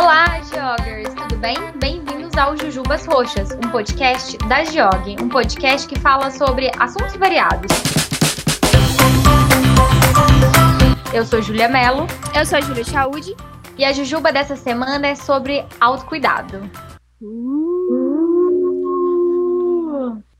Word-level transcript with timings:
Olá, 0.00 0.40
joggers, 0.42 1.12
tudo 1.12 1.36
bem? 1.38 1.56
Bem-vindos 1.74 2.32
ao 2.38 2.56
Jujubas 2.56 3.04
Roxas, 3.04 3.50
um 3.50 3.68
podcast 3.68 4.38
da 4.46 4.62
Geog, 4.62 5.16
um 5.20 5.28
podcast 5.28 5.88
que 5.88 5.98
fala 5.98 6.30
sobre 6.30 6.70
assuntos 6.78 7.16
variados. 7.16 7.66
Eu 11.12 11.26
sou 11.26 11.42
Julia 11.42 11.68
Mello. 11.68 12.06
Eu 12.32 12.46
sou 12.46 12.58
a 12.58 12.60
Júlia 12.60 12.84
Chaude. 12.84 13.34
E 13.76 13.84
a 13.84 13.92
Jujuba 13.92 14.30
dessa 14.30 14.54
semana 14.54 15.08
é 15.08 15.16
sobre 15.16 15.66
autocuidado. 15.80 16.70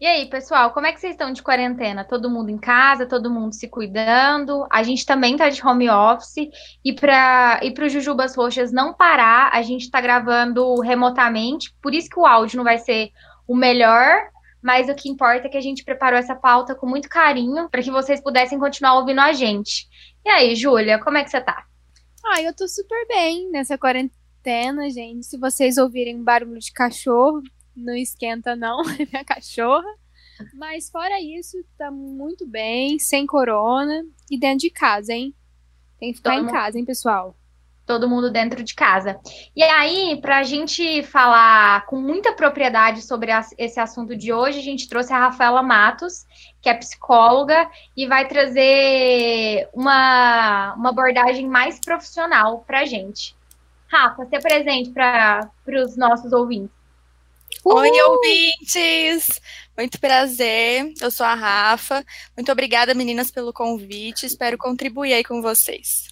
E 0.01 0.07
aí, 0.07 0.27
pessoal, 0.31 0.73
como 0.73 0.87
é 0.87 0.93
que 0.93 1.01
vocês 1.01 1.15
estão 1.15 1.33
de 1.33 1.43
quarentena? 1.43 2.05
Todo 2.05 2.31
mundo 2.31 2.51
em 2.51 2.59
casa, 2.59 3.05
todo 3.05 3.29
mundo 3.29 3.53
se 3.53 3.67
cuidando. 3.67 4.65
A 4.71 4.85
gente 4.85 5.05
também 5.05 5.37
tá 5.37 5.49
de 5.49 5.61
home 5.67 5.91
office. 5.91 6.49
E 6.85 6.93
para 6.93 7.59
e 7.65 7.73
o 7.77 7.89
Jujubas 7.89 8.37
Roxas 8.37 8.71
não 8.71 8.95
parar, 8.95 9.51
a 9.53 9.61
gente 9.61 9.91
tá 9.91 10.01
gravando 10.01 10.81
remotamente. 10.81 11.75
Por 11.83 11.93
isso 11.93 12.09
que 12.09 12.19
o 12.19 12.25
áudio 12.25 12.59
não 12.59 12.65
vai 12.65 12.79
ser 12.79 13.11
o 13.45 13.57
melhor, 13.57 14.29
mas 14.63 14.89
o 14.89 14.95
que 14.95 15.09
importa 15.09 15.49
é 15.49 15.51
que 15.51 15.59
a 15.59 15.61
gente 15.61 15.85
preparou 15.85 16.17
essa 16.17 16.37
pauta 16.37 16.77
com 16.77 16.87
muito 16.87 17.09
carinho 17.09 17.69
para 17.69 17.83
que 17.83 17.91
vocês 17.91 18.23
pudessem 18.23 18.57
continuar 18.57 18.95
ouvindo 19.01 19.21
a 19.21 19.33
gente. 19.33 19.89
E 20.25 20.31
aí, 20.31 20.55
Júlia, 20.55 21.01
como 21.01 21.19
é 21.19 21.25
que 21.25 21.31
você 21.31 21.41
tá? 21.41 21.65
Ah, 22.25 22.41
eu 22.41 22.55
tô 22.55 22.69
super 22.69 23.05
bem 23.09 23.51
nessa 23.51 23.77
quarentena, 23.77 24.89
gente. 24.91 25.27
Se 25.27 25.37
vocês 25.37 25.77
ouvirem 25.77 26.23
barulho 26.23 26.61
de 26.61 26.73
cachorro, 26.73 27.43
não 27.79 27.95
esquenta 27.95 28.55
não, 28.55 28.81
é 29.01 29.07
minha 29.11 29.25
cachorra. 29.25 29.89
Mas 30.55 30.89
fora 30.89 31.21
isso, 31.21 31.57
tá 31.77 31.91
muito 31.91 32.47
bem, 32.47 32.99
sem 32.99 33.27
corona 33.27 34.05
e 34.31 34.39
dentro 34.39 34.61
de 34.61 34.71
casa, 34.71 35.13
hein? 35.13 35.35
Tem 35.99 36.13
que 36.13 36.19
ficar 36.19 36.37
Todo 36.37 36.49
em 36.49 36.53
casa, 36.53 36.79
hein, 36.79 36.85
pessoal? 36.85 37.37
todo 37.89 38.09
mundo 38.09 38.31
dentro 38.31 38.63
de 38.63 38.75
casa. 38.75 39.19
E 39.57 39.63
aí, 39.63 40.21
para 40.21 40.39
a 40.39 40.43
gente 40.43 41.03
falar 41.05 41.87
com 41.87 41.97
muita 41.97 42.35
propriedade 42.35 43.01
sobre 43.01 43.33
esse 43.57 43.81
assunto 43.81 44.15
de 44.15 44.31
hoje, 44.31 44.59
a 44.59 44.63
gente 44.63 44.87
trouxe 44.87 45.11
a 45.11 45.19
Rafaela 45.19 45.63
Matos, 45.63 46.27
que 46.61 46.69
é 46.69 46.75
psicóloga, 46.75 47.69
e 47.97 48.07
vai 48.07 48.29
trazer 48.29 49.69
uma, 49.73 50.75
uma 50.75 50.91
abordagem 50.91 51.49
mais 51.49 51.81
profissional 51.81 52.63
para 52.67 52.81
a 52.81 52.85
gente. 52.85 53.35
Rafa, 53.91 54.27
se 54.27 54.39
presente 54.39 54.91
para 54.91 55.51
os 55.83 55.97
nossos 55.97 56.31
ouvintes. 56.31 56.78
Oi, 57.71 57.91
ouvintes! 58.03 59.39
Muito 59.77 60.01
prazer, 60.01 60.91
eu 61.03 61.11
sou 61.11 61.27
a 61.27 61.35
Rafa. 61.35 62.03
Muito 62.35 62.51
obrigada, 62.51 62.95
meninas, 62.95 63.31
pelo 63.31 63.53
convite. 63.53 64.25
Espero 64.25 64.57
contribuir 64.57 65.13
aí 65.13 65.23
com 65.23 65.43
vocês. 65.43 66.09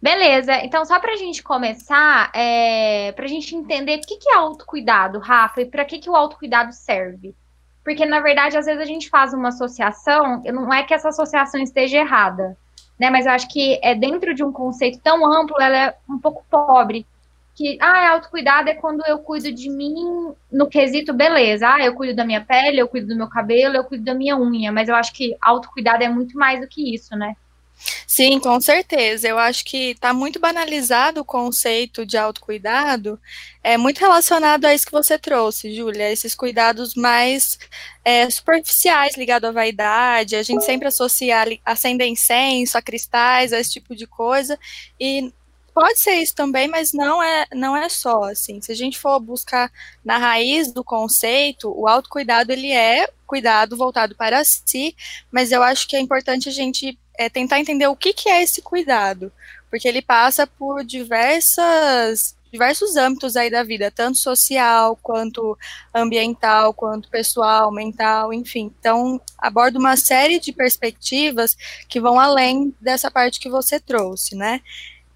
Beleza, 0.00 0.54
então 0.62 0.84
só 0.84 1.00
para 1.00 1.14
a 1.14 1.16
gente 1.16 1.42
começar, 1.42 2.30
é, 2.32 3.10
para 3.12 3.24
a 3.24 3.28
gente 3.28 3.56
entender 3.56 3.98
o 3.98 4.00
que, 4.00 4.16
que 4.16 4.30
é 4.30 4.36
autocuidado, 4.36 5.18
Rafa, 5.18 5.60
e 5.60 5.66
para 5.66 5.84
que, 5.84 5.98
que 5.98 6.08
o 6.08 6.14
autocuidado 6.14 6.72
serve. 6.72 7.34
Porque, 7.82 8.06
na 8.06 8.20
verdade, 8.20 8.56
às 8.56 8.66
vezes 8.66 8.80
a 8.80 8.86
gente 8.86 9.10
faz 9.10 9.34
uma 9.34 9.48
associação, 9.48 10.40
não 10.44 10.72
é 10.72 10.84
que 10.84 10.94
essa 10.94 11.08
associação 11.08 11.60
esteja 11.60 11.98
errada, 11.98 12.56
né? 12.96 13.10
Mas 13.10 13.26
eu 13.26 13.32
acho 13.32 13.48
que 13.48 13.80
é 13.82 13.92
dentro 13.92 14.32
de 14.32 14.44
um 14.44 14.52
conceito 14.52 15.00
tão 15.00 15.26
amplo, 15.26 15.60
ela 15.60 15.76
é 15.76 15.96
um 16.08 16.20
pouco 16.20 16.44
pobre. 16.48 17.04
Que, 17.54 17.76
ah, 17.80 18.10
autocuidado 18.10 18.70
é 18.70 18.74
quando 18.74 19.04
eu 19.06 19.18
cuido 19.18 19.52
de 19.52 19.68
mim 19.68 20.34
no 20.50 20.68
quesito, 20.68 21.12
beleza. 21.12 21.68
Ah, 21.68 21.84
eu 21.84 21.94
cuido 21.94 22.16
da 22.16 22.24
minha 22.24 22.40
pele, 22.40 22.78
eu 22.78 22.88
cuido 22.88 23.08
do 23.08 23.16
meu 23.16 23.28
cabelo, 23.28 23.76
eu 23.76 23.84
cuido 23.84 24.04
da 24.04 24.14
minha 24.14 24.36
unha. 24.38 24.72
Mas 24.72 24.88
eu 24.88 24.94
acho 24.94 25.12
que 25.12 25.36
autocuidado 25.40 26.02
é 26.02 26.08
muito 26.08 26.36
mais 26.38 26.60
do 26.60 26.66
que 26.66 26.94
isso, 26.94 27.14
né? 27.16 27.36
Sim, 28.06 28.38
com 28.38 28.60
certeza. 28.60 29.26
Eu 29.28 29.38
acho 29.38 29.64
que 29.64 29.90
está 29.92 30.12
muito 30.12 30.38
banalizado 30.38 31.20
o 31.20 31.24
conceito 31.24 32.06
de 32.06 32.16
autocuidado, 32.16 33.18
é 33.62 33.76
muito 33.76 33.98
relacionado 33.98 34.64
a 34.64 34.74
isso 34.74 34.86
que 34.86 34.92
você 34.92 35.18
trouxe, 35.18 35.74
Júlia, 35.74 36.10
esses 36.10 36.34
cuidados 36.34 36.94
mais 36.94 37.58
é, 38.04 38.28
superficiais 38.30 39.16
ligados 39.16 39.48
à 39.48 39.52
vaidade. 39.52 40.36
A 40.36 40.42
gente 40.42 40.64
sempre 40.64 40.88
associa 40.88 41.36
acender 41.64 42.06
incenso, 42.08 42.76
a 42.76 42.82
cristais, 42.82 43.52
a 43.52 43.58
esse 43.58 43.72
tipo 43.72 43.94
de 43.96 44.06
coisa, 44.06 44.58
e 44.98 45.32
pode 45.74 45.98
ser 45.98 46.14
isso 46.14 46.34
também, 46.34 46.68
mas 46.68 46.92
não 46.92 47.22
é, 47.22 47.46
não 47.52 47.76
é 47.76 47.88
só 47.88 48.24
assim. 48.24 48.60
Se 48.60 48.72
a 48.72 48.74
gente 48.74 48.98
for 48.98 49.18
buscar 49.20 49.70
na 50.04 50.18
raiz 50.18 50.72
do 50.72 50.84
conceito, 50.84 51.72
o 51.74 51.88
autocuidado 51.88 52.52
ele 52.52 52.70
é 52.72 53.08
cuidado 53.26 53.76
voltado 53.76 54.14
para 54.14 54.44
si, 54.44 54.94
mas 55.30 55.52
eu 55.52 55.62
acho 55.62 55.88
que 55.88 55.96
é 55.96 56.00
importante 56.00 56.48
a 56.48 56.52
gente 56.52 56.98
é 57.18 57.28
tentar 57.28 57.60
entender 57.60 57.86
o 57.86 57.96
que, 57.96 58.12
que 58.12 58.28
é 58.28 58.42
esse 58.42 58.62
cuidado, 58.62 59.32
porque 59.70 59.88
ele 59.88 60.02
passa 60.02 60.46
por 60.46 60.84
diversas 60.84 62.36
diversos 62.52 62.96
âmbitos 62.96 63.34
aí 63.34 63.50
da 63.50 63.62
vida, 63.62 63.90
tanto 63.90 64.18
social, 64.18 64.94
quanto 65.02 65.58
ambiental, 65.94 66.74
quanto 66.74 67.08
pessoal, 67.08 67.72
mental, 67.72 68.30
enfim. 68.30 68.70
Então, 68.78 69.18
aborda 69.38 69.78
uma 69.78 69.96
série 69.96 70.38
de 70.38 70.52
perspectivas 70.52 71.56
que 71.88 71.98
vão 71.98 72.20
além 72.20 72.74
dessa 72.78 73.10
parte 73.10 73.40
que 73.40 73.48
você 73.48 73.80
trouxe, 73.80 74.36
né? 74.36 74.60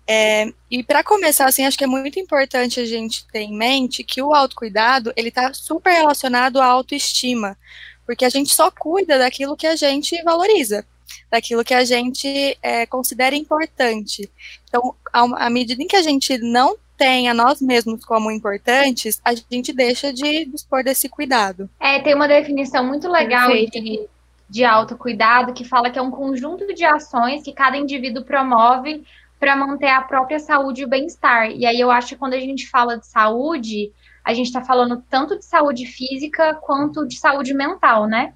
É, 0.09 0.53
e 0.71 0.83
para 0.85 1.03
começar, 1.03 1.47
assim, 1.47 1.67
acho 1.67 1.77
que 1.77 1.85
é 1.85 1.89
muito 1.89 2.19
importante 2.21 2.79
a 2.79 2.87
gente 2.87 3.27
ter 3.27 3.41
em 3.41 3.57
mente 3.57 4.05
que 4.05 4.23
o 4.23 4.33
autocuidado, 4.33 5.13
ele 5.17 5.29
está 5.29 5.53
super 5.53 5.93
relacionado 5.93 6.61
à 6.61 6.67
autoestima, 6.67 7.59
porque 8.05 8.25
a 8.25 8.29
gente 8.29 8.55
só 8.55 8.71
cuida 8.71 9.19
daquilo 9.19 9.57
que 9.57 9.67
a 9.67 9.75
gente 9.75 10.23
valoriza 10.23 10.87
daquilo 11.31 11.65
que 11.65 11.75
a 11.75 11.85
gente 11.85 12.57
é, 12.63 12.87
considera 12.87 13.35
importante. 13.35 14.31
Então, 14.69 14.95
à 15.13 15.51
medida 15.51 15.83
em 15.83 15.87
que 15.87 15.97
a 15.97 16.03
gente 16.03 16.39
não 16.39 16.77
tem 16.97 17.29
a 17.29 17.35
nós 17.35 17.61
mesmos 17.61 18.05
como 18.05 18.31
importantes, 18.31 19.21
a 19.25 19.35
gente 19.35 19.73
deixa 19.73 20.13
de 20.13 20.47
dispor 20.47 20.83
desse 20.83 21.09
cuidado. 21.09 21.69
É, 21.79 22.01
tem 22.01 22.15
uma 22.15 22.29
definição 22.29 22.85
muito 22.85 23.09
legal 23.09 23.51
de, 23.51 24.09
de 24.49 24.65
autocuidado 24.65 25.53
que 25.53 25.65
fala 25.65 25.91
que 25.91 25.99
é 25.99 26.03
um 26.03 26.11
conjunto 26.11 26.73
de 26.75 26.85
ações 26.85 27.43
que 27.43 27.53
cada 27.53 27.77
indivíduo 27.77 28.25
promove 28.25 29.05
para 29.39 29.57
manter 29.57 29.89
a 29.89 30.03
própria 30.03 30.39
saúde 30.39 30.83
e 30.83 30.85
o 30.85 30.89
bem-estar. 30.89 31.51
E 31.51 31.67
aí 31.67 31.79
eu 31.79 31.91
acho 31.91 32.09
que 32.09 32.17
quando 32.17 32.35
a 32.35 32.41
gente 32.41 32.69
fala 32.69 32.99
de 32.99 33.07
saúde, 33.07 33.93
a 34.25 34.35
gente 34.35 34.47
está 34.47 34.63
falando 34.63 35.03
tanto 35.09 35.39
de 35.39 35.45
saúde 35.45 35.87
física 35.87 36.55
quanto 36.55 37.07
de 37.07 37.19
saúde 37.19 37.55
mental, 37.55 38.07
né? 38.07 38.33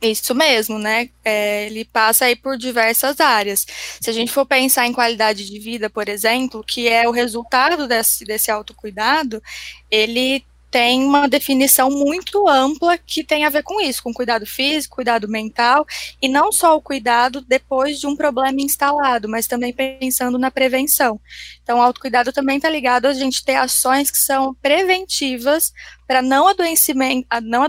Isso 0.00 0.32
mesmo, 0.32 0.78
né? 0.78 1.10
É, 1.24 1.66
ele 1.66 1.84
passa 1.84 2.26
aí 2.26 2.36
por 2.36 2.56
diversas 2.56 3.18
áreas. 3.18 3.66
Se 4.00 4.08
a 4.08 4.12
gente 4.12 4.30
for 4.30 4.46
pensar 4.46 4.86
em 4.86 4.92
qualidade 4.92 5.44
de 5.50 5.58
vida, 5.58 5.90
por 5.90 6.08
exemplo, 6.08 6.62
que 6.64 6.88
é 6.88 7.08
o 7.08 7.12
resultado 7.12 7.88
desse, 7.88 8.24
desse 8.24 8.48
autocuidado, 8.48 9.42
ele 9.90 10.44
tem 10.70 11.04
uma 11.04 11.28
definição 11.28 11.90
muito 11.90 12.46
ampla 12.48 12.98
que 12.98 13.24
tem 13.24 13.44
a 13.44 13.50
ver 13.50 13.62
com 13.62 13.80
isso, 13.80 14.02
com 14.02 14.12
cuidado 14.12 14.44
físico, 14.44 14.96
cuidado 14.96 15.28
mental, 15.28 15.86
e 16.20 16.28
não 16.28 16.52
só 16.52 16.76
o 16.76 16.82
cuidado 16.82 17.40
depois 17.40 17.98
de 17.98 18.06
um 18.06 18.16
problema 18.16 18.60
instalado, 18.60 19.28
mas 19.28 19.46
também 19.46 19.72
pensando 19.72 20.38
na 20.38 20.50
prevenção. 20.50 21.20
Então, 21.62 21.78
o 21.78 21.82
autocuidado 21.82 22.32
também 22.32 22.56
está 22.56 22.68
ligado 22.68 23.06
a 23.06 23.14
gente 23.14 23.44
ter 23.44 23.56
ações 23.56 24.10
que 24.10 24.18
são 24.18 24.54
preventivas 24.54 25.72
para 26.06 26.22
não 26.22 26.48
adoecimento, 26.48 27.26
não 27.42 27.66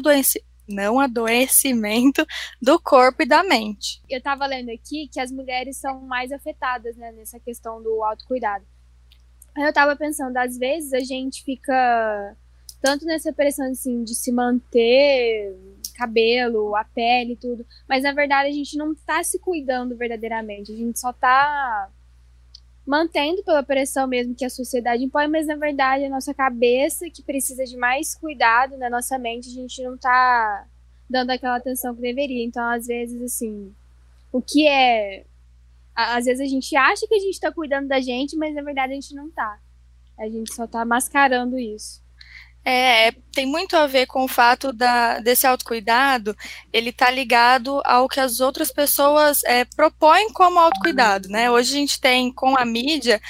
não 0.70 1.00
adoecimento 1.00 2.26
do 2.62 2.80
corpo 2.80 3.24
e 3.24 3.26
da 3.26 3.44
mente. 3.44 4.02
Eu 4.08 4.20
estava 4.20 4.46
lendo 4.46 4.70
aqui 4.70 5.10
que 5.12 5.20
as 5.20 5.31
mulheres 5.31 5.78
são 5.78 6.02
mais 6.02 6.31
afetadas 6.31 6.96
né, 6.96 7.12
nessa 7.12 7.40
questão 7.40 7.81
do 7.81 8.04
autocuidado. 8.04 8.64
Eu 9.58 9.70
estava 9.70 9.96
pensando, 9.96 10.38
às 10.38 10.58
vezes 10.58 10.94
a 10.94 11.00
gente 11.00 11.44
fica 11.44 12.38
tanto 12.82 13.06
nessa 13.06 13.32
pressão 13.34 13.70
assim, 13.72 14.04
de 14.04 14.16
se 14.16 14.32
manter 14.32 15.56
cabelo, 15.96 16.76
a 16.76 16.84
pele 16.86 17.36
tudo, 17.36 17.66
mas 17.88 18.04
na 18.04 18.14
verdade 18.14 18.50
a 18.50 18.54
gente 18.54 18.78
não 18.78 18.94
está 18.94 19.22
se 19.22 19.38
cuidando 19.38 19.98
verdadeiramente, 19.98 20.72
a 20.72 20.76
gente 20.76 20.98
só 20.98 21.10
está 21.10 21.90
mantendo 22.88 23.44
pela 23.44 23.62
pressão 23.62 24.08
mesmo 24.08 24.34
que 24.34 24.46
a 24.46 24.50
sociedade 24.50 25.04
impõe, 25.04 25.28
mas 25.28 25.46
na 25.46 25.56
verdade 25.56 26.06
a 26.06 26.10
nossa 26.10 26.34
cabeça 26.34 27.10
que 27.10 27.22
precisa 27.22 27.66
de 27.66 27.76
mais 27.76 28.16
cuidado 28.16 28.78
na 28.78 28.90
nossa 28.90 29.20
mente, 29.20 29.50
a 29.50 29.54
gente 29.54 29.84
não 29.84 29.98
tá 29.98 30.66
dando 31.10 31.32
aquela 31.32 31.56
atenção 31.56 31.96
que 31.96 32.02
deveria. 32.02 32.46
Então, 32.46 32.64
às 32.70 32.86
vezes, 32.86 33.22
assim, 33.22 33.74
o 34.32 34.42
que 34.42 34.68
é. 34.68 35.25
Às 35.96 36.25
vezes 36.25 36.40
a 36.40 36.46
gente 36.46 36.75
acha 36.78 37.08
que 37.08 37.16
a 37.16 37.20
gente 37.20 37.40
tá 37.40 37.52
cuidando 37.52 37.88
da 37.88 38.00
gente, 38.00 38.38
mas 38.38 38.56
na 38.56 38.62
verdade 38.62 38.94
a 38.94 38.96
gente 38.96 39.14
não 39.14 39.30
tá. 39.30 39.60
A 40.18 40.30
gente 40.30 40.54
só 40.54 40.66
tá 40.66 40.86
mascarando 40.86 41.58
isso. 41.58 42.02
É, 42.64 43.12
tem 43.34 43.46
muito 43.46 43.76
a 43.76 43.88
ver 43.88 44.06
com 44.06 44.26
o 44.26 44.28
fato 44.28 44.72
da, 44.74 45.20
desse 45.20 45.48
autocuidado, 45.48 46.36
ele 46.72 46.92
tá 46.92 47.10
ligado 47.10 47.82
ao 47.86 48.08
que 48.08 48.20
as 48.20 48.40
outras 48.40 48.72
pessoas 48.72 49.44
é, 49.44 49.66
propõem 49.66 50.32
como 50.34 50.60
autocuidado, 50.60 51.30
né? 51.30 51.50
Hoje 51.50 51.72
a 51.72 51.80
gente 51.80 52.00
tem 52.00 52.32
com 52.32 52.58
a 52.58 52.66
mídia 52.66 53.22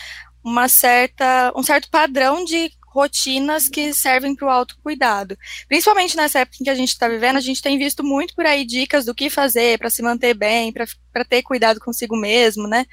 uma 0.43 0.67
certa, 0.67 1.53
um 1.55 1.63
certo 1.63 1.89
padrão 1.89 2.43
de 2.43 2.71
rotinas 2.87 3.69
que 3.69 3.93
servem 3.93 4.35
para 4.35 4.47
o 4.47 4.51
autocuidado. 4.51 5.37
Principalmente 5.67 6.17
nessa 6.17 6.39
época 6.39 6.57
em 6.59 6.63
que 6.63 6.69
a 6.69 6.75
gente 6.75 6.89
está 6.89 7.07
vivendo, 7.07 7.37
a 7.37 7.41
gente 7.41 7.61
tem 7.61 7.77
visto 7.77 8.03
muito 8.03 8.35
por 8.35 8.45
aí 8.45 8.65
dicas 8.65 9.05
do 9.05 9.13
que 9.13 9.29
fazer 9.29 9.77
para 9.77 9.89
se 9.89 10.01
manter 10.01 10.33
bem, 10.33 10.73
para 10.73 11.25
ter 11.25 11.43
cuidado 11.43 11.79
consigo 11.79 12.17
mesmo, 12.17 12.67
né? 12.67 12.85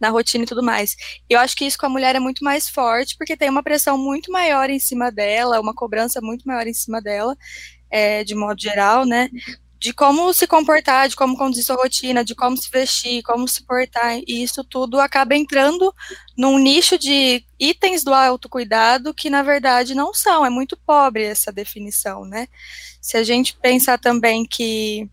Na 0.00 0.10
rotina 0.10 0.44
e 0.44 0.46
tudo 0.46 0.62
mais. 0.62 0.96
Eu 1.28 1.38
acho 1.38 1.56
que 1.56 1.64
isso 1.64 1.78
com 1.78 1.86
a 1.86 1.90
mulher 1.90 2.14
é 2.16 2.20
muito 2.20 2.44
mais 2.44 2.68
forte, 2.68 3.16
porque 3.16 3.36
tem 3.36 3.50
uma 3.50 3.62
pressão 3.62 3.98
muito 3.98 4.30
maior 4.32 4.70
em 4.70 4.78
cima 4.78 5.10
dela, 5.10 5.60
uma 5.60 5.74
cobrança 5.74 6.20
muito 6.20 6.46
maior 6.46 6.66
em 6.66 6.74
cima 6.74 7.00
dela, 7.00 7.36
é, 7.90 8.24
de 8.24 8.34
modo 8.34 8.60
geral, 8.60 9.04
né? 9.04 9.28
de 9.80 9.92
como 9.92 10.32
se 10.34 10.46
comportar, 10.46 11.08
de 11.08 11.14
como 11.14 11.36
conduzir 11.36 11.64
sua 11.64 11.76
rotina, 11.76 12.24
de 12.24 12.34
como 12.34 12.56
se 12.56 12.68
vestir, 12.70 13.22
como 13.22 13.46
se 13.46 13.62
portar, 13.64 14.18
e 14.26 14.42
isso 14.42 14.64
tudo 14.64 14.98
acaba 14.98 15.36
entrando 15.36 15.94
num 16.36 16.58
nicho 16.58 16.98
de 16.98 17.44
itens 17.58 18.02
do 18.02 18.12
autocuidado 18.12 19.14
que 19.14 19.30
na 19.30 19.42
verdade 19.42 19.94
não 19.94 20.12
são, 20.12 20.44
é 20.44 20.50
muito 20.50 20.76
pobre 20.76 21.24
essa 21.24 21.52
definição, 21.52 22.24
né? 22.24 22.48
Se 23.00 23.16
a 23.16 23.22
gente 23.22 23.56
pensar 23.56 23.98
também 23.98 24.44
que 24.44 25.08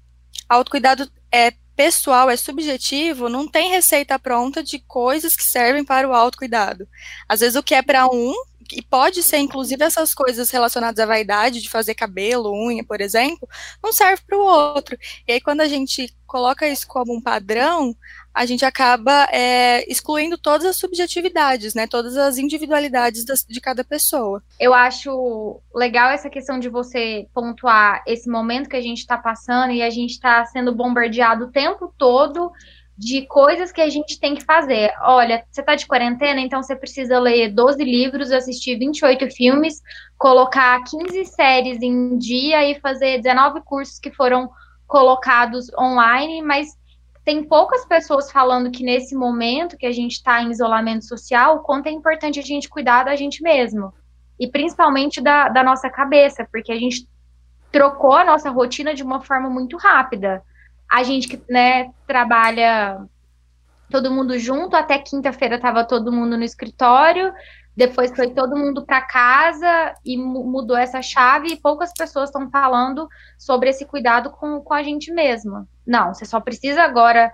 autocuidado 0.50 1.10
é 1.32 1.54
pessoal, 1.76 2.30
é 2.30 2.38
subjetivo, 2.38 3.30
não 3.30 3.48
tem 3.48 3.70
receita 3.70 4.18
pronta 4.18 4.64
de 4.64 4.80
coisas 4.80 5.36
que 5.36 5.44
servem 5.44 5.84
para 5.84 6.08
o 6.08 6.14
autocuidado. 6.14 6.88
Às 7.28 7.42
vezes 7.42 7.56
o 7.56 7.64
que 7.64 7.76
é 7.76 7.82
para 7.82 8.08
um 8.08 8.34
e 8.72 8.82
pode 8.82 9.22
ser, 9.22 9.38
inclusive, 9.38 9.84
essas 9.84 10.14
coisas 10.14 10.50
relacionadas 10.50 11.00
à 11.00 11.06
vaidade, 11.06 11.62
de 11.62 11.70
fazer 11.70 11.94
cabelo, 11.94 12.52
unha, 12.52 12.84
por 12.84 13.00
exemplo, 13.00 13.48
não 13.84 13.94
serve 13.94 14.24
para 14.26 14.38
o 14.38 14.42
outro. 14.42 14.98
E 15.28 15.34
aí, 15.34 15.42
quando 15.42 15.62
a 15.62 15.68
gente 15.68 16.16
coloca 16.26 16.68
isso 16.68 16.88
como 16.88 17.14
um 17.14 17.22
padrão, 17.22 17.96
a 18.36 18.46
gente 18.46 18.66
acaba 18.66 19.30
é, 19.32 19.90
excluindo 19.90 20.38
todas 20.38 20.66
as 20.66 20.76
subjetividades, 20.76 21.74
né? 21.74 21.88
Todas 21.88 22.18
as 22.18 22.38
individualidades 22.38 23.24
das, 23.24 23.46
de 23.48 23.62
cada 23.62 23.82
pessoa. 23.82 24.44
Eu 24.60 24.74
acho 24.74 25.62
legal 25.74 26.10
essa 26.12 26.30
questão 26.30 26.60
de 26.60 26.68
você 26.68 27.28
pontuar 27.34 28.04
esse 28.06 28.30
momento 28.30 28.70
que 28.70 28.76
a 28.76 28.82
gente 28.82 29.00
está 29.00 29.18
passando 29.18 29.72
e 29.72 29.82
a 29.82 29.90
gente 29.90 30.12
está 30.12 30.44
sendo 30.46 30.76
bombardeado 30.76 31.46
o 31.46 31.52
tempo 31.52 31.94
todo 31.98 32.52
de 32.98 33.26
coisas 33.28 33.72
que 33.72 33.82
a 33.82 33.90
gente 33.90 34.20
tem 34.20 34.36
que 34.36 34.44
fazer. 34.44 34.92
Olha, 35.02 35.44
você 35.50 35.62
está 35.62 35.76
de 35.76 35.88
quarentena, 35.88 36.42
então 36.42 36.62
você 36.62 36.76
precisa 36.76 37.18
ler 37.20 37.54
12 37.54 37.82
livros, 37.84 38.32
assistir 38.32 38.78
28 38.78 39.30
filmes, 39.32 39.82
colocar 40.18 40.84
15 40.84 41.24
séries 41.26 41.82
em 41.82 42.18
dia 42.18 42.70
e 42.70 42.80
fazer 42.82 43.22
19 43.22 43.62
cursos 43.62 43.98
que 43.98 44.12
foram 44.12 44.50
colocados 44.88 45.68
online, 45.78 46.42
mas 46.42 46.68
tem 47.26 47.44
poucas 47.44 47.86
pessoas 47.86 48.32
falando 48.32 48.72
que 48.72 48.84
nesse 48.84 49.16
momento 49.16 49.78
que 49.78 49.86
a 49.86 49.92
gente 49.92 50.14
está 50.14 50.42
em 50.42 50.52
isolamento 50.52 51.06
social, 51.06 51.58
o 51.58 51.60
quanto 51.60 51.88
é 51.88 51.92
importante 51.92 52.40
a 52.40 52.44
gente 52.44 52.70
cuidar 52.70 53.04
da 53.04 53.16
gente 53.16 53.42
mesmo. 53.42 53.92
E 54.40 54.48
principalmente 54.48 55.20
da, 55.22 55.50
da 55.50 55.64
nossa 55.64 55.90
cabeça, 55.90 56.48
porque 56.52 56.72
a 56.72 56.78
gente 56.78 57.08
trocou 57.72 58.14
a 58.14 58.24
nossa 58.24 58.50
rotina 58.50 58.94
de 58.94 59.04
uma 59.04 59.22
forma 59.22 59.50
muito 59.50 59.76
rápida 59.76 60.44
a 60.90 61.04
gente 61.04 61.28
que 61.28 61.42
né, 61.50 61.92
trabalha 62.08 63.06
todo 63.90 64.12
mundo 64.12 64.38
junto, 64.38 64.76
até 64.76 64.98
quinta-feira 64.98 65.56
estava 65.56 65.84
todo 65.84 66.12
mundo 66.12 66.38
no 66.38 66.44
escritório, 66.44 67.34
depois 67.76 68.12
foi 68.16 68.30
todo 68.30 68.58
mundo 68.58 68.86
para 68.86 69.02
casa 69.02 69.94
e 70.06 70.18
mudou 70.18 70.78
essa 70.78 71.02
chave 71.02 71.50
e 71.50 71.60
poucas 71.60 71.92
pessoas 71.98 72.30
estão 72.30 72.50
falando 72.50 73.08
sobre 73.38 73.70
esse 73.70 73.86
cuidado 73.86 74.30
com, 74.32 74.62
com 74.62 74.74
a 74.74 74.82
gente 74.82 75.12
mesma. 75.12 75.68
Não, 75.86 76.14
você 76.14 76.26
só 76.26 76.40
precisa 76.40 76.84
agora 76.84 77.32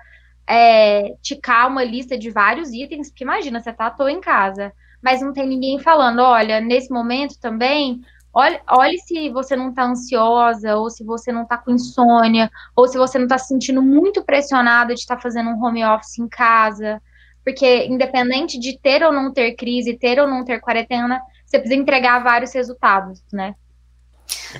é, 0.48 1.16
ticar 1.22 1.68
uma 1.68 1.84
lista 1.84 2.18
de 2.18 2.32
vários 2.32 2.72
itens, 2.72 3.10
porque 3.10 3.24
imagina, 3.24 3.60
você 3.60 3.72
tá 3.72 3.88
à 3.88 3.92
toa 3.92 4.12
em 4.12 4.20
casa, 4.20 4.74
mas 5.02 5.22
não 5.22 5.32
tem 5.32 5.48
ninguém 5.48 5.80
falando, 5.80 6.20
olha, 6.20 6.60
nesse 6.60 6.92
momento 6.92 7.40
também 7.40 8.02
Olhe, 8.34 8.62
olhe 8.70 8.98
se 9.00 9.30
você 9.30 9.58
não 9.58 9.70
está 9.70 9.84
ansiosa, 9.84 10.76
ou 10.78 10.90
se 10.90 11.04
você 11.04 11.34
não 11.34 11.44
está 11.44 11.58
com 11.58 11.72
insônia, 11.72 12.50
ou 12.76 12.88
se 12.88 12.98
você 12.98 13.18
não 13.18 13.26
está 13.26 13.38
se 13.38 13.50
sentindo 13.50 13.82
muito 13.82 14.24
pressionada 14.24 14.94
de 14.94 15.02
estar 15.02 15.18
tá 15.18 15.22
fazendo 15.22 15.50
um 15.50 15.62
home 15.62 15.84
office 15.84 16.18
em 16.18 16.30
casa. 16.30 17.02
Porque, 17.44 17.86
independente 17.86 18.60
de 18.60 18.78
ter 18.78 19.04
ou 19.04 19.12
não 19.12 19.34
ter 19.34 19.54
crise, 19.56 19.98
ter 19.98 20.20
ou 20.20 20.28
não 20.28 20.46
ter 20.46 20.60
quarentena, 20.60 21.22
você 21.46 21.60
precisa 21.60 21.82
entregar 21.82 22.24
vários 22.24 22.54
resultados, 22.54 23.24
né? 23.32 23.56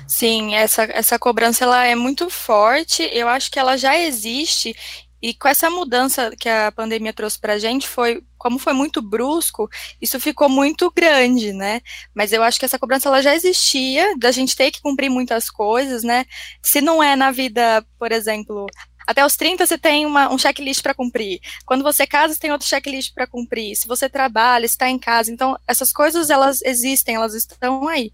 Sim, 0.06 0.54
essa, 0.54 0.84
essa 0.84 1.18
cobrança 1.18 1.64
ela 1.64 1.84
é 1.84 1.94
muito 1.94 2.28
forte. 2.28 3.08
Eu 3.12 3.28
acho 3.28 3.50
que 3.50 3.58
ela 3.58 3.76
já 3.76 3.96
existe 3.98 4.74
e 5.22 5.32
com 5.32 5.46
essa 5.46 5.70
mudança 5.70 6.32
que 6.36 6.48
a 6.48 6.72
pandemia 6.72 7.12
trouxe 7.12 7.38
para 7.38 7.52
a 7.52 7.58
gente, 7.58 7.86
foi, 7.86 8.24
como 8.36 8.58
foi 8.58 8.72
muito 8.72 9.00
brusco, 9.00 9.70
isso 10.00 10.18
ficou 10.18 10.48
muito 10.48 10.90
grande, 10.90 11.52
né? 11.52 11.80
Mas 12.12 12.32
eu 12.32 12.42
acho 12.42 12.58
que 12.58 12.64
essa 12.64 12.78
cobrança 12.78 13.08
ela 13.08 13.22
já 13.22 13.32
existia, 13.32 14.16
da 14.18 14.32
gente 14.32 14.56
ter 14.56 14.72
que 14.72 14.82
cumprir 14.82 15.08
muitas 15.08 15.48
coisas, 15.48 16.02
né? 16.02 16.24
Se 16.60 16.80
não 16.80 17.00
é 17.00 17.14
na 17.14 17.30
vida, 17.30 17.86
por 18.00 18.10
exemplo, 18.10 18.66
até 19.06 19.24
os 19.24 19.36
30 19.36 19.66
você 19.66 19.78
tem 19.78 20.06
uma, 20.06 20.32
um 20.32 20.38
checklist 20.38 20.82
para 20.82 20.94
cumprir. 20.94 21.40
Quando 21.64 21.82
você 21.82 22.06
casa, 22.06 22.34
você 22.34 22.40
tem 22.40 22.52
outro 22.52 22.66
checklist 22.66 23.12
para 23.14 23.26
cumprir. 23.26 23.76
Se 23.76 23.86
você 23.86 24.08
trabalha, 24.08 24.64
está 24.64 24.88
em 24.88 24.98
casa. 24.98 25.32
Então, 25.32 25.58
essas 25.66 25.92
coisas, 25.92 26.30
elas 26.30 26.62
existem, 26.62 27.14
elas 27.14 27.34
estão 27.34 27.88
aí. 27.88 28.12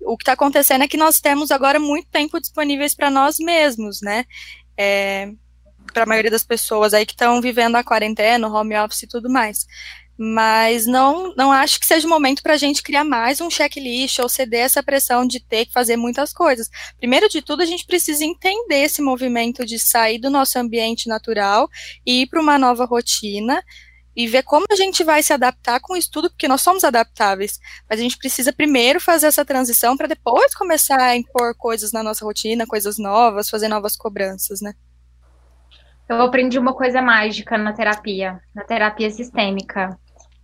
O 0.00 0.16
que 0.16 0.22
está 0.22 0.32
acontecendo 0.32 0.84
é 0.84 0.88
que 0.88 0.96
nós 0.96 1.20
temos 1.20 1.50
agora 1.50 1.78
muito 1.78 2.08
tempo 2.08 2.40
disponíveis 2.40 2.94
para 2.94 3.10
nós 3.10 3.38
mesmos, 3.38 4.00
né? 4.00 4.24
É, 4.76 5.32
para 5.92 6.04
a 6.04 6.06
maioria 6.06 6.30
das 6.30 6.44
pessoas 6.44 6.94
aí 6.94 7.04
que 7.04 7.12
estão 7.12 7.40
vivendo 7.40 7.76
a 7.76 7.84
quarentena, 7.84 8.48
home 8.48 8.76
office 8.78 9.02
e 9.02 9.08
tudo 9.08 9.28
mais. 9.28 9.66
Mas 10.20 10.84
não, 10.84 11.32
não 11.36 11.52
acho 11.52 11.78
que 11.78 11.86
seja 11.86 12.04
o 12.04 12.10
momento 12.10 12.42
para 12.42 12.54
a 12.54 12.56
gente 12.56 12.82
criar 12.82 13.04
mais 13.04 13.40
um 13.40 13.48
checklist 13.48 14.18
ou 14.18 14.28
ceder 14.28 14.62
essa 14.62 14.82
pressão 14.82 15.24
de 15.24 15.38
ter 15.38 15.66
que 15.66 15.72
fazer 15.72 15.96
muitas 15.96 16.32
coisas. 16.32 16.68
Primeiro 16.98 17.28
de 17.28 17.40
tudo, 17.40 17.62
a 17.62 17.66
gente 17.66 17.86
precisa 17.86 18.24
entender 18.24 18.82
esse 18.82 19.00
movimento 19.00 19.64
de 19.64 19.78
sair 19.78 20.18
do 20.18 20.28
nosso 20.28 20.58
ambiente 20.58 21.08
natural 21.08 21.68
e 22.04 22.22
ir 22.22 22.26
para 22.26 22.40
uma 22.40 22.58
nova 22.58 22.84
rotina 22.84 23.62
e 24.16 24.26
ver 24.26 24.42
como 24.42 24.66
a 24.68 24.74
gente 24.74 25.04
vai 25.04 25.22
se 25.22 25.32
adaptar 25.32 25.78
com 25.78 25.96
isso 25.96 26.10
tudo, 26.10 26.28
porque 26.28 26.48
nós 26.48 26.60
somos 26.60 26.82
adaptáveis. 26.82 27.60
Mas 27.88 28.00
a 28.00 28.02
gente 28.02 28.18
precisa 28.18 28.52
primeiro 28.52 29.00
fazer 29.00 29.28
essa 29.28 29.44
transição 29.44 29.96
para 29.96 30.08
depois 30.08 30.52
começar 30.56 31.00
a 31.00 31.16
impor 31.16 31.54
coisas 31.56 31.92
na 31.92 32.02
nossa 32.02 32.24
rotina, 32.24 32.66
coisas 32.66 32.98
novas, 32.98 33.48
fazer 33.48 33.68
novas 33.68 33.94
cobranças, 33.96 34.60
né? 34.60 34.74
Eu 36.08 36.20
aprendi 36.22 36.58
uma 36.58 36.74
coisa 36.74 37.00
mágica 37.00 37.56
na 37.56 37.72
terapia, 37.72 38.40
na 38.52 38.64
terapia 38.64 39.08
sistêmica. 39.08 39.96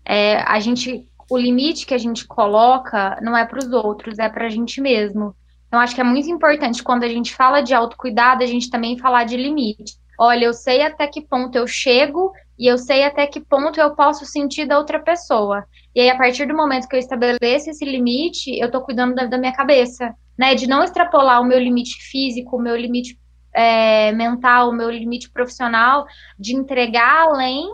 É, 0.04 0.38
a 0.42 0.60
gente, 0.60 1.08
o 1.30 1.38
limite 1.38 1.86
que 1.86 1.94
a 1.94 1.98
gente 1.98 2.26
coloca 2.26 3.18
não 3.22 3.36
é 3.36 3.44
para 3.44 3.58
os 3.58 3.72
outros, 3.72 4.18
é 4.18 4.28
para 4.28 4.46
a 4.46 4.50
gente 4.50 4.80
mesmo. 4.80 5.34
Então, 5.66 5.80
acho 5.80 5.94
que 5.94 6.00
é 6.00 6.04
muito 6.04 6.30
importante 6.30 6.82
quando 6.82 7.04
a 7.04 7.08
gente 7.08 7.34
fala 7.34 7.60
de 7.60 7.74
autocuidado, 7.74 8.44
a 8.44 8.46
gente 8.46 8.70
também 8.70 8.98
falar 8.98 9.24
de 9.24 9.36
limite. 9.36 9.96
Olha, 10.18 10.44
eu 10.44 10.54
sei 10.54 10.82
até 10.82 11.06
que 11.08 11.20
ponto 11.20 11.56
eu 11.56 11.66
chego 11.66 12.32
e 12.56 12.66
eu 12.66 12.78
sei 12.78 13.02
até 13.02 13.26
que 13.26 13.40
ponto 13.40 13.80
eu 13.80 13.94
posso 13.96 14.24
sentir 14.24 14.66
da 14.66 14.78
outra 14.78 15.00
pessoa. 15.00 15.64
E 15.94 16.00
aí, 16.00 16.08
a 16.08 16.16
partir 16.16 16.46
do 16.46 16.56
momento 16.56 16.86
que 16.86 16.94
eu 16.94 17.00
estabeleço 17.00 17.70
esse 17.70 17.84
limite, 17.84 18.56
eu 18.58 18.66
estou 18.66 18.82
cuidando 18.82 19.14
da, 19.14 19.26
da, 19.26 19.38
minha 19.38 19.52
cabeça, 19.52 20.14
né? 20.38 20.54
De 20.54 20.68
não 20.68 20.84
extrapolar 20.84 21.40
o 21.40 21.44
meu 21.44 21.58
limite 21.58 21.96
físico, 22.00 22.56
o 22.56 22.62
meu 22.62 22.76
limite 22.76 23.18
é, 23.52 24.12
mental, 24.12 24.70
o 24.70 24.72
meu 24.72 24.90
limite 24.90 25.30
profissional, 25.30 26.06
de 26.38 26.54
entregar 26.54 27.28
além 27.28 27.72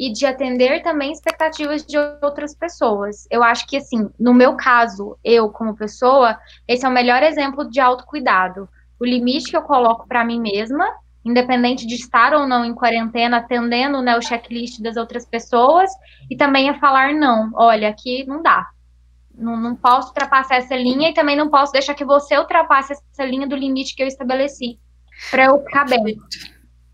e 0.00 0.10
de 0.10 0.24
atender 0.24 0.82
também 0.82 1.12
expectativas 1.12 1.84
de 1.84 1.98
outras 2.22 2.54
pessoas. 2.54 3.28
Eu 3.30 3.42
acho 3.42 3.66
que, 3.66 3.76
assim, 3.76 4.08
no 4.18 4.32
meu 4.32 4.56
caso, 4.56 5.18
eu 5.22 5.50
como 5.50 5.76
pessoa, 5.76 6.38
esse 6.66 6.86
é 6.86 6.88
o 6.88 6.92
melhor 6.92 7.22
exemplo 7.22 7.68
de 7.68 7.80
autocuidado. 7.80 8.66
O 8.98 9.04
limite 9.04 9.50
que 9.50 9.56
eu 9.58 9.60
coloco 9.60 10.08
para 10.08 10.24
mim 10.24 10.40
mesma, 10.40 10.86
independente 11.22 11.86
de 11.86 11.96
estar 11.96 12.32
ou 12.32 12.46
não 12.46 12.64
em 12.64 12.74
quarentena, 12.74 13.36
atendendo 13.36 14.00
né, 14.00 14.16
o 14.16 14.22
checklist 14.22 14.80
das 14.80 14.96
outras 14.96 15.26
pessoas, 15.26 15.90
e 16.30 16.36
também 16.36 16.70
a 16.70 16.80
falar 16.80 17.12
não. 17.12 17.50
Olha, 17.52 17.90
aqui 17.90 18.24
não 18.26 18.42
dá. 18.42 18.66
Não, 19.34 19.54
não 19.54 19.76
posso 19.76 20.08
ultrapassar 20.08 20.56
essa 20.56 20.76
linha 20.76 21.10
e 21.10 21.14
também 21.14 21.36
não 21.36 21.50
posso 21.50 21.74
deixar 21.74 21.94
que 21.94 22.06
você 22.06 22.38
ultrapasse 22.38 22.94
essa 22.94 23.24
linha 23.26 23.46
do 23.46 23.54
limite 23.54 23.94
que 23.94 24.02
eu 24.02 24.06
estabeleci 24.06 24.78
para 25.30 25.44
eu 25.44 25.58
ficar 25.58 25.84
bem. 25.84 26.16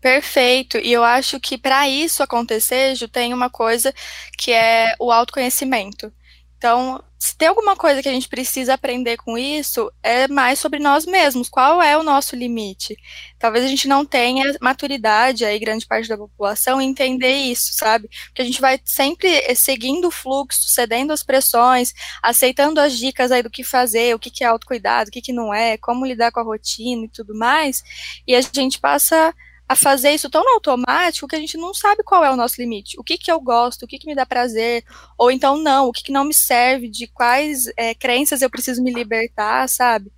Perfeito. 0.07 0.77
E 0.77 0.93
eu 0.93 1.03
acho 1.03 1.37
que 1.37 1.57
para 1.57 1.89
isso 1.89 2.23
acontecer, 2.23 2.95
Ju, 2.95 3.09
tem 3.09 3.33
uma 3.33 3.49
coisa 3.49 3.93
que 4.37 4.53
é 4.53 4.95
o 4.99 5.11
autoconhecimento. 5.11 6.13
Então, 6.57 7.03
se 7.19 7.35
tem 7.35 7.49
alguma 7.49 7.75
coisa 7.75 8.01
que 8.01 8.07
a 8.07 8.11
gente 8.13 8.29
precisa 8.29 8.73
aprender 8.75 9.17
com 9.17 9.37
isso, 9.37 9.91
é 10.01 10.25
mais 10.29 10.59
sobre 10.59 10.79
nós 10.79 11.05
mesmos. 11.05 11.49
Qual 11.49 11.81
é 11.81 11.97
o 11.97 12.03
nosso 12.03 12.37
limite? 12.37 12.95
Talvez 13.37 13.65
a 13.65 13.67
gente 13.67 13.85
não 13.85 14.05
tenha 14.05 14.55
maturidade, 14.61 15.43
aí, 15.43 15.59
grande 15.59 15.85
parte 15.85 16.07
da 16.07 16.17
população, 16.17 16.79
entender 16.79 17.33
isso, 17.33 17.73
sabe? 17.73 18.07
Porque 18.27 18.41
a 18.41 18.45
gente 18.45 18.61
vai 18.61 18.79
sempre 18.85 19.27
eh, 19.27 19.55
seguindo 19.55 20.07
o 20.07 20.11
fluxo, 20.11 20.69
cedendo 20.69 21.11
as 21.11 21.21
pressões, 21.21 21.93
aceitando 22.23 22.79
as 22.79 22.97
dicas 22.97 23.29
aí 23.29 23.43
do 23.43 23.49
que 23.49 23.63
fazer, 23.63 24.15
o 24.15 24.19
que, 24.19 24.31
que 24.31 24.45
é 24.45 24.47
autocuidado, 24.47 25.09
o 25.09 25.11
que, 25.11 25.21
que 25.21 25.33
não 25.33 25.53
é, 25.53 25.77
como 25.77 26.05
lidar 26.05 26.31
com 26.31 26.39
a 26.39 26.43
rotina 26.43 27.03
e 27.05 27.09
tudo 27.09 27.35
mais, 27.37 27.83
e 28.25 28.33
a 28.33 28.39
gente 28.39 28.79
passa 28.79 29.35
a 29.67 29.75
fazer 29.75 30.11
isso 30.11 30.29
tão 30.29 30.41
automático 30.53 31.27
que 31.27 31.35
a 31.35 31.39
gente 31.39 31.57
não 31.57 31.73
sabe 31.73 32.03
qual 32.03 32.23
é 32.23 32.31
o 32.31 32.35
nosso 32.37 32.61
limite. 32.61 32.97
O 32.99 33.03
que 33.03 33.17
que 33.17 33.31
eu 33.31 33.39
gosto, 33.41 33.83
o 33.83 33.87
que 33.87 33.99
que 33.99 34.07
me 34.07 34.15
dá 34.15 34.25
prazer, 34.25 34.83
ou 35.17 35.29
então 35.29 35.57
não, 35.57 35.87
o 35.87 35.91
que 35.91 36.03
que 36.03 36.11
não 36.11 36.23
me 36.23 36.33
serve, 36.33 36.89
de 36.89 37.07
quais 37.07 37.65
é, 37.75 37.93
crenças 37.93 38.41
eu 38.41 38.49
preciso 38.49 38.81
me 38.81 38.93
libertar, 38.93 39.67
sabe? 39.67 40.11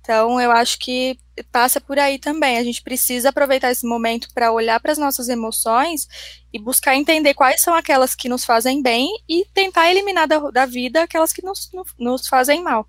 Então, 0.00 0.40
eu 0.40 0.50
acho 0.50 0.78
que 0.78 1.18
passa 1.52 1.80
por 1.80 1.98
aí 1.98 2.18
também. 2.18 2.58
A 2.58 2.64
gente 2.64 2.82
precisa 2.82 3.28
aproveitar 3.28 3.70
esse 3.70 3.86
momento 3.86 4.28
para 4.34 4.52
olhar 4.52 4.80
para 4.80 4.92
as 4.92 4.98
nossas 4.98 5.28
emoções 5.28 6.06
e 6.52 6.58
buscar 6.58 6.96
entender 6.96 7.34
quais 7.34 7.62
são 7.62 7.74
aquelas 7.74 8.14
que 8.14 8.28
nos 8.28 8.44
fazem 8.44 8.82
bem 8.82 9.08
e 9.28 9.44
tentar 9.54 9.90
eliminar 9.90 10.26
da, 10.26 10.38
da 10.50 10.66
vida 10.66 11.02
aquelas 11.02 11.32
que 11.32 11.44
nos, 11.44 11.70
nos 11.98 12.26
fazem 12.26 12.62
mal. 12.62 12.88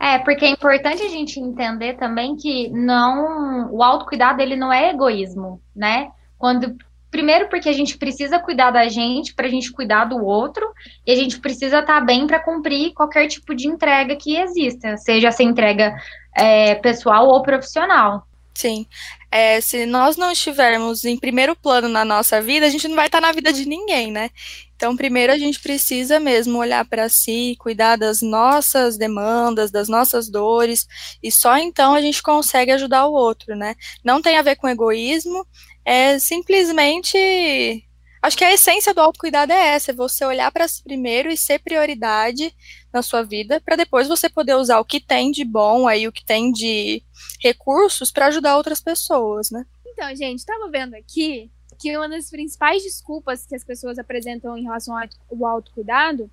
É, 0.00 0.18
porque 0.18 0.44
é 0.44 0.48
importante 0.48 1.02
a 1.02 1.08
gente 1.08 1.40
entender 1.40 1.94
também 1.94 2.36
que 2.36 2.68
não 2.70 3.72
o 3.72 3.82
autocuidado 3.82 4.40
ele 4.40 4.54
não 4.54 4.72
é 4.72 4.90
egoísmo, 4.90 5.60
né? 5.74 6.10
Quando 6.38 6.76
primeiro 7.10 7.48
porque 7.48 7.68
a 7.68 7.72
gente 7.72 7.98
precisa 7.98 8.38
cuidar 8.38 8.70
da 8.70 8.86
gente 8.88 9.34
para 9.34 9.46
a 9.46 9.50
gente 9.50 9.72
cuidar 9.72 10.04
do 10.04 10.22
outro 10.24 10.64
e 11.06 11.10
a 11.10 11.16
gente 11.16 11.40
precisa 11.40 11.80
estar 11.80 11.98
tá 11.98 12.00
bem 12.00 12.26
para 12.26 12.38
cumprir 12.38 12.92
qualquer 12.92 13.26
tipo 13.26 13.54
de 13.54 13.66
entrega 13.66 14.14
que 14.14 14.36
exista, 14.36 14.96
seja 14.96 15.28
essa 15.28 15.42
entrega 15.42 15.96
é, 16.36 16.76
pessoal 16.76 17.26
ou 17.26 17.42
profissional. 17.42 18.27
Sim. 18.58 18.86
É, 19.30 19.60
se 19.60 19.86
nós 19.86 20.16
não 20.16 20.32
estivermos 20.32 21.04
em 21.04 21.16
primeiro 21.16 21.54
plano 21.54 21.88
na 21.88 22.04
nossa 22.04 22.42
vida, 22.42 22.66
a 22.66 22.68
gente 22.68 22.88
não 22.88 22.96
vai 22.96 23.06
estar 23.06 23.20
na 23.20 23.30
vida 23.30 23.52
de 23.52 23.64
ninguém, 23.64 24.10
né? 24.10 24.30
Então, 24.74 24.96
primeiro 24.96 25.32
a 25.32 25.38
gente 25.38 25.60
precisa 25.60 26.18
mesmo 26.18 26.58
olhar 26.58 26.84
para 26.84 27.08
si, 27.08 27.54
cuidar 27.60 27.94
das 27.94 28.20
nossas 28.20 28.98
demandas, 28.98 29.70
das 29.70 29.88
nossas 29.88 30.28
dores, 30.28 30.88
e 31.22 31.30
só 31.30 31.56
então 31.56 31.94
a 31.94 32.00
gente 32.00 32.20
consegue 32.20 32.72
ajudar 32.72 33.06
o 33.06 33.12
outro, 33.12 33.54
né? 33.54 33.76
Não 34.04 34.20
tem 34.20 34.36
a 34.36 34.42
ver 34.42 34.56
com 34.56 34.68
egoísmo, 34.68 35.46
é 35.84 36.18
simplesmente 36.18 37.84
Acho 38.20 38.36
que 38.36 38.44
a 38.44 38.52
essência 38.52 38.92
do 38.92 39.00
autocuidado 39.00 39.52
é 39.52 39.74
essa, 39.74 39.92
é 39.92 39.94
você 39.94 40.24
olhar 40.24 40.50
para 40.50 40.66
si 40.66 40.82
primeiro 40.82 41.30
e 41.30 41.36
ser 41.36 41.60
prioridade 41.60 42.54
na 42.92 43.02
sua 43.02 43.22
vida, 43.22 43.60
para 43.60 43.76
depois 43.76 44.08
você 44.08 44.28
poder 44.28 44.54
usar 44.54 44.80
o 44.80 44.84
que 44.84 45.00
tem 45.00 45.30
de 45.30 45.44
bom 45.44 45.86
aí, 45.86 46.08
o 46.08 46.12
que 46.12 46.24
tem 46.24 46.50
de 46.50 47.02
recursos 47.40 48.10
para 48.10 48.26
ajudar 48.26 48.56
outras 48.56 48.80
pessoas, 48.80 49.50
né? 49.50 49.64
Então, 49.86 50.14
gente, 50.14 50.38
estava 50.38 50.68
vendo 50.68 50.94
aqui 50.94 51.50
que 51.78 51.96
uma 51.96 52.08
das 52.08 52.28
principais 52.28 52.82
desculpas 52.82 53.46
que 53.46 53.54
as 53.54 53.62
pessoas 53.62 53.98
apresentam 53.98 54.56
em 54.56 54.64
relação 54.64 54.96
ao 54.96 55.46
autocuidado 55.46 56.28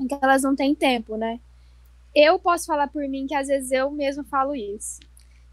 é 0.00 0.06
que 0.06 0.18
elas 0.20 0.42
não 0.42 0.56
têm 0.56 0.74
tempo, 0.74 1.16
né? 1.16 1.38
Eu 2.14 2.38
posso 2.38 2.66
falar 2.66 2.88
por 2.88 3.06
mim 3.08 3.26
que 3.26 3.34
às 3.34 3.48
vezes 3.48 3.70
eu 3.70 3.90
mesma 3.90 4.24
falo 4.24 4.54
isso. 4.54 5.00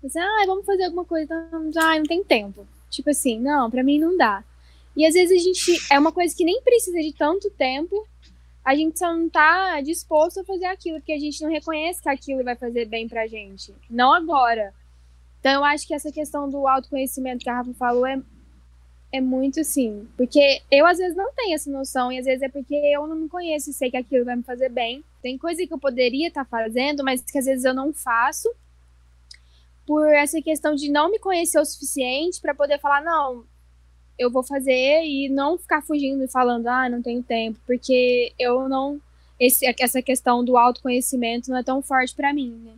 Você, 0.01 0.17
ah, 0.17 0.43
vamos 0.47 0.65
fazer 0.65 0.85
alguma 0.85 1.05
coisa, 1.05 1.33
ah, 1.33 1.97
não 1.97 2.03
tem 2.03 2.23
tempo. 2.23 2.67
Tipo 2.89 3.11
assim, 3.11 3.39
não, 3.39 3.69
para 3.69 3.83
mim 3.83 3.99
não 3.99 4.17
dá. 4.17 4.43
E 4.95 5.05
às 5.05 5.13
vezes 5.13 5.39
a 5.39 5.43
gente. 5.43 5.93
É 5.93 5.99
uma 5.99 6.11
coisa 6.11 6.35
que 6.35 6.43
nem 6.43 6.61
precisa 6.61 6.99
de 6.99 7.13
tanto 7.13 7.49
tempo, 7.51 8.07
a 8.63 8.75
gente 8.75 8.99
só 8.99 9.11
não 9.13 9.29
tá 9.29 9.81
disposto 9.81 10.39
a 10.39 10.43
fazer 10.43 10.65
aquilo, 10.65 10.99
porque 10.99 11.13
a 11.13 11.19
gente 11.19 11.41
não 11.41 11.49
reconhece 11.49 12.01
que 12.01 12.09
aquilo 12.09 12.43
vai 12.43 12.55
fazer 12.55 12.85
bem 12.85 13.07
pra 13.07 13.27
gente. 13.27 13.73
Não 13.89 14.13
agora. 14.13 14.73
Então 15.39 15.53
eu 15.53 15.63
acho 15.63 15.87
que 15.87 15.93
essa 15.93 16.11
questão 16.11 16.47
do 16.47 16.67
autoconhecimento 16.67 17.43
que 17.43 17.49
a 17.49 17.55
Rafa 17.55 17.73
falou 17.73 18.05
é, 18.05 18.21
é 19.11 19.19
muito 19.19 19.59
assim. 19.59 20.07
Porque 20.15 20.61
eu 20.69 20.85
às 20.85 20.99
vezes 20.99 21.17
não 21.17 21.33
tenho 21.33 21.55
essa 21.55 21.71
noção, 21.71 22.11
e 22.11 22.19
às 22.19 22.25
vezes 22.25 22.43
é 22.43 22.49
porque 22.49 22.75
eu 22.75 23.07
não 23.07 23.15
me 23.15 23.27
conheço 23.27 23.71
e 23.71 23.73
sei 23.73 23.89
que 23.89 23.97
aquilo 23.97 24.25
vai 24.25 24.35
me 24.35 24.43
fazer 24.43 24.69
bem. 24.69 25.03
Tem 25.21 25.37
coisa 25.37 25.65
que 25.65 25.73
eu 25.73 25.79
poderia 25.79 26.27
estar 26.27 26.45
tá 26.45 26.49
fazendo, 26.49 27.03
mas 27.03 27.21
que 27.21 27.37
às 27.37 27.45
vezes 27.45 27.65
eu 27.65 27.73
não 27.73 27.91
faço. 27.91 28.47
Por 29.87 30.07
essa 30.13 30.39
questão 30.39 30.75
de 30.75 30.91
não 30.91 31.09
me 31.09 31.17
conhecer 31.17 31.59
o 31.59 31.65
suficiente 31.65 32.39
para 32.39 32.53
poder 32.53 32.79
falar, 32.79 33.03
não, 33.03 33.43
eu 34.21 34.29
vou 34.29 34.43
fazer 34.43 35.03
e 35.03 35.27
não 35.29 35.57
ficar 35.57 35.81
fugindo 35.81 36.23
e 36.23 36.27
falando, 36.27 36.67
ah, 36.67 36.87
não 36.87 37.01
tenho 37.01 37.23
tempo, 37.23 37.59
porque 37.65 38.31
eu 38.37 38.69
não. 38.69 39.01
Esse, 39.39 39.65
essa 39.79 40.01
questão 40.01 40.45
do 40.45 40.55
autoconhecimento 40.55 41.49
não 41.49 41.57
é 41.57 41.63
tão 41.63 41.81
forte 41.81 42.13
para 42.13 42.31
mim, 42.31 42.61
né? 42.63 42.73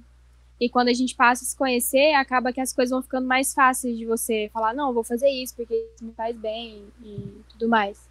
E 0.59 0.69
quando 0.69 0.87
a 0.87 0.93
gente 0.93 1.13
passa 1.13 1.43
a 1.43 1.47
se 1.47 1.57
conhecer, 1.57 2.13
acaba 2.13 2.53
que 2.53 2.61
as 2.61 2.71
coisas 2.71 2.91
vão 2.91 3.01
ficando 3.01 3.27
mais 3.27 3.53
fáceis 3.53 3.97
de 3.97 4.05
você 4.05 4.49
falar, 4.53 4.73
não, 4.73 4.93
vou 4.93 5.03
fazer 5.03 5.27
isso 5.27 5.53
porque 5.55 5.73
isso 5.73 6.05
me 6.05 6.13
faz 6.13 6.37
bem 6.37 6.85
e 7.03 7.41
tudo 7.49 7.67
mais. 7.67 8.09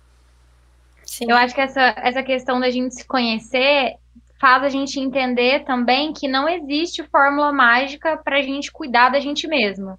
Sim. 1.06 1.26
Eu 1.30 1.36
acho 1.36 1.54
que 1.54 1.62
essa, 1.62 1.94
essa 1.96 2.22
questão 2.22 2.60
da 2.60 2.70
gente 2.70 2.94
se 2.94 3.06
conhecer 3.06 3.96
faz 4.38 4.62
a 4.64 4.68
gente 4.68 5.00
entender 5.00 5.64
também 5.64 6.12
que 6.12 6.28
não 6.28 6.46
existe 6.46 7.02
fórmula 7.04 7.52
mágica 7.52 8.18
para 8.18 8.38
a 8.38 8.42
gente 8.42 8.70
cuidar 8.70 9.08
da 9.08 9.20
gente 9.20 9.46
mesmo. 9.46 9.98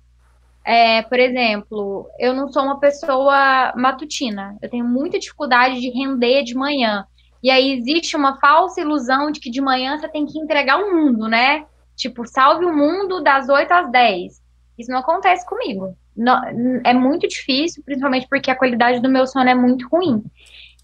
É, 0.65 1.01
por 1.01 1.20
exemplo, 1.20 2.10
eu 2.17 2.34
não 2.34 2.48
sou 2.48 2.63
uma 2.63 2.79
pessoa 2.79 3.74
matutina. 3.75 4.58
Eu 4.62 4.70
tenho 4.70 4.86
muita 4.86 5.20
dificuldade 5.20 5.79
de 5.79 5.89
render 5.89 6.43
de 6.43 6.55
manhã. 6.55 7.05
E 7.41 7.51
aí 7.51 7.74
existe 7.74 8.15
uma 8.15 8.39
falsa 8.39 8.79
ilusão 8.79 9.29
de 9.29 9.39
que 9.39 9.51
de 9.51 9.60
manhã 9.60 9.98
você 9.98 10.08
tem 10.08 10.25
que 10.25 10.39
entregar 10.39 10.77
o 10.77 10.96
mundo, 10.96 11.27
né? 11.27 11.65
Tipo, 11.96 12.25
salve 12.25 12.65
o 12.65 12.75
mundo 12.75 13.22
das 13.22 13.50
8 13.50 13.72
às 13.72 13.91
10. 13.91 14.41
Isso 14.77 14.91
não 14.91 15.00
acontece 15.00 15.46
comigo. 15.46 15.96
Não, 16.15 16.41
é 16.86 16.93
muito 16.93 17.27
difícil, 17.27 17.84
principalmente 17.84 18.27
porque 18.29 18.50
a 18.50 18.55
qualidade 18.55 19.01
do 19.01 19.10
meu 19.10 19.27
sono 19.27 19.50
é 19.50 19.55
muito 19.55 19.88
ruim. 19.89 20.24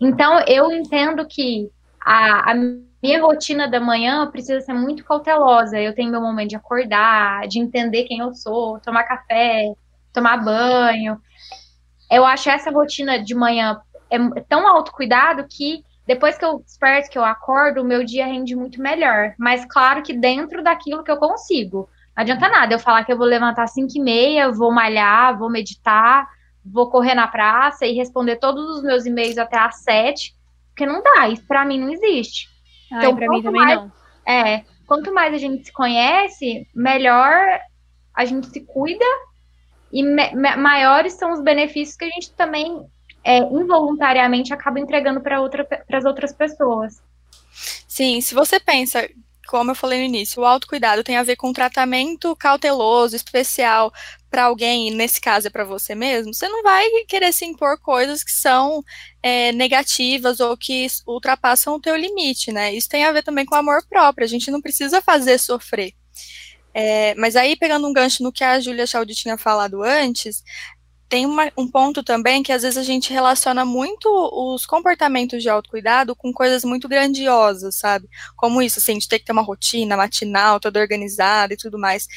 Então, 0.01 0.39
eu 0.47 0.71
entendo 0.71 1.25
que 1.25 1.69
a, 2.01 2.51
a 2.51 2.55
minha 3.01 3.21
rotina 3.21 3.67
da 3.67 3.79
manhã 3.79 4.29
precisa 4.29 4.61
ser 4.61 4.73
muito 4.73 5.03
cautelosa. 5.03 5.79
Eu 5.79 5.95
tenho 5.95 6.11
meu 6.11 6.21
momento 6.21 6.49
de 6.49 6.55
acordar, 6.55 7.47
de 7.47 7.59
entender 7.59 8.03
quem 8.03 8.19
eu 8.19 8.33
sou, 8.33 8.79
tomar 8.79 9.03
café, 9.03 9.73
tomar 10.13 10.37
banho. 10.37 11.19
Eu 12.11 12.25
acho 12.25 12.49
essa 12.49 12.71
rotina 12.71 13.23
de 13.23 13.33
manhã 13.33 13.79
é 14.09 14.41
tão 14.41 14.67
autocuidado 14.67 15.45
que 15.47 15.83
depois 16.05 16.37
que 16.37 16.43
eu 16.43 16.59
desperto, 16.59 17.09
que 17.11 17.19
eu 17.19 17.23
acordo, 17.23 17.81
o 17.81 17.85
meu 17.85 18.03
dia 18.03 18.25
rende 18.25 18.55
muito 18.55 18.81
melhor. 18.81 19.35
Mas 19.37 19.63
claro 19.65 20.01
que 20.01 20.11
dentro 20.11 20.63
daquilo 20.63 21.03
que 21.03 21.11
eu 21.11 21.17
consigo. 21.17 21.87
Não 22.17 22.23
adianta 22.23 22.49
nada 22.49 22.73
eu 22.73 22.79
falar 22.79 23.03
que 23.05 23.13
eu 23.13 23.17
vou 23.17 23.27
levantar 23.27 23.63
às 23.63 23.73
5 23.73 23.91
e 23.95 24.01
meia, 24.01 24.51
vou 24.51 24.71
malhar, 24.71 25.37
vou 25.37 25.49
meditar, 25.51 26.27
vou 26.65 26.89
correr 26.89 27.13
na 27.13 27.27
praça 27.27 27.85
e 27.85 27.93
responder 27.93 28.37
todos 28.37 28.77
os 28.77 28.83
meus 28.83 29.05
e-mails 29.05 29.37
até 29.37 29.57
às 29.57 29.83
7, 29.83 30.35
porque 30.69 30.85
não 30.85 31.01
dá, 31.01 31.29
isso 31.29 31.45
para 31.47 31.63
mim 31.63 31.79
não 31.79 31.93
existe. 31.93 32.49
Então, 32.91 33.15
pra 33.15 33.29
mim 33.29 33.41
também 33.41 33.61
mais, 33.61 33.79
não. 33.79 33.91
É, 34.27 34.63
quanto 34.85 35.13
mais 35.13 35.33
a 35.33 35.37
gente 35.37 35.65
se 35.65 35.71
conhece, 35.71 36.67
melhor 36.75 37.59
a 38.15 38.25
gente 38.25 38.47
se 38.47 38.61
cuida 38.61 39.05
e 39.91 40.03
me, 40.03 40.35
maiores 40.55 41.13
são 41.13 41.31
os 41.31 41.41
benefícios 41.41 41.95
que 41.95 42.05
a 42.05 42.09
gente 42.09 42.31
também 42.33 42.85
é, 43.23 43.37
involuntariamente 43.39 44.53
acaba 44.53 44.79
entregando 44.79 45.21
para 45.21 45.41
outra, 45.41 45.67
as 45.91 46.05
outras 46.05 46.33
pessoas. 46.33 47.01
Sim, 47.87 48.21
se 48.21 48.33
você 48.33 48.59
pensa 48.59 49.07
como 49.49 49.71
eu 49.71 49.75
falei 49.75 49.97
no 49.97 50.05
início, 50.05 50.43
o 50.43 50.45
autocuidado 50.45 51.03
tem 51.03 51.17
a 51.17 51.23
ver 51.23 51.35
com 51.35 51.49
um 51.49 51.53
tratamento 51.53 52.35
cauteloso, 52.35 53.15
especial 53.15 53.91
para 54.29 54.45
alguém, 54.45 54.87
e 54.87 54.91
nesse 54.91 55.19
caso 55.19 55.47
é 55.47 55.49
para 55.49 55.63
você 55.63 55.95
mesmo, 55.95 56.33
você 56.33 56.47
não 56.47 56.63
vai 56.63 56.87
querer 57.07 57.33
se 57.33 57.45
impor 57.45 57.79
coisas 57.79 58.23
que 58.23 58.31
são 58.31 58.83
é, 59.21 59.51
negativas 59.51 60.39
ou 60.39 60.55
que 60.55 60.87
ultrapassam 61.07 61.75
o 61.75 61.81
teu 61.81 61.95
limite, 61.95 62.51
né? 62.51 62.73
Isso 62.73 62.89
tem 62.89 63.03
a 63.03 63.11
ver 63.11 63.23
também 63.23 63.45
com 63.45 63.55
amor 63.55 63.85
próprio, 63.87 64.25
a 64.25 64.29
gente 64.29 64.51
não 64.51 64.61
precisa 64.61 65.01
fazer 65.01 65.37
sofrer. 65.39 65.93
É, 66.73 67.15
mas 67.15 67.35
aí, 67.35 67.55
pegando 67.55 67.87
um 67.87 67.93
gancho 67.93 68.23
no 68.23 68.31
que 68.31 68.43
a 68.43 68.59
Júlia 68.59 68.85
Chaldi 68.85 69.15
tinha 69.15 69.37
falado 69.37 69.81
antes, 69.81 70.43
tem 71.09 71.25
uma, 71.25 71.51
um 71.57 71.67
ponto 71.67 72.03
também 72.03 72.43
que 72.43 72.51
às 72.51 72.61
vezes 72.61 72.77
a 72.77 72.83
gente 72.83 73.11
relaciona 73.11 73.65
muito 73.65 74.07
os 74.31 74.63
comportamentos 74.65 75.41
de 75.41 75.49
autocuidado 75.49 76.15
com 76.15 76.31
coisas 76.31 76.63
muito 76.63 76.87
grandiosas, 76.87 77.75
sabe? 77.75 78.07
Como 78.37 78.61
isso, 78.61 78.77
assim, 78.77 78.99
de 78.99 79.07
ter 79.07 79.17
que 79.17 79.25
ter 79.25 79.31
uma 79.31 79.41
rotina 79.41 79.97
matinal, 79.97 80.59
toda 80.59 80.79
organizada 80.79 81.53
e 81.55 81.57
tudo 81.57 81.79
mais. 81.79 82.07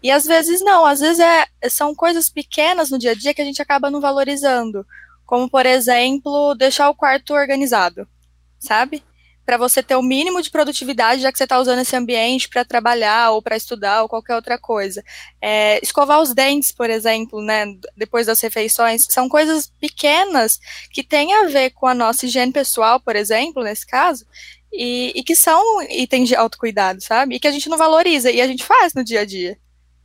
E 0.00 0.12
às 0.12 0.24
vezes 0.24 0.60
não, 0.60 0.86
às 0.86 1.00
vezes 1.00 1.18
é, 1.18 1.44
são 1.68 1.92
coisas 1.92 2.30
pequenas 2.30 2.88
no 2.88 2.98
dia 2.98 3.10
a 3.10 3.14
dia 3.14 3.34
que 3.34 3.42
a 3.42 3.44
gente 3.44 3.60
acaba 3.60 3.90
não 3.90 4.00
valorizando. 4.00 4.86
Como, 5.26 5.50
por 5.50 5.66
exemplo, 5.66 6.54
deixar 6.54 6.88
o 6.88 6.94
quarto 6.94 7.34
organizado, 7.34 8.06
sabe? 8.60 9.02
Para 9.46 9.56
você 9.56 9.80
ter 9.80 9.94
o 9.94 10.02
mínimo 10.02 10.42
de 10.42 10.50
produtividade, 10.50 11.22
já 11.22 11.30
que 11.30 11.38
você 11.38 11.44
está 11.44 11.60
usando 11.60 11.78
esse 11.78 11.94
ambiente 11.94 12.48
para 12.48 12.64
trabalhar 12.64 13.30
ou 13.30 13.40
para 13.40 13.56
estudar 13.56 14.02
ou 14.02 14.08
qualquer 14.08 14.34
outra 14.34 14.58
coisa. 14.58 15.04
É, 15.40 15.78
escovar 15.80 16.20
os 16.20 16.34
dentes, 16.34 16.72
por 16.72 16.90
exemplo, 16.90 17.40
né, 17.40 17.64
depois 17.96 18.26
das 18.26 18.40
refeições, 18.40 19.06
são 19.08 19.28
coisas 19.28 19.72
pequenas 19.80 20.58
que 20.90 21.04
têm 21.04 21.32
a 21.32 21.44
ver 21.44 21.70
com 21.70 21.86
a 21.86 21.94
nossa 21.94 22.26
higiene 22.26 22.52
pessoal, 22.52 22.98
por 22.98 23.14
exemplo, 23.14 23.62
nesse 23.62 23.86
caso, 23.86 24.26
e, 24.72 25.12
e 25.14 25.22
que 25.22 25.36
são 25.36 25.80
itens 25.90 26.28
de 26.28 26.34
autocuidado, 26.34 27.00
sabe? 27.00 27.36
E 27.36 27.40
que 27.40 27.46
a 27.46 27.52
gente 27.52 27.68
não 27.68 27.78
valoriza 27.78 28.32
e 28.32 28.40
a 28.40 28.46
gente 28.48 28.64
faz 28.64 28.94
no 28.94 29.04
dia 29.04 29.20
a 29.20 29.24
dia. 29.24 29.56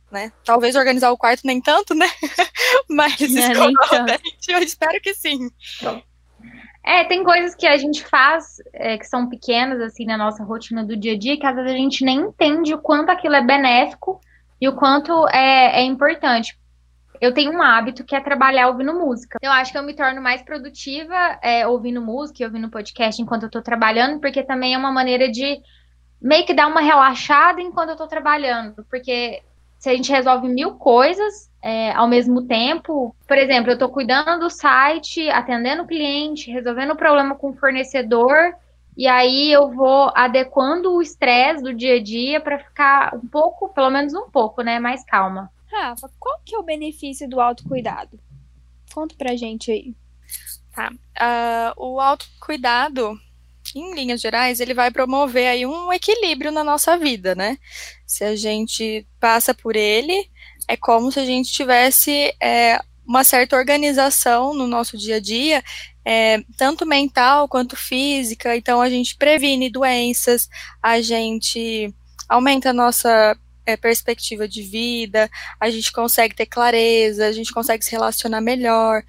Né? 0.08 0.30
Talvez 0.44 0.76
organizar 0.76 1.10
o 1.10 1.16
quarto 1.16 1.40
nem 1.44 1.60
tanto, 1.60 1.94
né? 1.94 2.08
Mas 2.88 3.20
é, 3.20 3.24
escovar 3.24 4.02
o 4.02 4.04
dente, 4.04 4.52
eu 4.52 4.58
espero 4.60 5.00
que 5.00 5.14
sim. 5.14 5.50
É, 6.84 7.04
tem 7.04 7.22
coisas 7.22 7.54
que 7.54 7.66
a 7.66 7.76
gente 7.76 8.04
faz 8.04 8.56
é, 8.72 8.98
que 8.98 9.06
são 9.06 9.28
pequenas, 9.28 9.80
assim, 9.80 10.04
na 10.04 10.16
nossa 10.16 10.42
rotina 10.42 10.84
do 10.84 10.96
dia 10.96 11.12
a 11.12 11.18
dia, 11.18 11.38
que 11.38 11.46
às 11.46 11.54
vezes 11.54 11.70
a 11.70 11.76
gente 11.76 12.04
nem 12.04 12.20
entende 12.20 12.74
o 12.74 12.78
quanto 12.78 13.10
aquilo 13.10 13.36
é 13.36 13.44
benéfico 13.44 14.20
e 14.60 14.68
o 14.68 14.74
quanto 14.74 15.28
é, 15.28 15.80
é 15.80 15.82
importante. 15.82 16.58
Eu 17.20 17.32
tenho 17.32 17.52
um 17.52 17.62
hábito 17.62 18.02
que 18.04 18.16
é 18.16 18.20
trabalhar 18.20 18.66
ouvindo 18.66 18.92
música. 18.92 19.38
Eu 19.40 19.52
acho 19.52 19.70
que 19.70 19.78
eu 19.78 19.82
me 19.84 19.94
torno 19.94 20.20
mais 20.20 20.42
produtiva 20.42 21.14
é, 21.40 21.64
ouvindo 21.64 22.02
música 22.02 22.42
e 22.42 22.46
ouvindo 22.46 22.68
podcast 22.68 23.22
enquanto 23.22 23.44
eu 23.44 23.50
tô 23.50 23.62
trabalhando, 23.62 24.20
porque 24.20 24.42
também 24.42 24.74
é 24.74 24.78
uma 24.78 24.90
maneira 24.90 25.30
de 25.30 25.62
meio 26.20 26.44
que 26.44 26.52
dar 26.52 26.66
uma 26.66 26.80
relaxada 26.80 27.60
enquanto 27.60 27.90
eu 27.90 27.96
tô 27.96 28.08
trabalhando, 28.08 28.84
porque 28.90 29.40
se 29.78 29.88
a 29.88 29.94
gente 29.94 30.10
resolve 30.10 30.48
mil 30.48 30.74
coisas 30.74 31.48
é, 31.62 31.92
ao 31.92 32.08
mesmo 32.08 32.42
tempo, 32.42 33.14
por 33.26 33.38
exemplo, 33.38 33.70
eu 33.70 33.78
tô 33.78 33.88
cuidando 33.88 34.40
do 34.40 34.50
site, 34.50 35.30
atendendo 35.30 35.84
o 35.84 35.86
cliente, 35.86 36.50
resolvendo 36.50 36.90
o 36.90 36.96
problema 36.96 37.36
com 37.36 37.50
o 37.50 37.56
fornecedor, 37.56 38.52
e 38.96 39.06
aí 39.06 39.50
eu 39.52 39.70
vou 39.70 40.10
adequando 40.14 40.92
o 40.92 41.00
estresse 41.00 41.62
do 41.62 41.72
dia 41.72 41.94
a 41.94 42.02
dia 42.02 42.40
para 42.40 42.58
ficar 42.58 43.14
um 43.14 43.26
pouco, 43.28 43.68
pelo 43.72 43.90
menos 43.90 44.12
um 44.12 44.28
pouco, 44.28 44.60
né, 44.62 44.80
mais 44.80 45.04
calma. 45.04 45.50
Rafa, 45.70 46.10
qual 46.18 46.40
que 46.44 46.54
é 46.54 46.58
o 46.58 46.64
benefício 46.64 47.28
do 47.28 47.40
autocuidado? 47.40 48.18
Conta 48.92 49.14
pra 49.16 49.36
gente 49.36 49.70
aí. 49.70 49.94
Tá. 50.74 50.90
Uh, 50.90 51.94
o 51.94 52.00
autocuidado, 52.00 53.16
em 53.74 53.94
linhas 53.94 54.20
gerais, 54.20 54.58
ele 54.58 54.74
vai 54.74 54.90
promover 54.90 55.48
aí 55.48 55.64
um 55.64 55.92
equilíbrio 55.92 56.50
na 56.50 56.64
nossa 56.64 56.98
vida, 56.98 57.34
né? 57.34 57.56
Se 58.06 58.24
a 58.24 58.34
gente 58.34 59.06
passa 59.20 59.54
por 59.54 59.76
ele, 59.76 60.28
é 60.68 60.76
como 60.76 61.10
se 61.10 61.20
a 61.20 61.24
gente 61.24 61.52
tivesse 61.52 62.34
é, 62.42 62.78
uma 63.06 63.24
certa 63.24 63.56
organização 63.56 64.54
no 64.54 64.66
nosso 64.66 64.96
dia 64.96 65.16
a 65.16 65.20
dia, 65.20 65.62
é, 66.04 66.42
tanto 66.56 66.86
mental 66.86 67.48
quanto 67.48 67.76
física. 67.76 68.56
Então, 68.56 68.80
a 68.80 68.88
gente 68.88 69.16
previne 69.16 69.70
doenças, 69.70 70.48
a 70.82 71.00
gente 71.00 71.92
aumenta 72.28 72.70
a 72.70 72.72
nossa 72.72 73.36
é, 73.66 73.76
perspectiva 73.76 74.48
de 74.48 74.62
vida, 74.62 75.30
a 75.60 75.70
gente 75.70 75.92
consegue 75.92 76.34
ter 76.34 76.46
clareza, 76.46 77.26
a 77.26 77.32
gente 77.32 77.52
consegue 77.52 77.84
se 77.84 77.90
relacionar 77.90 78.40
melhor. 78.40 79.02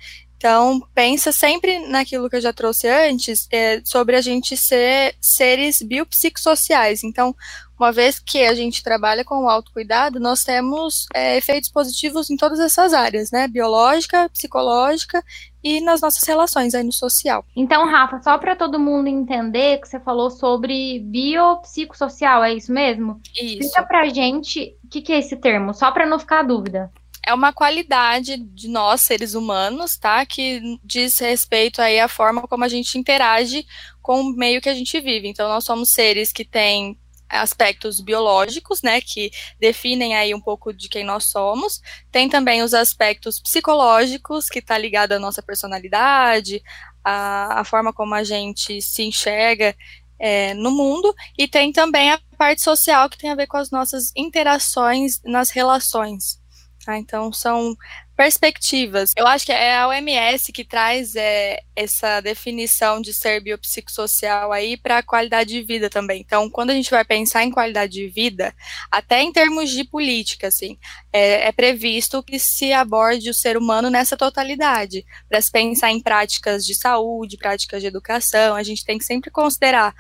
Então, 0.44 0.82
pensa 0.94 1.32
sempre 1.32 1.88
naquilo 1.88 2.30
que 2.30 2.36
eu 2.36 2.42
já 2.42 2.52
trouxe 2.52 2.86
antes, 2.90 3.48
é, 3.50 3.80
sobre 3.86 4.18
a 4.18 4.20
gente 4.20 4.58
ser 4.58 5.16
seres 5.22 5.82
biopsicossociais. 5.82 7.02
Então, 7.02 7.34
uma 7.80 7.94
vez 7.94 8.20
que 8.20 8.44
a 8.44 8.54
gente 8.54 8.84
trabalha 8.84 9.24
com 9.24 9.46
o 9.46 9.50
autocuidado, 9.50 10.20
nós 10.20 10.44
temos 10.44 11.06
é, 11.14 11.38
efeitos 11.38 11.72
positivos 11.72 12.30
em 12.30 12.36
todas 12.36 12.60
essas 12.60 12.94
áreas, 12.94 13.32
né? 13.32 13.48
Biológica, 13.48 14.30
psicológica 14.34 15.24
e 15.64 15.80
nas 15.80 16.02
nossas 16.02 16.28
relações 16.28 16.76
aí 16.76 16.84
no 16.84 16.92
social. 16.92 17.46
Então, 17.56 17.90
Rafa, 17.90 18.22
só 18.22 18.38
para 18.38 18.54
todo 18.54 18.78
mundo 18.78 19.08
entender 19.08 19.80
que 19.80 19.88
você 19.88 19.98
falou 19.98 20.30
sobre 20.30 21.00
biopsicossocial, 21.06 22.44
é 22.44 22.54
isso 22.54 22.74
mesmo? 22.74 23.22
Isso. 23.34 23.60
Explica 23.62 23.84
pra 23.84 24.10
gente 24.10 24.76
o 24.84 24.90
que, 24.90 25.02
que 25.02 25.14
é 25.14 25.20
esse 25.20 25.38
termo, 25.38 25.74
só 25.74 25.90
para 25.90 26.06
não 26.06 26.20
ficar 26.20 26.44
dúvida 26.44 26.92
é 27.26 27.34
uma 27.34 27.54
qualidade 27.54 28.38
de 28.38 28.68
nós, 28.68 29.02
seres 29.02 29.34
humanos, 29.34 29.98
tá? 29.98 30.26
Que 30.26 30.78
diz 30.84 31.18
respeito 31.20 31.82
aí 31.82 32.00
à 32.00 32.08
forma 32.08 32.48
como 32.48 32.66
a 32.66 32.68
gente 32.68 32.98
interage 32.98 33.66
com 34.02 34.22
o 34.22 34.36
meio 34.36 34.62
que 34.62 34.70
a 34.70 34.74
gente 34.74 35.00
vive. 35.00 35.28
Então, 35.30 35.48
nós 35.48 35.64
somos 35.64 35.92
seres 35.92 36.34
que 36.34 36.44
têm 36.44 36.98
aspectos 37.30 38.00
biológicos, 38.00 38.82
né, 38.84 39.02
que 39.02 39.32
definem 39.60 40.16
aí 40.16 40.36
um 40.36 40.42
pouco 40.42 40.74
de 40.74 40.88
quem 40.88 41.04
nós 41.04 41.26
somos. 41.26 41.82
Tem 42.12 42.30
também 42.30 42.62
os 42.62 42.74
aspectos 42.74 43.40
psicológicos, 43.40 44.48
que 44.50 44.60
está 44.60 44.78
ligado 44.78 45.14
à 45.14 45.20
nossa 45.20 45.42
personalidade, 45.42 46.62
à, 47.04 47.64
forma 47.66 47.92
como 47.92 48.14
a 48.14 48.24
gente 48.24 48.82
se 48.82 49.04
enxerga 49.04 49.76
é, 50.20 50.54
no 50.54 50.72
mundo, 50.72 51.14
e 51.38 51.48
tem 51.48 51.72
também 51.72 52.12
a 52.12 52.20
parte 52.38 52.62
social, 52.62 53.10
que 53.10 53.18
tem 53.18 53.32
a 53.32 53.36
ver 53.36 53.48
com 53.48 53.58
as 53.58 53.72
nossas 53.72 54.12
interações 54.16 55.20
nas 55.24 55.50
relações. 55.50 56.43
Ah, 56.86 56.98
então 56.98 57.32
são 57.32 57.76
perspectivas. 58.16 59.12
Eu 59.18 59.26
acho 59.26 59.46
que 59.46 59.52
é 59.52 59.78
a 59.78 59.88
OMS 59.88 60.52
que 60.52 60.64
traz 60.64 61.16
é, 61.16 61.62
essa 61.76 62.22
definição 62.22 63.02
de 63.02 63.14
ser 63.14 63.42
biopsicossocial 63.42 64.52
aí 64.52 64.78
para 64.78 65.00
a 65.00 65.04
qualidade 65.04 65.50
de 65.52 65.62
vida 65.64 65.90
também. 65.90 66.22
Então, 66.22 66.50
quando 66.50 66.70
a 66.70 66.74
gente 66.74 66.92
vai 66.92 67.04
pensar 67.04 67.44
em 67.44 67.52
qualidade 67.52 67.94
de 67.94 68.08
vida, 68.08 68.54
até 68.92 69.22
em 69.22 69.32
termos 69.32 69.70
de 69.72 69.84
política, 69.84 70.48
assim, 70.48 70.78
é, 71.12 71.48
é 71.48 71.52
previsto 71.52 72.22
que 72.22 72.38
se 72.38 72.72
aborde 72.72 73.30
o 73.30 73.34
ser 73.34 73.58
humano 73.58 73.90
nessa 73.90 74.16
totalidade. 74.16 75.06
Para 75.28 75.42
se 75.42 75.52
pensar 75.52 75.92
em 75.92 76.02
práticas 76.02 76.66
de 76.66 76.76
saúde, 76.76 77.38
práticas 77.38 77.82
de 77.82 77.88
educação, 77.88 78.56
a 78.56 78.64
gente 78.64 78.86
tem 78.86 78.98
que 78.98 79.06
sempre 79.06 79.32
considerar 79.32 79.94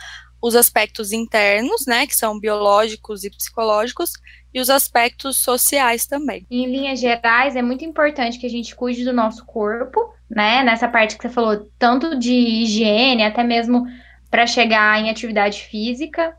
os 0.43 0.57
aspectos 0.57 1.13
internos, 1.13 1.85
né, 1.88 2.05
que 2.05 2.13
são 2.13 2.38
biológicos 2.38 3.23
e 3.23 3.29
psicológicos, 3.29 4.12
e 4.53 4.59
os 4.59 4.69
aspectos 4.69 5.38
sociais 5.38 6.06
também. 6.06 6.45
Em 6.51 6.65
linhas 6.65 6.99
gerais, 6.99 7.56
é 7.56 7.62
muito 7.62 7.86
importante 7.86 8.38
que 8.38 8.45
a 8.45 8.49
gente 8.49 8.75
cuide 8.75 9.06
do 9.06 9.13
nosso 9.13 9.45
corpo, 9.45 10.13
né? 10.29 10.62
Nessa 10.62 10.89
parte 10.89 11.15
que 11.15 11.21
você 11.21 11.29
falou, 11.29 11.71
tanto 11.79 12.19
de 12.19 12.34
higiene, 12.34 13.23
até 13.23 13.41
mesmo 13.41 13.86
para 14.29 14.45
chegar 14.45 14.99
em 14.99 15.10
atividade 15.10 15.62
física. 15.62 16.36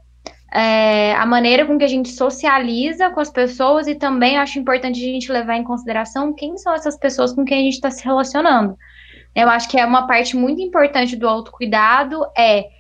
É, 0.53 1.15
a 1.15 1.25
maneira 1.25 1.65
com 1.65 1.79
que 1.79 1.85
a 1.85 1.89
gente 1.89 2.11
socializa 2.11 3.11
com 3.11 3.21
as 3.21 3.31
pessoas 3.31 3.89
e 3.89 3.95
também 3.95 4.37
acho 4.37 4.59
importante 4.59 5.01
a 5.01 5.13
gente 5.13 5.33
levar 5.33 5.57
em 5.57 5.65
consideração 5.65 6.35
quem 6.35 6.59
são 6.59 6.75
essas 6.75 6.99
pessoas 6.99 7.33
com 7.33 7.43
quem 7.43 7.59
a 7.59 7.63
gente 7.63 7.75
está 7.75 7.91
se 7.91 8.05
relacionando. 8.05 8.77
Eu 9.35 9.49
acho 9.49 9.67
que 9.69 9.81
é 9.81 9.87
uma 9.87 10.07
parte 10.07 10.37
muito 10.37 10.61
importante 10.61 11.17
do 11.17 11.27
autocuidado 11.27 12.23
é 12.37 12.74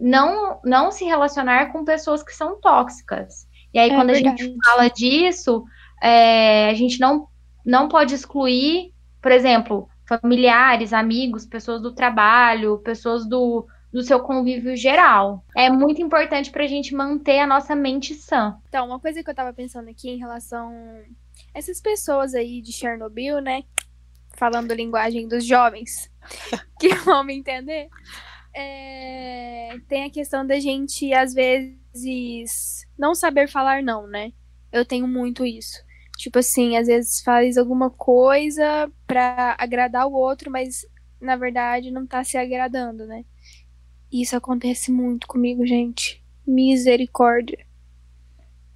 não, 0.00 0.60
não 0.64 0.90
se 0.90 1.04
relacionar 1.04 1.72
com 1.72 1.84
pessoas 1.84 2.22
que 2.22 2.34
são 2.34 2.60
tóxicas. 2.60 3.46
E 3.72 3.78
aí, 3.78 3.90
é 3.90 3.94
quando 3.94 4.10
verdade. 4.10 4.42
a 4.42 4.44
gente 4.44 4.56
fala 4.64 4.88
disso, 4.88 5.64
é, 6.02 6.70
a 6.70 6.74
gente 6.74 6.98
não, 6.98 7.28
não 7.64 7.88
pode 7.88 8.14
excluir, 8.14 8.92
por 9.20 9.30
exemplo, 9.30 9.88
familiares, 10.06 10.92
amigos, 10.92 11.46
pessoas 11.46 11.80
do 11.80 11.92
trabalho, 11.92 12.78
pessoas 12.78 13.28
do, 13.28 13.66
do 13.92 14.02
seu 14.02 14.20
convívio 14.20 14.76
geral. 14.76 15.44
É 15.56 15.70
muito 15.70 16.02
importante 16.02 16.50
para 16.50 16.64
a 16.64 16.66
gente 16.66 16.94
manter 16.94 17.38
a 17.38 17.46
nossa 17.46 17.76
mente 17.76 18.14
sã. 18.14 18.56
Então, 18.68 18.86
uma 18.86 18.98
coisa 18.98 19.22
que 19.22 19.28
eu 19.28 19.32
estava 19.32 19.52
pensando 19.52 19.88
aqui 19.88 20.10
em 20.10 20.18
relação 20.18 20.70
a 21.54 21.58
essas 21.58 21.80
pessoas 21.80 22.34
aí 22.34 22.60
de 22.60 22.72
Chernobyl, 22.72 23.40
né? 23.40 23.62
Falando 24.32 24.72
linguagem 24.72 25.28
dos 25.28 25.44
jovens, 25.44 26.10
que 26.80 26.94
vão 26.96 27.22
me 27.22 27.36
entender. 27.36 27.88
É, 28.54 29.76
tem 29.88 30.04
a 30.04 30.10
questão 30.10 30.46
da 30.46 30.58
gente, 30.58 31.12
às 31.12 31.32
vezes, 31.32 32.86
não 32.98 33.14
saber 33.14 33.48
falar 33.48 33.82
não, 33.82 34.06
né? 34.06 34.32
Eu 34.72 34.84
tenho 34.84 35.06
muito 35.06 35.44
isso. 35.44 35.78
Tipo 36.16 36.38
assim, 36.38 36.76
às 36.76 36.86
vezes 36.86 37.22
faz 37.22 37.56
alguma 37.56 37.90
coisa 37.90 38.90
pra 39.06 39.56
agradar 39.58 40.06
o 40.06 40.12
outro, 40.12 40.50
mas 40.50 40.86
na 41.20 41.36
verdade 41.36 41.90
não 41.90 42.06
tá 42.06 42.22
se 42.22 42.36
agradando, 42.36 43.06
né? 43.06 43.24
Isso 44.12 44.36
acontece 44.36 44.90
muito 44.90 45.26
comigo, 45.26 45.64
gente. 45.66 46.22
Misericórdia. 46.46 47.64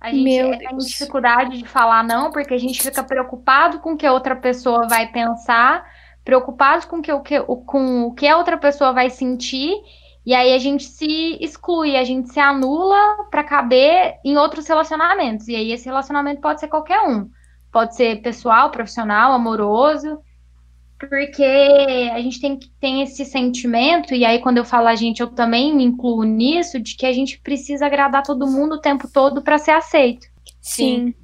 A 0.00 0.10
gente 0.10 0.22
Meu 0.22 0.58
tem 0.58 0.76
dificuldade 0.76 1.58
de 1.58 1.68
falar 1.68 2.04
não, 2.04 2.30
porque 2.30 2.54
a 2.54 2.58
gente 2.58 2.82
fica 2.82 3.02
preocupado 3.02 3.80
com 3.80 3.92
o 3.92 3.96
que 3.96 4.06
a 4.06 4.12
outra 4.12 4.36
pessoa 4.36 4.86
vai 4.86 5.10
pensar 5.10 5.84
preocupados 6.24 6.84
com, 6.84 7.02
que, 7.02 7.12
o, 7.12 7.20
que, 7.20 7.40
com 7.40 8.04
o 8.04 8.14
que 8.14 8.26
a 8.26 8.36
outra 8.36 8.56
pessoa 8.56 8.92
vai 8.92 9.10
sentir, 9.10 9.74
e 10.24 10.34
aí 10.34 10.54
a 10.54 10.58
gente 10.58 10.84
se 10.84 11.36
exclui, 11.40 11.96
a 11.96 12.04
gente 12.04 12.32
se 12.32 12.40
anula 12.40 13.26
para 13.30 13.44
caber 13.44 14.14
em 14.24 14.38
outros 14.38 14.66
relacionamentos. 14.66 15.48
E 15.48 15.54
aí 15.54 15.70
esse 15.70 15.84
relacionamento 15.84 16.40
pode 16.40 16.60
ser 16.60 16.68
qualquer 16.68 17.00
um. 17.06 17.28
Pode 17.70 17.94
ser 17.94 18.22
pessoal, 18.22 18.70
profissional, 18.70 19.32
amoroso, 19.32 20.18
porque 20.98 21.44
a 22.14 22.20
gente 22.22 22.40
tem, 22.40 22.58
tem 22.80 23.02
esse 23.02 23.24
sentimento, 23.24 24.14
e 24.14 24.24
aí 24.24 24.38
quando 24.38 24.58
eu 24.58 24.64
falo 24.64 24.86
a 24.86 24.94
gente, 24.94 25.20
eu 25.20 25.28
também 25.28 25.74
me 25.76 25.84
incluo 25.84 26.22
nisso, 26.22 26.80
de 26.80 26.96
que 26.96 27.04
a 27.04 27.12
gente 27.12 27.38
precisa 27.40 27.84
agradar 27.84 28.22
todo 28.22 28.46
mundo 28.46 28.76
o 28.76 28.80
tempo 28.80 29.06
todo 29.12 29.42
para 29.42 29.58
ser 29.58 29.72
aceito. 29.72 30.26
Sim. 30.62 31.12
Sim. 31.12 31.14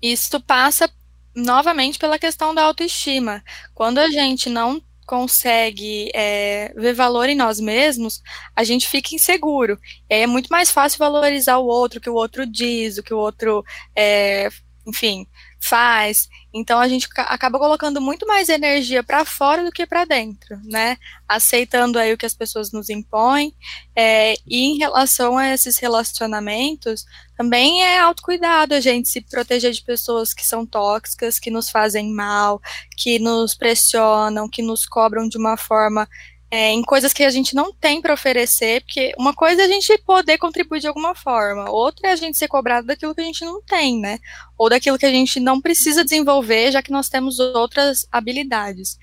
Isso 0.00 0.40
passa 0.40 0.90
novamente 1.34 1.98
pela 1.98 2.18
questão 2.18 2.54
da 2.54 2.62
autoestima. 2.62 3.42
Quando 3.74 3.98
a 3.98 4.08
gente 4.10 4.48
não 4.48 4.82
consegue 5.06 6.10
é, 6.14 6.72
ver 6.76 6.94
valor 6.94 7.28
em 7.28 7.34
nós 7.34 7.60
mesmos, 7.60 8.22
a 8.54 8.64
gente 8.64 8.88
fica 8.88 9.14
inseguro. 9.14 9.78
E 10.08 10.14
aí 10.14 10.20
é 10.22 10.26
muito 10.26 10.48
mais 10.48 10.70
fácil 10.70 10.98
valorizar 10.98 11.58
o 11.58 11.66
outro, 11.66 11.98
o 11.98 12.02
que 12.02 12.10
o 12.10 12.14
outro 12.14 12.46
diz, 12.46 12.98
o 12.98 13.02
que 13.02 13.12
o 13.12 13.18
outro, 13.18 13.64
é, 13.96 14.48
enfim, 14.86 15.26
faz. 15.62 16.28
Então 16.52 16.80
a 16.80 16.88
gente 16.88 17.08
acaba 17.16 17.58
colocando 17.58 18.00
muito 18.00 18.26
mais 18.26 18.48
energia 18.48 19.02
para 19.02 19.24
fora 19.24 19.64
do 19.64 19.70
que 19.70 19.86
para 19.86 20.04
dentro, 20.04 20.60
né? 20.64 20.96
Aceitando 21.26 21.98
aí 21.98 22.12
o 22.12 22.18
que 22.18 22.26
as 22.26 22.34
pessoas 22.34 22.72
nos 22.72 22.90
impõem. 22.90 23.54
É, 23.94 24.34
e 24.46 24.72
em 24.72 24.76
relação 24.76 25.38
a 25.38 25.48
esses 25.48 25.78
relacionamentos, 25.78 27.06
também 27.36 27.82
é 27.82 28.00
autocuidado 28.00 28.74
a 28.74 28.80
gente 28.80 29.08
se 29.08 29.20
proteger 29.20 29.72
de 29.72 29.82
pessoas 29.82 30.34
que 30.34 30.44
são 30.44 30.66
tóxicas, 30.66 31.38
que 31.38 31.50
nos 31.50 31.70
fazem 31.70 32.12
mal, 32.12 32.60
que 32.96 33.18
nos 33.18 33.54
pressionam, 33.54 34.48
que 34.48 34.62
nos 34.62 34.84
cobram 34.84 35.28
de 35.28 35.38
uma 35.38 35.56
forma 35.56 36.08
é, 36.54 36.70
em 36.70 36.82
coisas 36.82 37.14
que 37.14 37.24
a 37.24 37.30
gente 37.30 37.54
não 37.54 37.72
tem 37.72 38.02
para 38.02 38.12
oferecer, 38.12 38.82
porque 38.82 39.14
uma 39.16 39.32
coisa 39.32 39.62
é 39.62 39.64
a 39.64 39.68
gente 39.68 39.96
poder 40.04 40.36
contribuir 40.36 40.80
de 40.80 40.86
alguma 40.86 41.14
forma, 41.14 41.70
outra 41.70 42.08
é 42.08 42.12
a 42.12 42.16
gente 42.16 42.36
ser 42.36 42.46
cobrado 42.46 42.86
daquilo 42.86 43.14
que 43.14 43.22
a 43.22 43.24
gente 43.24 43.42
não 43.42 43.62
tem, 43.62 43.98
né? 43.98 44.18
Ou 44.58 44.68
daquilo 44.68 44.98
que 44.98 45.06
a 45.06 45.10
gente 45.10 45.40
não 45.40 45.62
precisa 45.62 46.04
desenvolver, 46.04 46.70
já 46.70 46.82
que 46.82 46.92
nós 46.92 47.08
temos 47.08 47.38
outras 47.40 48.06
habilidades. 48.12 48.98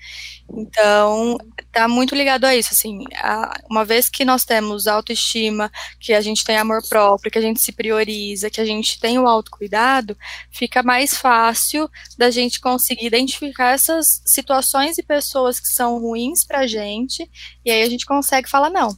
Então, 0.48 1.36
tá 1.72 1.88
muito 1.88 2.14
ligado 2.14 2.44
a 2.44 2.54
isso, 2.54 2.72
assim, 2.72 3.00
a, 3.16 3.52
uma 3.68 3.84
vez 3.84 4.08
que 4.08 4.24
nós 4.24 4.44
temos 4.44 4.86
autoestima, 4.86 5.72
que 5.98 6.12
a 6.12 6.20
gente 6.20 6.44
tem 6.44 6.56
amor 6.56 6.80
próprio, 6.88 7.32
que 7.32 7.38
a 7.38 7.42
gente 7.42 7.60
se 7.60 7.72
prioriza, 7.72 8.48
que 8.48 8.60
a 8.60 8.64
gente 8.64 8.98
tem 9.00 9.18
o 9.18 9.26
autocuidado, 9.26 10.16
fica 10.52 10.84
mais 10.84 11.16
fácil 11.16 11.90
da 12.16 12.30
gente 12.30 12.60
conseguir 12.60 13.06
identificar 13.06 13.72
essas 13.72 14.22
situações 14.24 14.98
e 14.98 15.02
pessoas 15.02 15.58
que 15.58 15.68
são 15.68 15.98
ruins 15.98 16.44
pra 16.44 16.66
gente 16.66 17.28
e 17.64 17.70
aí 17.70 17.82
a 17.82 17.88
gente 17.88 18.06
consegue 18.06 18.48
falar 18.48 18.70
não. 18.70 18.96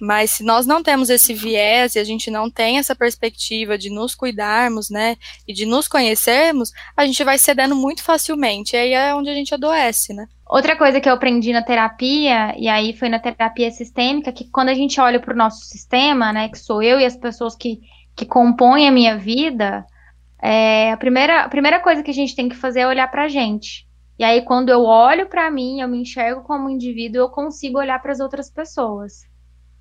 Mas 0.00 0.30
se 0.30 0.42
nós 0.42 0.66
não 0.66 0.82
temos 0.82 1.10
esse 1.10 1.34
viés 1.34 1.94
e 1.94 1.98
a 1.98 2.04
gente 2.04 2.30
não 2.30 2.50
tem 2.50 2.78
essa 2.78 2.96
perspectiva 2.96 3.76
de 3.76 3.90
nos 3.90 4.14
cuidarmos, 4.14 4.88
né, 4.88 5.16
e 5.46 5.52
de 5.52 5.66
nos 5.66 5.86
conhecermos, 5.86 6.72
a 6.96 7.04
gente 7.04 7.22
vai 7.22 7.36
cedendo 7.36 7.76
muito 7.76 8.02
facilmente. 8.02 8.74
E 8.74 8.78
aí 8.78 8.92
é 8.94 9.14
onde 9.14 9.28
a 9.28 9.34
gente 9.34 9.54
adoece, 9.54 10.14
né? 10.14 10.26
Outra 10.48 10.74
coisa 10.74 11.00
que 11.00 11.08
eu 11.08 11.12
aprendi 11.12 11.52
na 11.52 11.62
terapia, 11.62 12.54
e 12.58 12.66
aí 12.66 12.96
foi 12.96 13.08
na 13.08 13.20
terapia 13.20 13.70
sistêmica, 13.70 14.32
que 14.32 14.50
quando 14.50 14.70
a 14.70 14.74
gente 14.74 15.00
olha 15.00 15.20
para 15.20 15.34
o 15.34 15.36
nosso 15.36 15.64
sistema, 15.66 16.32
né, 16.32 16.48
que 16.48 16.58
sou 16.58 16.82
eu 16.82 16.98
e 16.98 17.04
as 17.04 17.16
pessoas 17.16 17.54
que, 17.54 17.80
que 18.16 18.26
compõem 18.26 18.88
a 18.88 18.90
minha 18.90 19.16
vida, 19.16 19.84
é, 20.42 20.90
a, 20.90 20.96
primeira, 20.96 21.42
a 21.42 21.48
primeira 21.48 21.78
coisa 21.78 22.02
que 22.02 22.10
a 22.10 22.14
gente 22.14 22.34
tem 22.34 22.48
que 22.48 22.56
fazer 22.56 22.80
é 22.80 22.88
olhar 22.88 23.08
para 23.10 23.24
a 23.24 23.28
gente. 23.28 23.86
E 24.20 24.22
aí, 24.22 24.42
quando 24.42 24.68
eu 24.68 24.84
olho 24.84 25.26
para 25.30 25.50
mim, 25.50 25.80
eu 25.80 25.88
me 25.88 26.02
enxergo 26.02 26.42
como 26.42 26.68
indivíduo, 26.68 27.22
eu 27.22 27.30
consigo 27.30 27.78
olhar 27.78 27.98
para 28.02 28.12
as 28.12 28.20
outras 28.20 28.50
pessoas. 28.50 29.22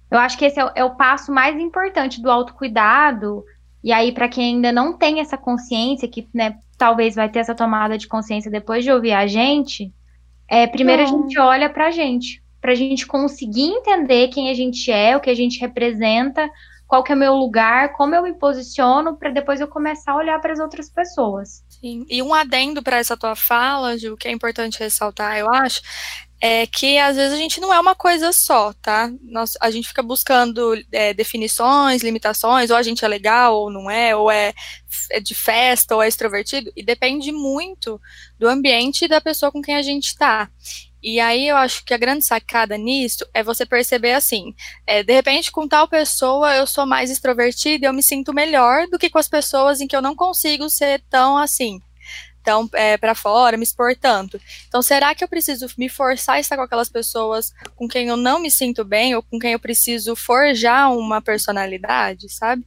Eu 0.10 0.18
acho 0.18 0.38
que 0.38 0.46
esse 0.46 0.58
é 0.58 0.64
o, 0.64 0.72
é 0.76 0.82
o 0.82 0.96
passo 0.96 1.30
mais 1.30 1.60
importante 1.60 2.22
do 2.22 2.32
autocuidado. 2.32 3.44
E 3.84 3.92
aí, 3.92 4.14
para 4.14 4.30
quem 4.30 4.56
ainda 4.56 4.72
não 4.72 4.98
tem 4.98 5.20
essa 5.20 5.38
consciência, 5.38 6.08
que 6.08 6.26
né, 6.34 6.58
talvez 6.78 7.16
vai 7.16 7.28
ter 7.28 7.40
essa 7.40 7.54
tomada 7.54 7.98
de 7.98 8.08
consciência 8.08 8.50
depois 8.50 8.86
de 8.86 8.90
ouvir 8.94 9.12
a 9.12 9.28
gente, 9.28 9.94
é, 10.48 10.66
primeiro 10.66 11.04
não. 11.04 11.10
a 11.10 11.22
gente 11.22 11.38
olha 11.38 11.70
para 11.70 11.88
a 11.88 11.92
gente, 11.92 12.42
para 12.62 12.72
a 12.72 12.76
gente 12.76 13.06
conseguir 13.06 13.68
entender 13.68 14.30
quem 14.30 14.50
a 14.50 14.54
gente 14.54 14.90
é, 14.90 15.18
o 15.18 15.20
que 15.20 15.30
a 15.30 15.36
gente 15.36 15.60
representa, 15.60 16.50
qual 16.88 17.04
que 17.04 17.12
é 17.12 17.16
o 17.16 17.20
meu 17.20 17.36
lugar, 17.36 17.92
como 17.92 18.16
eu 18.16 18.24
me 18.24 18.34
posiciono, 18.34 19.18
para 19.18 19.32
depois 19.32 19.60
eu 19.60 19.68
começar 19.68 20.14
a 20.14 20.16
olhar 20.18 20.40
para 20.40 20.54
as 20.54 20.60
outras 20.60 20.90
pessoas. 20.90 21.62
Sim. 21.82 22.06
E 22.10 22.22
um 22.22 22.34
adendo 22.34 22.84
para 22.84 22.98
essa 22.98 23.16
tua 23.16 23.36
fala, 23.36 23.98
Ju, 23.98 24.18
que 24.18 24.28
é 24.28 24.32
importante 24.32 24.80
ressaltar, 24.80 25.38
eu 25.38 25.50
acho, 25.54 25.82
é 26.42 26.68
que 26.68 26.98
às 26.98 27.16
vezes 27.16 27.34
a 27.34 27.38
gente 27.38 27.60
não 27.62 27.74
é 27.74 27.80
uma 27.80 27.96
coisa 27.96 28.32
só, 28.34 28.74
tá? 28.82 29.10
Nós, 29.22 29.54
a 29.62 29.72
gente 29.72 29.88
fica 29.88 30.04
buscando 30.04 30.74
é, 30.92 31.14
definições, 31.14 32.02
limitações, 32.02 32.70
ou 32.70 32.76
a 32.78 32.84
gente 32.84 33.04
é 33.04 33.08
legal 33.08 33.56
ou 33.56 33.72
não 33.72 33.90
é, 33.90 34.16
ou 34.16 34.30
é, 34.30 34.54
é 35.12 35.20
de 35.20 35.34
festa 35.36 35.96
ou 35.96 36.02
é 36.02 36.08
extrovertido, 36.08 36.72
e 36.76 36.84
depende 36.84 37.32
muito 37.32 38.00
do 38.38 38.48
ambiente 38.48 39.06
e 39.06 39.08
da 39.08 39.22
pessoa 39.22 39.52
com 39.52 39.62
quem 39.62 39.76
a 39.76 39.82
gente 39.82 40.08
está. 40.08 40.50
E 41.02 41.20
aí 41.20 41.48
eu 41.48 41.56
acho 41.56 41.84
que 41.86 41.94
a 41.94 41.98
grande 41.98 42.26
sacada 42.26 42.78
nisso 42.78 43.26
é 43.34 43.42
você 43.42 43.66
perceber 43.66 44.12
assim, 44.12 44.54
é, 44.86 45.02
de 45.02 45.14
repente 45.14 45.52
com 45.52 45.68
tal 45.68 45.88
pessoa 45.88 46.56
eu 46.56 46.68
sou 46.68 46.86
mais 46.86 47.10
extrovertida 47.10 47.88
eu 47.88 47.94
me 47.94 48.04
sinto 48.04 48.34
melhor 48.34 48.88
do 48.88 49.00
que 49.00 49.10
com 49.10 49.18
as 49.18 49.30
pessoas 49.30 49.80
em 49.80 49.88
que 49.88 49.96
eu 49.96 50.02
não 50.02 50.16
consigo 50.16 50.70
ser 50.70 51.02
tão 51.10 51.38
assim, 51.38 51.80
tão 52.44 52.70
é, 52.74 52.98
para 52.98 53.16
fora, 53.16 53.58
me 53.58 53.64
expor 53.64 53.96
tanto. 53.96 54.40
Então 54.68 54.82
será 54.82 55.14
que 55.16 55.24
eu 55.24 55.28
preciso 55.28 55.68
me 55.78 55.88
forçar 55.88 56.36
a 56.36 56.40
estar 56.40 56.58
com 56.58 56.64
aquelas 56.64 56.90
pessoas 56.90 57.54
com 57.76 57.88
quem 57.88 58.08
eu 58.08 58.18
não 58.18 58.40
me 58.40 58.52
sinto 58.52 58.84
bem 58.84 59.16
ou 59.16 59.24
com 59.24 59.40
quem 59.40 59.54
eu 59.54 59.60
preciso 59.60 60.16
forjar 60.16 60.92
uma 60.92 61.22
personalidade, 61.22 62.30
sabe? 62.30 62.66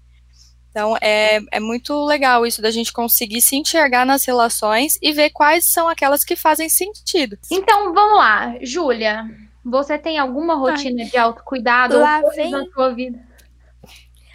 Então, 0.73 0.97
é, 1.03 1.39
é 1.51 1.61
muito 1.61 2.03
legal 2.07 2.47
isso 2.47 2.63
da 2.63 2.71
gente 2.71 2.95
conseguir 2.95 3.43
se 3.43 3.57
enxergar 3.57 4.07
nas 4.07 4.25
relações 4.25 4.99
e 5.03 5.13
ver 5.13 5.29
quais 5.29 5.67
são 5.67 5.87
aquelas 5.87 6.25
que 6.25 6.35
fazem 6.35 6.67
sentido. 6.71 7.39
Então, 7.51 7.93
vamos 7.93 8.17
lá, 8.17 8.55
Júlia. 8.63 9.27
Você 9.63 9.99
tem 9.99 10.19
alguma 10.19 10.55
rotina 10.55 11.03
Ai. 11.03 11.11
de 11.11 11.17
autocuidado 11.19 11.99
lá 11.99 12.23
vem... 12.35 12.51
na 12.51 12.65
sua 12.73 12.89
vida? 12.95 13.21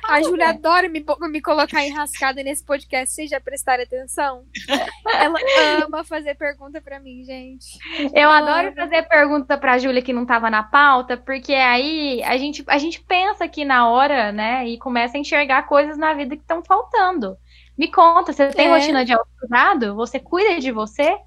A 0.08 0.22
Júlia 0.22 0.50
adora 0.50 0.88
me, 0.88 1.04
me 1.30 1.42
colocar 1.42 1.86
enrascada 1.86 2.42
nesse 2.42 2.64
podcast, 2.64 3.14
vocês 3.14 3.30
já 3.30 3.42
prestaram 3.42 3.84
atenção? 3.84 4.46
Ela 5.06 5.38
ama 5.84 6.04
fazer 6.04 6.36
pergunta 6.36 6.82
para 6.82 7.00
mim, 7.00 7.24
gente. 7.24 7.78
Eu 8.14 8.30
adoro 8.30 8.74
fazer 8.74 9.04
pergunta 9.04 9.58
pra 9.58 9.78
Júlia 9.78 10.02
que 10.02 10.14
não 10.14 10.26
tava 10.26 10.50
na 10.50 10.64
pauta, 10.64 11.18
porque 11.18 11.54
aí 11.54 12.24
a 12.24 12.38
gente, 12.38 12.64
a 12.68 12.78
gente 12.78 13.02
pensa 13.02 13.44
aqui 13.44 13.66
na 13.66 13.90
hora, 13.90 14.32
né, 14.32 14.66
e 14.68 14.78
começa 14.78 15.18
a 15.18 15.20
enxergar 15.20 15.64
coisas 15.64 15.98
na 15.98 16.14
vida 16.14 16.36
que 16.36 16.42
estão 16.42 16.64
faltando. 16.64 17.38
Me 17.78 17.92
conta, 17.92 18.32
você 18.32 18.48
tem 18.48 18.68
é. 18.68 18.72
rotina 18.72 19.04
de 19.04 19.14
autocuidado? 19.14 19.96
Você 19.96 20.20
cuida 20.20 20.60
de 20.60 20.72
você? 20.72 21.18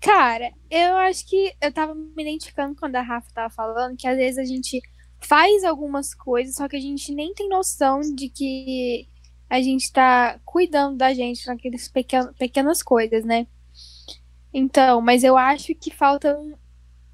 Cara, 0.00 0.50
eu 0.68 0.96
acho 0.96 1.28
que 1.28 1.52
eu 1.60 1.72
tava 1.72 1.94
me 1.94 2.22
identificando 2.22 2.74
quando 2.74 2.96
a 2.96 3.02
Rafa 3.02 3.28
tava 3.32 3.50
falando 3.50 3.96
que 3.96 4.08
às 4.08 4.16
vezes 4.16 4.38
a 4.38 4.44
gente 4.44 4.80
faz 5.22 5.64
algumas 5.64 6.14
coisas, 6.14 6.56
só 6.56 6.68
que 6.68 6.76
a 6.76 6.80
gente 6.80 7.14
nem 7.14 7.34
tem 7.34 7.48
noção 7.48 8.00
de 8.00 8.28
que 8.28 9.08
a 9.48 9.60
gente 9.60 9.92
tá 9.92 10.40
cuidando 10.44 10.96
da 10.96 11.12
gente 11.12 11.46
naquelas 11.46 11.88
pequen 11.88 12.32
pequenas 12.38 12.82
coisas, 12.82 13.24
né? 13.24 13.46
Então, 14.52 15.00
mas 15.00 15.24
eu 15.24 15.36
acho 15.36 15.74
que 15.74 15.90
falta 15.90 16.38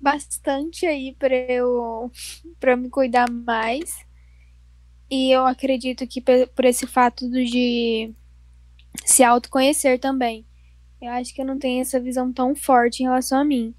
bastante 0.00 0.86
aí 0.86 1.14
para 1.18 1.34
eu 1.34 2.10
para 2.58 2.76
me 2.76 2.88
cuidar 2.88 3.30
mais. 3.30 4.06
E 5.10 5.30
eu 5.34 5.46
acredito 5.46 6.06
que 6.06 6.20
por 6.20 6.64
esse 6.64 6.86
fato 6.86 7.28
de 7.30 8.14
se 9.04 9.22
autoconhecer 9.22 9.98
também. 9.98 10.46
Eu 11.00 11.10
acho 11.12 11.34
que 11.34 11.40
eu 11.40 11.46
não 11.46 11.58
tenho 11.58 11.80
essa 11.80 12.00
visão 12.00 12.32
tão 12.32 12.54
forte 12.54 13.00
em 13.00 13.06
relação 13.06 13.40
a 13.40 13.44
mim. 13.44 13.74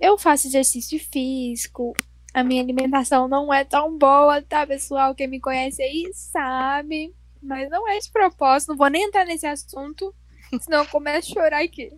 Eu 0.00 0.18
faço 0.18 0.48
exercício 0.48 0.98
físico, 0.98 1.94
a 2.34 2.42
minha 2.42 2.62
alimentação 2.62 3.28
não 3.28 3.52
é 3.52 3.64
tão 3.64 3.96
boa, 3.96 4.40
tá, 4.42 4.66
pessoal? 4.66 5.14
Quem 5.14 5.28
me 5.28 5.40
conhece 5.40 5.82
aí 5.82 6.10
sabe. 6.14 7.14
Mas 7.42 7.68
não 7.68 7.88
é 7.88 7.98
de 7.98 8.10
propósito, 8.10 8.70
não 8.70 8.76
vou 8.76 8.88
nem 8.88 9.04
entrar 9.04 9.24
nesse 9.24 9.46
assunto, 9.46 10.14
senão 10.60 10.78
eu 10.78 10.88
começo 10.88 11.32
a 11.32 11.34
chorar 11.34 11.62
aqui. 11.62 11.90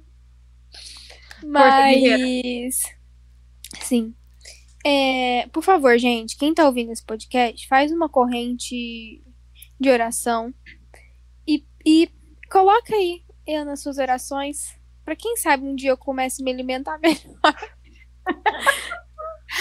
Mas. 1.45 2.81
Sim. 3.81 4.15
É, 4.87 5.47
por 5.49 5.63
favor, 5.63 5.99
gente, 5.99 6.37
quem 6.37 6.55
tá 6.55 6.67
ouvindo 6.67 6.93
esse 6.93 7.05
podcast, 7.05 7.67
faz 7.69 7.93
uma 7.93 8.09
corrente 8.09 9.23
de 9.81 9.91
oração 9.91 10.53
e, 11.47 11.65
e 11.85 12.11
coloca 12.51 12.95
aí 12.95 13.23
eu 13.47 13.65
nas 13.65 13.83
suas 13.83 13.99
orações. 13.99 14.75
Pra 15.05 15.15
quem 15.15 15.37
sabe 15.37 15.65
um 15.65 15.75
dia 15.75 15.91
eu 15.91 15.99
comece 15.99 16.43
a 16.43 16.45
me 16.45 16.51
alimentar 16.51 16.99
melhor. 17.01 17.77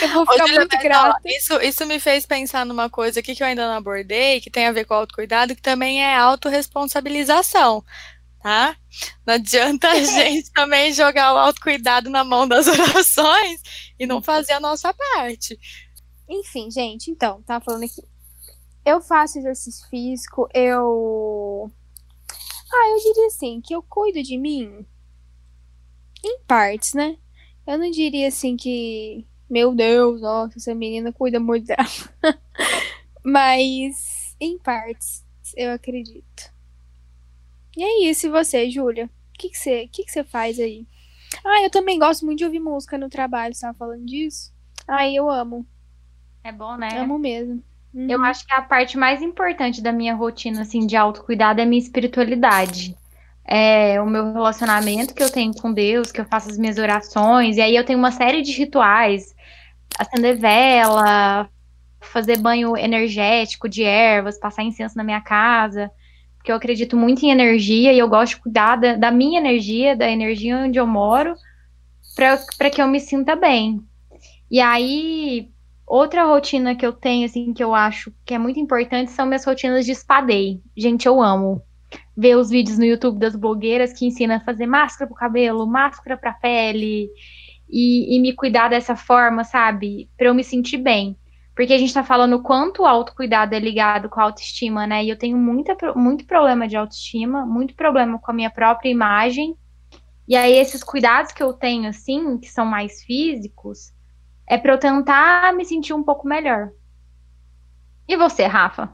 Eu 0.01 0.09
vou 0.09 0.25
ficar 0.25 0.47
muito 0.47 0.77
grata. 0.79 1.21
Isso, 1.25 1.59
isso 1.61 1.85
me 1.85 1.99
fez 1.99 2.25
pensar 2.25 2.65
numa 2.65 2.89
coisa 2.89 3.19
aqui 3.19 3.35
que 3.35 3.43
eu 3.43 3.47
ainda 3.47 3.67
não 3.67 3.75
abordei, 3.75 4.41
que 4.41 4.49
tem 4.49 4.65
a 4.65 4.71
ver 4.71 4.85
com 4.85 4.93
autocuidado, 4.93 5.55
que 5.55 5.61
também 5.61 6.03
é 6.03 6.15
autorresponsabilização, 6.17 7.83
tá? 8.41 8.75
Não 9.25 9.35
adianta 9.35 9.89
a 9.89 9.99
gente 10.03 10.51
também 10.51 10.93
jogar 10.93 11.33
o 11.33 11.37
autocuidado 11.37 12.09
na 12.09 12.23
mão 12.23 12.47
das 12.47 12.67
orações 12.67 13.61
e 13.99 14.05
não 14.05 14.21
fazer 14.21 14.53
a 14.53 14.59
nossa 14.59 14.93
parte. 14.93 15.57
Enfim, 16.27 16.71
gente, 16.71 17.11
então, 17.11 17.41
tava 17.43 17.63
falando 17.63 17.83
aqui. 17.83 18.01
Eu 18.85 18.99
faço 19.01 19.37
exercício 19.37 19.87
físico, 19.89 20.47
eu. 20.53 21.71
Ah, 22.73 22.89
eu 22.89 22.97
diria 22.97 23.27
assim, 23.27 23.61
que 23.61 23.73
eu 23.73 23.83
cuido 23.83 24.21
de 24.21 24.37
mim 24.37 24.85
em 26.23 26.39
partes, 26.45 26.93
né? 26.93 27.17
Eu 27.65 27.77
não 27.77 27.89
diria 27.91 28.27
assim 28.27 28.57
que 28.57 29.25
meu 29.53 29.75
Deus, 29.75 30.19
nossa, 30.19 30.57
essa 30.57 30.73
menina 30.73 31.13
cuida 31.13 31.39
muito 31.39 31.67
dela. 31.67 31.85
Mas, 33.23 34.35
em 34.39 34.57
partes, 34.57 35.23
eu 35.55 35.71
acredito. 35.71 36.51
E 37.77 37.83
é 37.83 38.09
isso, 38.09 38.25
e 38.25 38.29
você, 38.31 38.67
Júlia? 38.71 39.05
O 39.05 39.37
que, 39.37 39.49
que, 39.49 39.57
você, 39.57 39.87
que, 39.91 40.03
que 40.05 40.11
você 40.11 40.23
faz 40.23 40.59
aí? 40.59 40.87
Ah, 41.45 41.61
eu 41.61 41.69
também 41.69 41.99
gosto 41.99 42.25
muito 42.25 42.39
de 42.39 42.45
ouvir 42.45 42.59
música 42.59 42.97
no 42.97 43.09
trabalho, 43.09 43.53
você 43.53 43.61
tava 43.61 43.77
falando 43.77 44.05
disso? 44.05 44.51
Ah, 44.87 45.07
eu 45.07 45.29
amo. 45.29 45.65
É 46.43 46.51
bom, 46.51 46.75
né? 46.75 46.97
Amo 46.97 47.19
mesmo. 47.19 47.63
Uhum. 47.93 48.07
Eu 48.09 48.23
acho 48.23 48.47
que 48.47 48.53
a 48.53 48.61
parte 48.63 48.97
mais 48.97 49.21
importante 49.21 49.83
da 49.83 49.91
minha 49.91 50.15
rotina, 50.15 50.61
assim, 50.61 50.87
de 50.87 50.95
autocuidado 50.95 51.61
é 51.61 51.63
a 51.63 51.67
minha 51.67 51.81
espiritualidade 51.81 52.97
é, 53.45 54.01
o 54.01 54.05
meu 54.05 54.33
relacionamento 54.33 55.13
que 55.13 55.21
eu 55.21 55.29
tenho 55.29 55.53
com 55.53 55.73
Deus, 55.73 56.11
que 56.11 56.21
eu 56.21 56.25
faço 56.25 56.49
as 56.49 56.57
minhas 56.57 56.77
orações, 56.77 57.57
e 57.57 57.61
aí 57.61 57.75
eu 57.75 57.85
tenho 57.85 57.99
uma 57.99 58.11
série 58.11 58.41
de 58.41 58.51
rituais, 58.53 59.32
acender 59.97 60.37
vela, 60.37 61.49
fazer 61.99 62.37
banho 62.37 62.77
energético 62.77 63.69
de 63.69 63.83
ervas, 63.83 64.39
passar 64.39 64.63
incenso 64.63 64.97
na 64.97 65.03
minha 65.03 65.21
casa, 65.21 65.91
porque 66.37 66.51
eu 66.51 66.55
acredito 66.55 66.97
muito 66.97 67.23
em 67.23 67.31
energia 67.31 67.93
e 67.93 67.99
eu 67.99 68.07
gosto 68.07 68.35
de 68.35 68.41
cuidar 68.41 68.75
da, 68.75 68.95
da 68.95 69.11
minha 69.11 69.39
energia, 69.39 69.95
da 69.95 70.09
energia 70.09 70.57
onde 70.57 70.77
eu 70.77 70.85
moro, 70.85 71.35
para 72.57 72.69
que 72.69 72.81
eu 72.81 72.87
me 72.87 72.99
sinta 72.99 73.35
bem. 73.35 73.81
E 74.51 74.59
aí, 74.59 75.49
outra 75.87 76.25
rotina 76.25 76.75
que 76.75 76.85
eu 76.85 76.93
tenho, 76.93 77.25
assim, 77.25 77.53
que 77.53 77.63
eu 77.63 77.73
acho 77.73 78.13
que 78.25 78.33
é 78.33 78.37
muito 78.37 78.59
importante 78.59 79.11
são 79.11 79.25
minhas 79.25 79.45
rotinas 79.45 79.85
de 79.85 79.95
spa-day. 79.95 80.61
Gente, 80.75 81.07
eu 81.07 81.21
amo 81.21 81.61
ver 82.15 82.35
os 82.35 82.49
vídeos 82.49 82.77
no 82.77 82.85
YouTube 82.85 83.19
das 83.19 83.35
blogueiras 83.35 83.93
que 83.93 84.05
ensinam 84.05 84.35
a 84.35 84.39
fazer 84.39 84.67
máscara 84.67 85.07
pro 85.07 85.15
cabelo, 85.15 85.65
máscara 85.65 86.17
pra 86.17 86.33
pele, 86.33 87.09
e, 87.73 88.15
e 88.15 88.19
me 88.19 88.33
cuidar 88.33 88.69
dessa 88.69 88.95
forma, 88.95 89.43
sabe? 89.43 90.07
Pra 90.15 90.27
eu 90.27 90.33
me 90.35 90.43
sentir 90.43 90.77
bem. 90.77 91.17
Porque 91.55 91.73
a 91.73 91.77
gente 91.77 91.93
tá 91.93 92.03
falando 92.03 92.33
o 92.33 92.43
quanto 92.43 92.83
o 92.83 92.85
autocuidado 92.85 93.55
é 93.55 93.59
ligado 93.59 94.09
com 94.09 94.19
a 94.19 94.23
autoestima, 94.23 94.85
né? 94.85 95.03
E 95.03 95.09
eu 95.09 95.17
tenho 95.17 95.37
muita, 95.37 95.75
muito 95.95 96.25
problema 96.25 96.67
de 96.67 96.77
autoestima, 96.77 97.45
muito 97.45 97.75
problema 97.75 98.19
com 98.19 98.31
a 98.31 98.33
minha 98.33 98.49
própria 98.51 98.89
imagem. 98.89 99.55
E 100.27 100.35
aí, 100.35 100.53
esses 100.53 100.83
cuidados 100.83 101.31
que 101.31 101.41
eu 101.41 101.51
tenho, 101.51 101.89
assim, 101.89 102.37
que 102.37 102.47
são 102.47 102.65
mais 102.65 103.03
físicos, 103.03 103.91
é 104.47 104.57
para 104.57 104.73
eu 104.73 104.79
tentar 104.79 105.53
me 105.53 105.65
sentir 105.65 105.93
um 105.93 106.03
pouco 106.03 106.27
melhor. 106.27 106.69
E 108.07 108.15
você, 108.15 108.45
Rafa? 108.45 108.93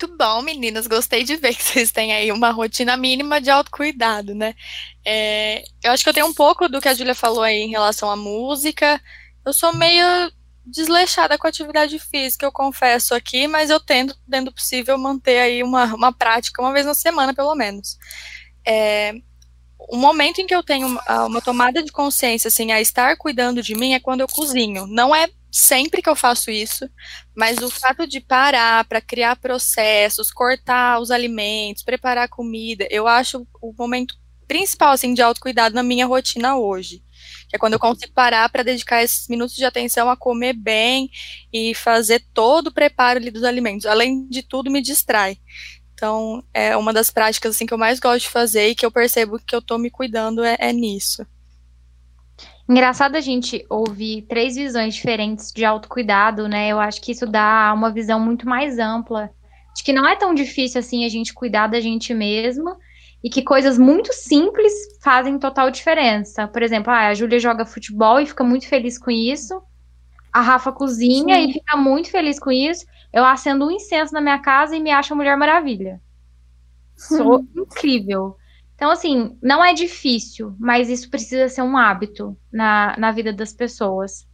Muito 0.00 0.16
bom, 0.16 0.42
meninas. 0.42 0.86
Gostei 0.86 1.24
de 1.24 1.34
ver 1.34 1.56
que 1.56 1.62
vocês 1.62 1.90
têm 1.90 2.12
aí 2.12 2.30
uma 2.30 2.50
rotina 2.50 2.96
mínima 2.96 3.40
de 3.40 3.50
autocuidado, 3.50 4.32
né? 4.32 4.54
É, 5.04 5.64
eu 5.82 5.90
acho 5.90 6.04
que 6.04 6.08
eu 6.08 6.14
tenho 6.14 6.26
um 6.26 6.32
pouco 6.34 6.68
do 6.68 6.80
que 6.80 6.86
a 6.86 6.94
Júlia 6.94 7.16
falou 7.16 7.42
aí 7.42 7.56
em 7.62 7.70
relação 7.70 8.08
à 8.08 8.14
música. 8.14 9.00
Eu 9.44 9.52
sou 9.52 9.74
meio 9.74 10.06
desleixada 10.64 11.36
com 11.36 11.48
a 11.48 11.50
atividade 11.50 11.98
física, 11.98 12.46
eu 12.46 12.52
confesso 12.52 13.12
aqui, 13.12 13.48
mas 13.48 13.70
eu 13.70 13.80
tento, 13.80 14.14
dentro 14.24 14.52
do 14.52 14.54
possível, 14.54 14.96
manter 14.96 15.38
aí 15.40 15.64
uma, 15.64 15.86
uma 15.92 16.12
prática 16.12 16.62
uma 16.62 16.72
vez 16.72 16.86
na 16.86 16.94
semana, 16.94 17.34
pelo 17.34 17.56
menos. 17.56 17.98
É, 18.64 19.14
o 19.78 19.96
momento 19.96 20.40
em 20.40 20.46
que 20.46 20.54
eu 20.54 20.62
tenho 20.62 20.86
uma, 20.86 21.26
uma 21.26 21.40
tomada 21.42 21.82
de 21.82 21.90
consciência, 21.90 22.46
assim, 22.46 22.70
a 22.70 22.80
estar 22.80 23.16
cuidando 23.16 23.60
de 23.62 23.74
mim 23.74 23.94
é 23.94 24.00
quando 24.00 24.20
eu 24.20 24.28
cozinho. 24.28 24.86
Não 24.86 25.12
é 25.12 25.28
sempre 25.50 26.02
que 26.02 26.08
eu 26.08 26.16
faço 26.16 26.50
isso, 26.50 26.88
mas 27.36 27.58
o 27.58 27.70
fato 27.70 28.06
de 28.06 28.20
parar 28.20 28.84
para 28.84 29.00
criar 29.00 29.36
processos, 29.36 30.30
cortar 30.30 31.00
os 31.00 31.10
alimentos, 31.10 31.82
preparar 31.82 32.28
comida, 32.28 32.86
eu 32.90 33.06
acho 33.06 33.46
o 33.60 33.72
momento 33.76 34.14
principal 34.46 34.92
assim 34.92 35.12
de 35.12 35.22
autocuidado 35.22 35.74
na 35.74 35.82
minha 35.82 36.06
rotina 36.06 36.56
hoje. 36.56 37.02
Que 37.48 37.56
é 37.56 37.58
quando 37.58 37.74
eu 37.74 37.78
consigo 37.78 38.12
parar 38.12 38.48
para 38.48 38.62
dedicar 38.62 39.02
esses 39.02 39.28
minutos 39.28 39.54
de 39.54 39.64
atenção 39.64 40.08
a 40.10 40.16
comer 40.16 40.54
bem 40.54 41.10
e 41.52 41.74
fazer 41.74 42.24
todo 42.32 42.68
o 42.68 42.72
preparo 42.72 43.18
ali 43.18 43.30
dos 43.30 43.44
alimentos. 43.44 43.86
Além 43.86 44.26
de 44.28 44.42
tudo, 44.42 44.70
me 44.70 44.82
distrai. 44.82 45.38
Então, 45.92 46.44
é 46.54 46.76
uma 46.76 46.92
das 46.92 47.10
práticas 47.10 47.54
assim 47.54 47.66
que 47.66 47.74
eu 47.74 47.78
mais 47.78 47.98
gosto 47.98 48.20
de 48.20 48.30
fazer 48.30 48.68
e 48.68 48.74
que 48.74 48.86
eu 48.86 48.90
percebo 48.90 49.38
que 49.38 49.54
eu 49.54 49.58
estou 49.58 49.78
me 49.78 49.90
cuidando 49.90 50.44
é, 50.44 50.56
é 50.60 50.72
nisso. 50.72 51.26
Engraçado 52.68 53.16
a 53.16 53.20
gente 53.20 53.64
ouvir 53.70 54.22
três 54.28 54.54
visões 54.54 54.94
diferentes 54.94 55.50
de 55.50 55.64
autocuidado, 55.64 56.46
né? 56.46 56.68
Eu 56.68 56.78
acho 56.78 57.00
que 57.00 57.12
isso 57.12 57.26
dá 57.26 57.72
uma 57.74 57.90
visão 57.90 58.20
muito 58.20 58.46
mais 58.46 58.78
ampla 58.78 59.30
de 59.74 59.82
que 59.82 59.92
não 59.92 60.06
é 60.06 60.16
tão 60.16 60.34
difícil 60.34 60.80
assim 60.80 61.04
a 61.04 61.08
gente 61.08 61.32
cuidar 61.32 61.68
da 61.68 61.80
gente 61.80 62.12
mesma 62.12 62.76
e 63.24 63.30
que 63.30 63.42
coisas 63.42 63.78
muito 63.78 64.12
simples 64.12 64.72
fazem 65.00 65.38
total 65.38 65.70
diferença. 65.70 66.46
Por 66.46 66.62
exemplo, 66.62 66.92
ah, 66.92 67.08
a 67.08 67.14
Júlia 67.14 67.38
joga 67.38 67.64
futebol 67.64 68.20
e 68.20 68.26
fica 68.26 68.44
muito 68.44 68.68
feliz 68.68 68.98
com 68.98 69.10
isso. 69.10 69.62
A 70.30 70.42
Rafa 70.42 70.70
cozinha 70.70 71.36
Sim. 71.36 71.48
e 71.48 71.52
fica 71.54 71.76
muito 71.76 72.10
feliz 72.10 72.38
com 72.38 72.50
isso. 72.52 72.84
Eu 73.12 73.24
acendo 73.24 73.66
um 73.66 73.70
incenso 73.70 74.12
na 74.12 74.20
minha 74.20 74.38
casa 74.40 74.76
e 74.76 74.80
me 74.80 74.90
acho 74.90 75.14
a 75.14 75.16
Mulher 75.16 75.36
Maravilha. 75.36 76.00
Sou 76.94 77.42
incrível. 77.56 78.36
Então, 78.78 78.92
assim, 78.92 79.36
não 79.42 79.62
é 79.62 79.74
difícil, 79.74 80.54
mas 80.56 80.88
isso 80.88 81.10
precisa 81.10 81.48
ser 81.48 81.62
um 81.62 81.76
hábito 81.76 82.38
na, 82.52 82.96
na 82.96 83.10
vida 83.10 83.32
das 83.32 83.52
pessoas. 83.52 84.24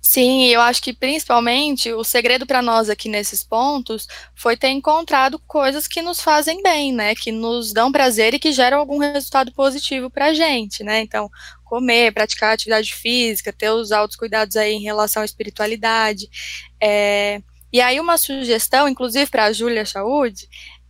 Sim, 0.00 0.46
eu 0.46 0.60
acho 0.60 0.80
que 0.80 0.92
principalmente 0.92 1.92
o 1.92 2.04
segredo 2.04 2.46
para 2.46 2.62
nós 2.62 2.88
aqui 2.88 3.08
nesses 3.08 3.42
pontos 3.42 4.06
foi 4.36 4.56
ter 4.56 4.68
encontrado 4.68 5.36
coisas 5.48 5.88
que 5.88 6.00
nos 6.00 6.20
fazem 6.20 6.62
bem, 6.62 6.92
né? 6.92 7.12
Que 7.16 7.32
nos 7.32 7.72
dão 7.72 7.90
prazer 7.90 8.34
e 8.34 8.38
que 8.38 8.52
geram 8.52 8.78
algum 8.78 8.98
resultado 8.98 9.52
positivo 9.52 10.08
para 10.08 10.26
a 10.26 10.32
gente, 10.32 10.84
né? 10.84 11.00
Então, 11.00 11.28
comer, 11.64 12.14
praticar 12.14 12.54
atividade 12.54 12.94
física, 12.94 13.52
ter 13.52 13.70
os 13.70 13.90
altos 13.90 14.16
cuidados 14.16 14.54
aí 14.56 14.74
em 14.74 14.82
relação 14.82 15.22
à 15.22 15.24
espiritualidade. 15.24 16.28
É... 16.80 17.42
E 17.72 17.80
aí, 17.80 17.98
uma 17.98 18.16
sugestão, 18.16 18.88
inclusive 18.88 19.28
para 19.28 19.46
a 19.46 19.52
Júlia 19.52 19.84
Saúde, 19.84 20.48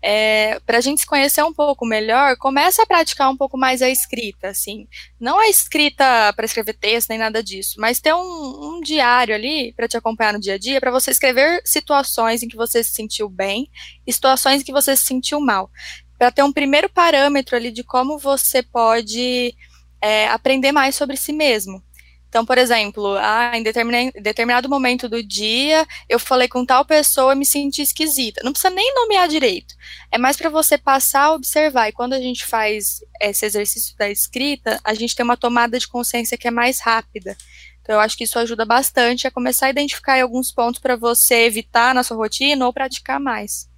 é, 0.08 0.60
para 0.64 0.78
a 0.78 0.80
gente 0.80 1.00
se 1.00 1.06
conhecer 1.06 1.42
um 1.42 1.52
pouco 1.52 1.84
melhor, 1.84 2.36
começa 2.36 2.80
a 2.80 2.86
praticar 2.86 3.28
um 3.28 3.36
pouco 3.36 3.58
mais 3.58 3.82
a 3.82 3.90
escrita, 3.90 4.50
assim. 4.50 4.86
Não 5.18 5.36
a 5.36 5.48
escrita 5.48 6.32
para 6.32 6.44
escrever 6.44 6.74
texto 6.74 7.08
nem 7.08 7.18
nada 7.18 7.42
disso, 7.42 7.74
mas 7.80 7.98
ter 7.98 8.14
um, 8.14 8.76
um 8.76 8.80
diário 8.80 9.34
ali 9.34 9.72
para 9.72 9.88
te 9.88 9.96
acompanhar 9.96 10.34
no 10.34 10.38
dia 10.38 10.54
a 10.54 10.58
dia, 10.58 10.80
para 10.80 10.92
você 10.92 11.10
escrever 11.10 11.60
situações 11.64 12.40
em 12.40 12.46
que 12.46 12.54
você 12.54 12.84
se 12.84 12.92
sentiu 12.92 13.28
bem 13.28 13.68
e 14.06 14.12
situações 14.12 14.62
em 14.62 14.64
que 14.64 14.70
você 14.70 14.96
se 14.96 15.04
sentiu 15.04 15.40
mal. 15.40 15.68
Para 16.16 16.30
ter 16.30 16.44
um 16.44 16.52
primeiro 16.52 16.88
parâmetro 16.88 17.56
ali 17.56 17.72
de 17.72 17.82
como 17.82 18.16
você 18.16 18.62
pode 18.62 19.56
é, 20.00 20.28
aprender 20.28 20.70
mais 20.70 20.94
sobre 20.94 21.16
si 21.16 21.32
mesmo. 21.32 21.82
Então, 22.28 22.44
por 22.44 22.58
exemplo, 22.58 23.14
ah, 23.18 23.52
em 23.54 23.62
determinado 23.62 24.68
momento 24.68 25.08
do 25.08 25.22
dia, 25.22 25.86
eu 26.08 26.18
falei 26.18 26.48
com 26.48 26.66
tal 26.66 26.84
pessoa 26.84 27.32
e 27.32 27.36
me 27.36 27.46
senti 27.46 27.82
esquisita. 27.82 28.42
Não 28.44 28.52
precisa 28.52 28.74
nem 28.74 28.94
nomear 28.94 29.28
direito. 29.28 29.74
É 30.10 30.18
mais 30.18 30.36
para 30.36 30.50
você 30.50 30.76
passar 30.76 31.24
a 31.24 31.32
observar. 31.32 31.88
E 31.88 31.92
quando 31.92 32.12
a 32.12 32.20
gente 32.20 32.44
faz 32.44 33.00
esse 33.20 33.46
exercício 33.46 33.96
da 33.96 34.10
escrita, 34.10 34.80
a 34.84 34.92
gente 34.92 35.14
tem 35.14 35.24
uma 35.24 35.36
tomada 35.36 35.78
de 35.78 35.88
consciência 35.88 36.36
que 36.36 36.48
é 36.48 36.50
mais 36.50 36.80
rápida. 36.80 37.36
Então, 37.80 37.94
eu 37.94 38.00
acho 38.00 38.16
que 38.16 38.24
isso 38.24 38.38
ajuda 38.38 38.64
bastante 38.64 39.28
a 39.28 39.30
começar 39.30 39.66
a 39.66 39.70
identificar 39.70 40.20
alguns 40.20 40.50
pontos 40.50 40.80
para 40.80 40.96
você 40.96 41.44
evitar 41.44 41.94
na 41.94 42.02
sua 42.02 42.16
rotina 42.16 42.66
ou 42.66 42.72
praticar 42.72 43.20
mais. 43.20 43.70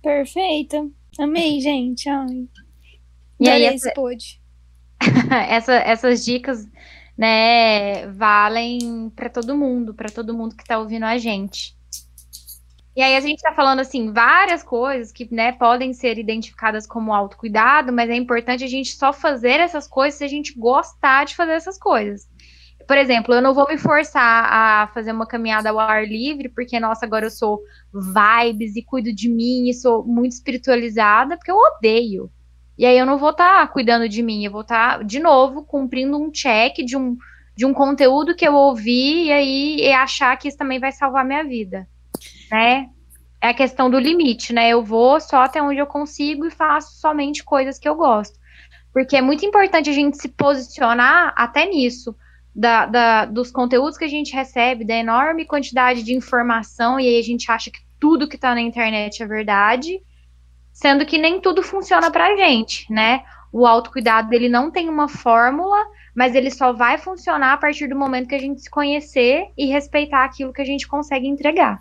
Perfeito. 0.00 0.92
Amei, 1.18 1.58
gente. 1.60 2.08
Ai. 2.08 2.46
E 3.40 3.48
aí, 3.48 3.64
essa... 3.64 3.92
pode. 3.92 4.40
essa, 5.50 5.74
essas 5.74 6.24
dicas 6.24 6.64
né, 7.16 8.06
valem 8.08 9.10
para 9.14 9.30
todo 9.30 9.56
mundo, 9.56 9.94
para 9.94 10.10
todo 10.10 10.34
mundo 10.34 10.56
que 10.56 10.62
está 10.62 10.78
ouvindo 10.78 11.04
a 11.04 11.16
gente. 11.18 11.76
E 12.96 13.02
aí 13.02 13.16
a 13.16 13.20
gente 13.20 13.36
está 13.36 13.52
falando 13.52 13.80
assim 13.80 14.12
várias 14.12 14.62
coisas 14.62 15.10
que, 15.10 15.28
né, 15.34 15.50
podem 15.52 15.92
ser 15.92 16.16
identificadas 16.16 16.86
como 16.86 17.12
autocuidado, 17.12 17.92
mas 17.92 18.08
é 18.08 18.14
importante 18.14 18.62
a 18.62 18.68
gente 18.68 18.94
só 18.96 19.12
fazer 19.12 19.58
essas 19.58 19.88
coisas 19.88 20.18
se 20.18 20.24
a 20.24 20.28
gente 20.28 20.56
gostar 20.56 21.24
de 21.24 21.34
fazer 21.34 21.52
essas 21.52 21.76
coisas. 21.76 22.28
Por 22.86 22.96
exemplo, 22.96 23.34
eu 23.34 23.42
não 23.42 23.54
vou 23.54 23.66
me 23.66 23.78
forçar 23.78 24.44
a 24.52 24.86
fazer 24.88 25.10
uma 25.10 25.26
caminhada 25.26 25.70
ao 25.70 25.78
ar 25.78 26.06
livre, 26.06 26.48
porque, 26.50 26.78
nossa, 26.78 27.04
agora 27.04 27.26
eu 27.26 27.30
sou 27.30 27.60
vibes 27.92 28.76
e 28.76 28.82
cuido 28.82 29.12
de 29.12 29.28
mim 29.28 29.68
e 29.68 29.74
sou 29.74 30.04
muito 30.04 30.32
espiritualizada, 30.32 31.36
porque 31.36 31.50
eu 31.50 31.56
odeio. 31.56 32.30
E 32.76 32.84
aí 32.84 32.98
eu 32.98 33.06
não 33.06 33.18
vou 33.18 33.30
estar 33.30 33.60
tá 33.60 33.66
cuidando 33.66 34.08
de 34.08 34.22
mim, 34.22 34.44
eu 34.44 34.50
vou 34.50 34.62
estar, 34.62 34.98
tá, 34.98 35.02
de 35.02 35.20
novo, 35.20 35.62
cumprindo 35.62 36.18
um 36.18 36.30
check 36.30 36.76
de 36.84 36.96
um, 36.96 37.16
de 37.56 37.64
um 37.64 37.72
conteúdo 37.72 38.34
que 38.34 38.46
eu 38.46 38.54
ouvi 38.54 39.26
e 39.26 39.32
aí 39.32 39.76
e 39.80 39.92
achar 39.92 40.36
que 40.36 40.48
isso 40.48 40.58
também 40.58 40.80
vai 40.80 40.90
salvar 40.90 41.24
minha 41.24 41.44
vida, 41.44 41.86
né? 42.50 42.88
É 43.40 43.48
a 43.48 43.54
questão 43.54 43.90
do 43.90 43.98
limite, 43.98 44.52
né? 44.52 44.70
Eu 44.70 44.82
vou 44.82 45.20
só 45.20 45.42
até 45.42 45.62
onde 45.62 45.78
eu 45.78 45.86
consigo 45.86 46.46
e 46.46 46.50
faço 46.50 46.98
somente 46.98 47.44
coisas 47.44 47.78
que 47.78 47.88
eu 47.88 47.94
gosto. 47.94 48.38
Porque 48.92 49.16
é 49.16 49.20
muito 49.20 49.44
importante 49.44 49.90
a 49.90 49.92
gente 49.92 50.16
se 50.16 50.28
posicionar 50.28 51.32
até 51.36 51.66
nisso, 51.66 52.16
da, 52.54 52.86
da, 52.86 53.24
dos 53.24 53.50
conteúdos 53.50 53.98
que 53.98 54.04
a 54.04 54.08
gente 54.08 54.32
recebe, 54.32 54.84
da 54.84 54.94
enorme 54.94 55.44
quantidade 55.44 56.02
de 56.02 56.14
informação, 56.14 56.98
e 56.98 57.06
aí 57.06 57.18
a 57.18 57.22
gente 57.22 57.50
acha 57.50 57.70
que 57.70 57.80
tudo 57.98 58.28
que 58.28 58.36
está 58.36 58.54
na 58.54 58.60
internet 58.60 59.22
é 59.22 59.26
verdade 59.26 60.00
sendo 60.74 61.06
que 61.06 61.16
nem 61.16 61.40
tudo 61.40 61.62
funciona 61.62 62.10
pra 62.10 62.36
gente, 62.36 62.92
né? 62.92 63.22
O 63.52 63.64
autocuidado 63.64 64.28
dele 64.28 64.48
não 64.48 64.68
tem 64.68 64.88
uma 64.88 65.06
fórmula, 65.08 65.86
mas 66.12 66.34
ele 66.34 66.50
só 66.50 66.72
vai 66.72 66.98
funcionar 66.98 67.52
a 67.52 67.56
partir 67.56 67.86
do 67.86 67.96
momento 67.96 68.28
que 68.28 68.34
a 68.34 68.40
gente 68.40 68.60
se 68.60 68.68
conhecer 68.68 69.46
e 69.56 69.66
respeitar 69.66 70.24
aquilo 70.24 70.52
que 70.52 70.60
a 70.60 70.64
gente 70.64 70.88
consegue 70.88 71.28
entregar. 71.28 71.80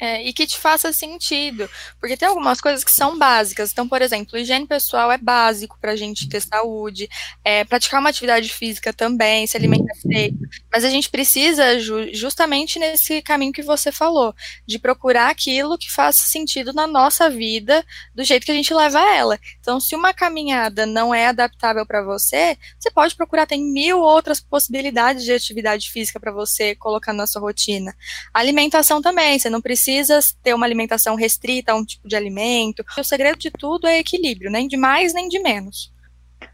É, 0.00 0.22
e 0.22 0.32
que 0.32 0.46
te 0.46 0.56
faça 0.56 0.94
sentido. 0.94 1.68
Porque 2.00 2.16
tem 2.16 2.26
algumas 2.26 2.58
coisas 2.58 2.82
que 2.82 2.90
são 2.90 3.18
básicas. 3.18 3.70
Então, 3.70 3.86
por 3.86 4.00
exemplo, 4.00 4.38
higiene 4.38 4.66
pessoal 4.66 5.12
é 5.12 5.18
básico 5.18 5.76
para 5.78 5.92
a 5.92 5.96
gente 5.96 6.26
ter 6.26 6.40
saúde, 6.40 7.06
é, 7.44 7.64
praticar 7.64 8.00
uma 8.00 8.08
atividade 8.08 8.48
física 8.48 8.94
também, 8.94 9.46
se 9.46 9.58
alimentar 9.58 9.92
direito. 10.02 10.38
Mas 10.72 10.84
a 10.84 10.88
gente 10.88 11.10
precisa, 11.10 11.78
ju 11.78 12.08
justamente 12.14 12.78
nesse 12.78 13.20
caminho 13.20 13.52
que 13.52 13.62
você 13.62 13.92
falou, 13.92 14.34
de 14.66 14.78
procurar 14.78 15.28
aquilo 15.28 15.76
que 15.76 15.92
faça 15.92 16.22
sentido 16.22 16.72
na 16.72 16.86
nossa 16.86 17.28
vida, 17.28 17.84
do 18.14 18.24
jeito 18.24 18.46
que 18.46 18.52
a 18.52 18.54
gente 18.54 18.72
leva 18.72 19.00
ela. 19.14 19.38
Então, 19.60 19.78
se 19.78 19.94
uma 19.94 20.14
caminhada 20.14 20.86
não 20.86 21.14
é 21.14 21.26
adaptável 21.26 21.84
para 21.84 22.02
você, 22.02 22.56
você 22.78 22.90
pode 22.90 23.14
procurar, 23.14 23.46
tem 23.46 23.62
mil 23.62 24.00
outras 24.00 24.40
possibilidades 24.40 25.24
de 25.24 25.32
atividade 25.32 25.90
física 25.90 26.18
para 26.18 26.32
você 26.32 26.74
colocar 26.74 27.12
na 27.12 27.26
sua 27.26 27.42
rotina. 27.42 27.94
Alimentação 28.32 29.02
também, 29.02 29.38
você 29.38 29.50
não 29.50 29.60
precisa 29.60 29.89
precisa 29.90 30.20
ter 30.42 30.54
uma 30.54 30.66
alimentação 30.66 31.14
restrita 31.14 31.72
a 31.72 31.76
um 31.76 31.84
tipo 31.84 32.06
de 32.06 32.16
alimento. 32.16 32.84
O 32.98 33.02
segredo 33.02 33.38
de 33.38 33.50
tudo 33.50 33.86
é 33.86 33.98
equilíbrio, 33.98 34.50
nem 34.50 34.68
de 34.68 34.76
mais 34.76 35.12
nem 35.12 35.28
de 35.28 35.40
menos. 35.40 35.92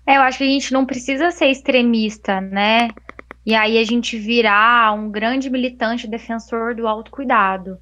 É, 0.07 0.17
eu 0.17 0.23
acho 0.23 0.39
que 0.39 0.45
a 0.45 0.49
gente 0.49 0.73
não 0.73 0.87
precisa 0.87 1.31
ser 1.31 1.47
extremista, 1.47 2.41
né? 2.41 2.91
e 3.47 3.55
aí 3.55 3.79
a 3.79 3.85
gente 3.85 4.19
virar 4.19 4.93
um 4.93 5.09
grande 5.09 5.49
militante 5.49 6.09
defensor 6.09 6.75
do 6.75 6.89
autocuidado. 6.89 7.79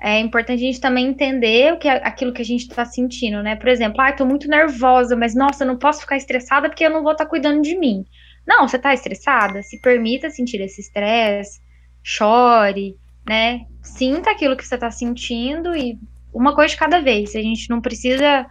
É 0.00 0.18
importante 0.20 0.62
a 0.62 0.66
gente 0.66 0.80
também 0.80 1.06
entender 1.06 1.74
o 1.74 1.78
que 1.78 1.86
é 1.86 1.96
aquilo 2.06 2.32
que 2.32 2.40
a 2.40 2.44
gente 2.44 2.62
está 2.62 2.84
sentindo, 2.84 3.42
né? 3.42 3.56
Por 3.56 3.68
exemplo, 3.68 4.00
ah, 4.00 4.12
tô 4.12 4.24
muito 4.24 4.48
nervosa, 4.48 5.14
mas 5.14 5.34
nossa, 5.34 5.66
não 5.66 5.76
posso 5.76 6.00
ficar 6.00 6.16
estressada 6.16 6.68
porque 6.68 6.84
eu 6.84 6.90
não 6.90 7.02
vou 7.02 7.12
estar 7.12 7.24
tá 7.24 7.30
cuidando 7.30 7.60
de 7.60 7.78
mim. 7.78 8.06
Não, 8.46 8.66
você 8.66 8.78
tá 8.78 8.94
estressada? 8.94 9.62
Se 9.62 9.78
permita 9.80 10.30
sentir 10.30 10.62
esse 10.62 10.80
estresse, 10.80 11.60
chore, 12.02 12.96
né? 13.28 13.66
Sinta 13.86 14.30
aquilo 14.30 14.56
que 14.56 14.66
você 14.66 14.76
tá 14.76 14.90
sentindo 14.90 15.74
e 15.76 15.98
uma 16.32 16.54
coisa 16.54 16.74
de 16.74 16.78
cada 16.78 17.00
vez. 17.00 17.34
A 17.34 17.40
gente 17.40 17.70
não 17.70 17.80
precisa 17.80 18.46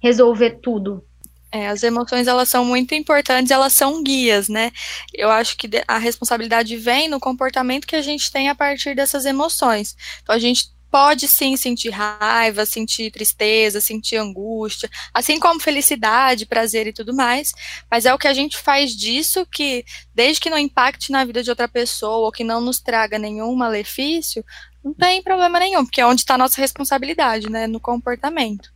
resolver 0.00 0.60
tudo. 0.62 1.04
É, 1.52 1.68
as 1.68 1.82
emoções 1.82 2.26
elas 2.26 2.48
são 2.48 2.64
muito 2.64 2.94
importantes, 2.94 3.50
elas 3.50 3.72
são 3.72 4.02
guias, 4.02 4.48
né? 4.48 4.72
Eu 5.12 5.30
acho 5.30 5.56
que 5.56 5.68
a 5.86 5.98
responsabilidade 5.98 6.76
vem 6.76 7.08
no 7.08 7.20
comportamento 7.20 7.86
que 7.86 7.96
a 7.96 8.02
gente 8.02 8.30
tem 8.30 8.48
a 8.48 8.54
partir 8.54 8.94
dessas 8.94 9.24
emoções. 9.24 9.96
Então 10.22 10.34
a 10.34 10.38
gente 10.38 10.70
pode 10.90 11.28
sim 11.28 11.56
sentir 11.56 11.90
raiva, 11.90 12.64
sentir 12.64 13.10
tristeza, 13.10 13.80
sentir 13.80 14.16
angústia, 14.16 14.88
assim 15.12 15.38
como 15.38 15.60
felicidade, 15.60 16.46
prazer 16.46 16.86
e 16.86 16.92
tudo 16.92 17.14
mais, 17.14 17.52
mas 17.90 18.06
é 18.06 18.14
o 18.14 18.18
que 18.18 18.28
a 18.28 18.32
gente 18.32 18.56
faz 18.56 18.92
disso 18.92 19.46
que, 19.46 19.84
desde 20.14 20.40
que 20.40 20.50
não 20.50 20.58
impacte 20.58 21.12
na 21.12 21.24
vida 21.24 21.42
de 21.42 21.50
outra 21.50 21.68
pessoa 21.68 22.26
ou 22.26 22.32
que 22.32 22.44
não 22.44 22.60
nos 22.60 22.80
traga 22.80 23.18
nenhum 23.18 23.54
malefício, 23.54 24.44
não 24.86 24.94
tem 24.94 25.20
problema 25.20 25.58
nenhum, 25.58 25.84
porque 25.84 26.00
é 26.00 26.06
onde 26.06 26.20
está 26.20 26.34
a 26.34 26.38
nossa 26.38 26.60
responsabilidade, 26.60 27.50
né, 27.50 27.66
no 27.66 27.80
comportamento. 27.80 28.72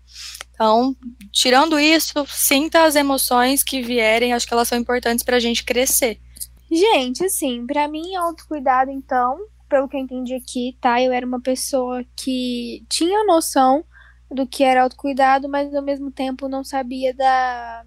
Então, 0.53 0.97
tirando 1.31 1.79
isso, 1.79 2.27
sinta 2.27 2.83
as 2.83 2.97
emoções 2.97 3.63
que 3.63 3.81
vierem, 3.81 4.33
acho 4.33 4.45
que 4.45 4.53
elas 4.53 4.67
são 4.67 4.77
importantes 4.77 5.25
para 5.25 5.37
a 5.37 5.41
gente 5.41 5.65
crescer. 5.65 6.21
Gente, 6.69 7.25
assim, 7.25 7.65
para 7.65 7.87
mim, 7.87 8.17
autocuidado, 8.17 8.91
então, 8.91 9.39
pelo 9.69 9.89
que 9.89 9.97
eu 9.97 10.01
entendi 10.01 10.35
aqui, 10.35 10.77
tá? 10.81 11.01
Eu 11.01 11.13
era 11.13 11.25
uma 11.25 11.41
pessoa 11.41 12.05
que 12.17 12.85
tinha 12.89 13.25
noção 13.25 13.85
do 14.29 14.47
que 14.47 14.65
era 14.65 14.83
autocuidado, 14.83 15.49
mas 15.49 15.73
ao 15.73 15.83
mesmo 15.83 16.11
tempo 16.11 16.49
não 16.49 16.65
sabia 16.65 17.15
da. 17.15 17.85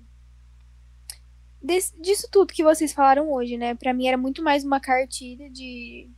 Des, 1.62 1.94
disso 2.02 2.28
tudo 2.32 2.54
que 2.54 2.64
vocês 2.64 2.94
falaram 2.94 3.32
hoje, 3.32 3.58
né? 3.58 3.76
Para 3.76 3.94
mim 3.94 4.08
era 4.08 4.18
muito 4.18 4.42
mais 4.42 4.64
uma 4.64 4.80
cartilha 4.80 5.50
de 5.50 6.10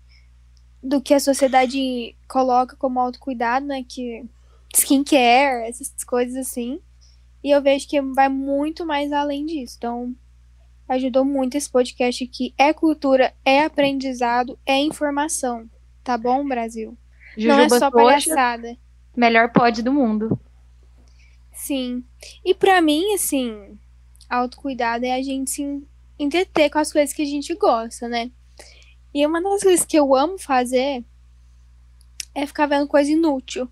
do 0.86 1.02
que 1.02 1.14
a 1.14 1.20
sociedade 1.20 2.16
coloca 2.28 2.76
como 2.76 3.00
autocuidado, 3.00 3.66
né? 3.66 3.84
Que 3.88 4.24
skincare, 4.74 5.68
essas 5.68 5.92
coisas 6.04 6.36
assim. 6.36 6.80
E 7.44 7.52
eu 7.52 7.62
vejo 7.62 7.88
que 7.88 8.02
vai 8.02 8.30
muito 8.30 8.86
mais 8.86 9.12
além 9.12 9.46
disso. 9.46 9.76
Então, 9.78 10.16
ajudou 10.88 11.26
muito 11.26 11.56
esse 11.56 11.70
podcast 11.70 12.24
aqui. 12.24 12.54
É 12.58 12.72
cultura, 12.72 13.34
é 13.44 13.64
aprendizado, 13.64 14.58
é 14.66 14.78
informação. 14.80 15.70
Tá 16.04 16.18
bom, 16.18 16.48
Brasil? 16.48 16.96
Jujuba 17.36 17.56
Não 17.56 17.64
é 17.64 17.80
só 17.80 17.92
palhaçada. 17.92 18.78
Melhor 19.16 19.52
pod 19.52 19.82
do 19.82 19.92
mundo. 19.92 20.40
Sim. 21.52 22.04
E 22.44 22.54
para 22.54 22.82
mim, 22.82 23.14
assim, 23.14 23.78
autocuidado 24.30 25.06
é 25.06 25.14
a 25.14 25.22
gente 25.22 25.50
se 25.50 25.84
entreter 26.20 26.70
com 26.70 26.78
as 26.78 26.92
coisas 26.92 27.14
que 27.14 27.22
a 27.24 27.26
gente 27.26 27.54
gosta, 27.56 28.08
né? 28.08 28.30
E 29.16 29.26
uma 29.26 29.42
das 29.42 29.64
coisas 29.64 29.86
que 29.86 29.98
eu 29.98 30.14
amo 30.14 30.38
fazer 30.38 31.02
é 32.34 32.46
ficar 32.46 32.66
vendo 32.66 32.86
coisa 32.86 33.10
inútil. 33.10 33.72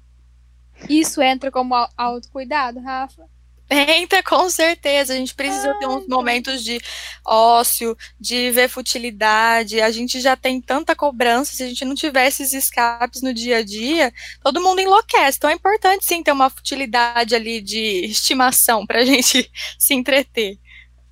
Isso 0.89 1.21
entra 1.21 1.51
como 1.51 1.75
autocuidado, 1.97 2.79
Rafa? 2.79 3.29
Entra, 3.69 4.23
com 4.23 4.49
certeza. 4.49 5.11
A 5.11 5.17
gente 5.17 5.35
precisa 5.35 5.73
Ai, 5.73 5.79
ter 5.79 5.87
uns 5.87 6.07
momentos 6.07 6.63
de 6.63 6.79
ócio, 7.27 7.93
de 8.17 8.51
ver 8.51 8.69
futilidade. 8.69 9.81
A 9.81 9.91
gente 9.91 10.21
já 10.21 10.37
tem 10.37 10.61
tanta 10.61 10.95
cobrança. 10.95 11.53
Se 11.53 11.63
a 11.63 11.67
gente 11.67 11.83
não 11.83 11.93
tiver 11.93 12.25
esses 12.25 12.53
escapes 12.53 13.21
no 13.21 13.33
dia 13.33 13.57
a 13.57 13.63
dia, 13.63 14.13
todo 14.41 14.61
mundo 14.61 14.79
enlouquece. 14.79 15.39
Então 15.39 15.49
é 15.49 15.53
importante 15.53 16.05
sim 16.05 16.23
ter 16.23 16.31
uma 16.31 16.49
futilidade 16.49 17.35
ali 17.35 17.59
de 17.59 18.05
estimação 18.05 18.85
para 18.85 18.99
a 18.99 19.03
gente 19.05 19.51
se 19.77 19.93
entreter. 19.93 20.57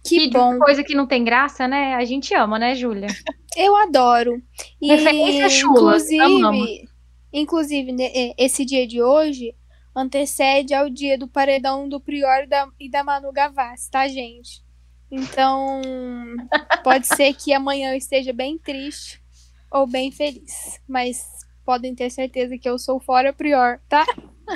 Que 0.06 0.30
bom. 0.30 0.58
Coisa 0.58 0.86
que 0.86 0.96
não 0.96 1.06
tem 1.06 1.22
graça, 1.22 1.67
né? 1.67 1.96
A 1.96 2.06
gente 2.06 2.34
ama, 2.34 2.58
né, 2.58 2.76
Júlia? 2.76 3.08
Eu 3.56 3.76
adoro. 3.76 4.42
E, 4.82 4.94
Referência 4.94 5.50
chula. 5.50 5.98
Inclusive, 5.98 6.90
inclusive, 7.34 7.96
esse 8.38 8.66
dia 8.66 8.88
de 8.88 9.02
hoje 9.02 9.56
antecede 9.96 10.74
ao 10.74 10.90
dia 10.90 11.18
do 11.18 11.28
paredão 11.28 11.88
do 11.88 12.00
Prior 12.00 12.44
e 12.44 12.48
da, 12.48 12.68
e 12.80 12.90
da 12.90 13.04
Manu 13.04 13.32
Gavassi, 13.32 13.92
tá, 13.92 14.08
gente? 14.08 14.64
Então, 15.10 15.82
pode 16.84 17.08
ser 17.08 17.34
que 17.34 17.54
amanhã 17.54 17.92
eu 17.92 17.98
esteja 17.98 18.32
bem 18.32 18.58
triste 18.58 19.22
ou 19.70 19.86
bem 19.86 20.12
feliz, 20.12 20.80
mas 20.88 21.26
podem 21.66 21.94
ter 21.94 22.10
certeza 22.10 22.58
que 22.58 22.68
eu 22.70 22.80
sou 22.80 23.00
fora 23.00 23.34
Prior, 23.34 23.80
tá? 23.90 24.06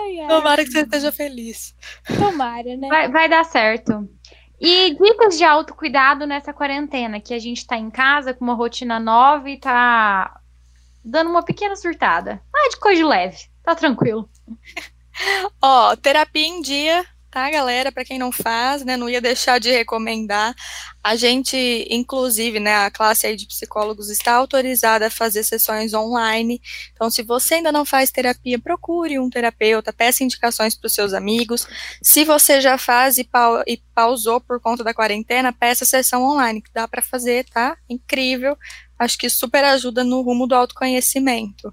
ai, 0.00 0.20
ai. 0.20 0.28
Tomara 0.28 0.64
que 0.64 0.72
você 0.72 0.80
esteja 0.80 1.12
feliz. 1.12 1.74
Tomara, 2.18 2.76
né? 2.76 2.88
Vai, 2.88 3.08
vai 3.08 3.28
dar 3.28 3.44
certo. 3.44 4.08
E 4.60 4.94
dicas 4.94 5.38
de 5.38 5.44
autocuidado 5.44 6.26
nessa 6.26 6.52
quarentena, 6.52 7.18
que 7.18 7.32
a 7.32 7.38
gente 7.38 7.66
tá 7.66 7.76
em 7.76 7.90
casa 7.90 8.34
com 8.34 8.44
uma 8.44 8.54
rotina 8.54 9.00
nova 9.00 9.48
e 9.48 9.58
tá 9.58 10.38
dando 11.02 11.30
uma 11.30 11.42
pequena 11.42 11.74
surtada. 11.74 12.42
Ah, 12.54 12.68
de 12.68 12.76
coisa 12.78 13.06
leve, 13.06 13.38
tá 13.62 13.74
tranquilo. 13.74 14.28
Ó, 15.62 15.96
terapia 15.96 16.46
em 16.46 16.60
dia, 16.60 17.06
tá, 17.30 17.50
galera? 17.50 17.92
Para 17.92 18.04
quem 18.04 18.18
não 18.18 18.32
faz, 18.32 18.84
né, 18.84 18.96
não 18.96 19.08
ia 19.08 19.20
deixar 19.20 19.58
de 19.58 19.70
recomendar. 19.70 20.54
A 21.02 21.16
gente, 21.16 21.86
inclusive, 21.90 22.58
né, 22.58 22.76
a 22.76 22.90
classe 22.90 23.26
aí 23.26 23.36
de 23.36 23.46
psicólogos 23.46 24.10
está 24.10 24.34
autorizada 24.34 25.06
a 25.06 25.10
fazer 25.10 25.44
sessões 25.44 25.94
online. 25.94 26.60
Então, 26.92 27.10
se 27.10 27.22
você 27.22 27.54
ainda 27.54 27.72
não 27.72 27.84
faz 27.84 28.10
terapia, 28.10 28.58
procure 28.58 29.18
um 29.18 29.30
terapeuta, 29.30 29.92
peça 29.92 30.24
indicações 30.24 30.74
para 30.74 30.86
os 30.86 30.92
seus 30.92 31.12
amigos. 31.12 31.66
Se 32.02 32.24
você 32.24 32.60
já 32.60 32.76
faz 32.76 33.16
e, 33.18 33.24
pau 33.24 33.62
e 33.66 33.78
pausou 33.94 34.40
por 34.40 34.60
conta 34.60 34.82
da 34.82 34.92
quarentena, 34.92 35.52
peça 35.52 35.84
sessão 35.84 36.22
online, 36.22 36.60
que 36.60 36.70
dá 36.72 36.88
para 36.88 37.02
fazer, 37.02 37.44
tá? 37.46 37.76
Incrível 37.88 38.56
acho 39.00 39.16
que 39.16 39.30
super 39.30 39.64
ajuda 39.64 40.04
no 40.04 40.20
rumo 40.20 40.46
do 40.46 40.54
autoconhecimento. 40.54 41.72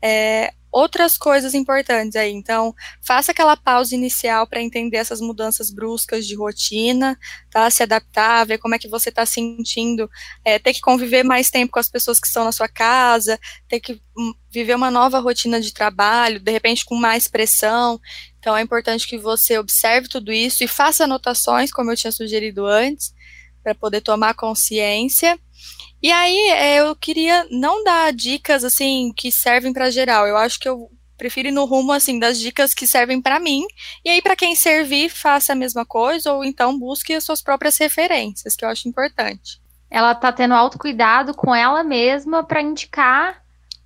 É, 0.00 0.52
outras 0.74 1.16
coisas 1.16 1.54
importantes 1.54 2.16
aí, 2.16 2.32
então, 2.32 2.74
faça 3.00 3.30
aquela 3.30 3.56
pausa 3.56 3.94
inicial 3.94 4.44
para 4.44 4.60
entender 4.60 4.96
essas 4.96 5.20
mudanças 5.20 5.70
bruscas 5.70 6.26
de 6.26 6.34
rotina, 6.34 7.16
tá? 7.48 7.70
Se 7.70 7.84
adaptar, 7.84 8.44
ver 8.44 8.58
como 8.58 8.74
é 8.74 8.78
que 8.78 8.88
você 8.88 9.08
está 9.08 9.24
sentindo, 9.24 10.10
é, 10.44 10.58
ter 10.58 10.74
que 10.74 10.80
conviver 10.80 11.22
mais 11.22 11.48
tempo 11.48 11.70
com 11.72 11.78
as 11.78 11.88
pessoas 11.88 12.18
que 12.18 12.26
estão 12.26 12.44
na 12.44 12.50
sua 12.50 12.66
casa, 12.68 13.38
ter 13.68 13.78
que 13.78 14.02
hum, 14.18 14.34
viver 14.50 14.74
uma 14.74 14.90
nova 14.90 15.20
rotina 15.20 15.60
de 15.60 15.72
trabalho, 15.72 16.40
de 16.40 16.50
repente 16.50 16.84
com 16.84 16.96
mais 16.96 17.28
pressão. 17.28 18.00
Então, 18.40 18.56
é 18.56 18.60
importante 18.60 19.06
que 19.06 19.16
você 19.16 19.56
observe 19.56 20.08
tudo 20.08 20.32
isso 20.32 20.64
e 20.64 20.68
faça 20.68 21.04
anotações, 21.04 21.70
como 21.70 21.92
eu 21.92 21.96
tinha 21.96 22.10
sugerido 22.10 22.66
antes, 22.66 23.14
para 23.62 23.76
poder 23.76 24.00
tomar 24.00 24.34
consciência. 24.34 25.38
E 26.04 26.12
aí, 26.12 26.50
é, 26.50 26.80
eu 26.80 26.94
queria 26.94 27.46
não 27.50 27.82
dar 27.82 28.12
dicas 28.12 28.62
assim 28.62 29.10
que 29.16 29.32
servem 29.32 29.72
para 29.72 29.90
geral. 29.90 30.26
Eu 30.26 30.36
acho 30.36 30.60
que 30.60 30.68
eu 30.68 30.90
prefiro 31.16 31.48
ir 31.48 31.50
no 31.50 31.64
rumo 31.64 31.92
assim 31.92 32.18
das 32.18 32.38
dicas 32.38 32.74
que 32.74 32.86
servem 32.86 33.22
para 33.22 33.40
mim. 33.40 33.66
E 34.04 34.10
aí, 34.10 34.20
para 34.20 34.36
quem 34.36 34.54
servir, 34.54 35.08
faça 35.08 35.54
a 35.54 35.56
mesma 35.56 35.86
coisa 35.86 36.30
ou 36.34 36.44
então 36.44 36.78
busque 36.78 37.14
as 37.14 37.24
suas 37.24 37.40
próprias 37.40 37.78
referências, 37.78 38.54
que 38.54 38.66
eu 38.66 38.68
acho 38.68 38.86
importante. 38.86 39.62
Ela 39.90 40.14
tá 40.14 40.30
tendo 40.30 40.52
autocuidado 40.52 41.32
com 41.32 41.54
ela 41.54 41.82
mesma 41.82 42.44
para 42.44 42.60
indicar 42.60 43.42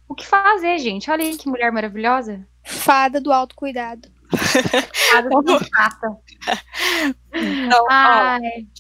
o 0.09 0.15
que 0.17 0.27
fazer, 0.27 0.77
gente. 0.81 1.09
Olha 1.13 1.25
aí 1.25 1.37
que 1.37 1.49
mulher 1.49 1.71
maravilhosa. 1.71 2.45
Fada 2.65 3.21
do 3.21 3.33
autocuidado. 3.33 4.09
Fada 5.13 5.29
do 5.29 5.37
autocuidado. 5.39 6.19
Então, 7.33 7.87
Ai. 7.89 8.41
Ó, 8.41 8.78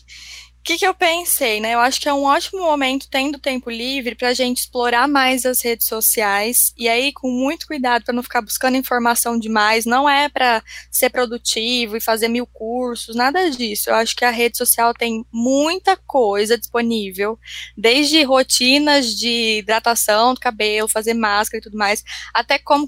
que, 0.68 0.76
que 0.76 0.86
eu 0.86 0.92
pensei, 0.92 1.60
né? 1.60 1.72
Eu 1.72 1.80
acho 1.80 1.98
que 1.98 2.10
é 2.10 2.12
um 2.12 2.24
ótimo 2.24 2.60
momento, 2.60 3.08
tendo 3.08 3.38
tempo 3.38 3.70
livre, 3.70 4.14
para 4.14 4.28
a 4.28 4.34
gente 4.34 4.58
explorar 4.58 5.08
mais 5.08 5.46
as 5.46 5.62
redes 5.62 5.86
sociais. 5.86 6.74
E 6.76 6.86
aí, 6.90 7.10
com 7.10 7.30
muito 7.30 7.66
cuidado 7.66 8.04
para 8.04 8.12
não 8.12 8.22
ficar 8.22 8.42
buscando 8.42 8.76
informação 8.76 9.38
demais. 9.38 9.86
Não 9.86 10.06
é 10.06 10.28
para 10.28 10.62
ser 10.90 11.08
produtivo 11.08 11.96
e 11.96 12.02
fazer 12.02 12.28
mil 12.28 12.46
cursos, 12.46 13.16
nada 13.16 13.50
disso. 13.50 13.88
Eu 13.88 13.94
acho 13.94 14.14
que 14.14 14.26
a 14.26 14.30
rede 14.30 14.58
social 14.58 14.92
tem 14.92 15.24
muita 15.32 15.96
coisa 15.96 16.58
disponível, 16.58 17.38
desde 17.74 18.22
rotinas 18.22 19.06
de 19.06 19.60
hidratação 19.60 20.34
do 20.34 20.40
cabelo, 20.40 20.86
fazer 20.86 21.14
máscara 21.14 21.60
e 21.60 21.62
tudo 21.62 21.78
mais, 21.78 22.04
até 22.34 22.58
como 22.58 22.86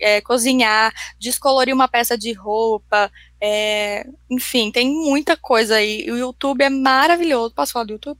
é, 0.00 0.22
cozinhar, 0.22 0.94
descolorir 1.18 1.74
uma 1.74 1.88
peça 1.88 2.16
de 2.16 2.32
roupa, 2.32 3.12
é, 3.40 4.06
enfim, 4.30 4.70
tem 4.70 4.90
muita 4.90 5.36
coisa 5.36 5.76
aí. 5.76 6.10
O 6.10 6.16
YouTube 6.16 6.62
é 6.62 6.70
maravilhoso. 6.70 7.54
Posso 7.54 7.72
falar 7.72 7.84
do 7.84 7.92
YouTube? 7.92 8.18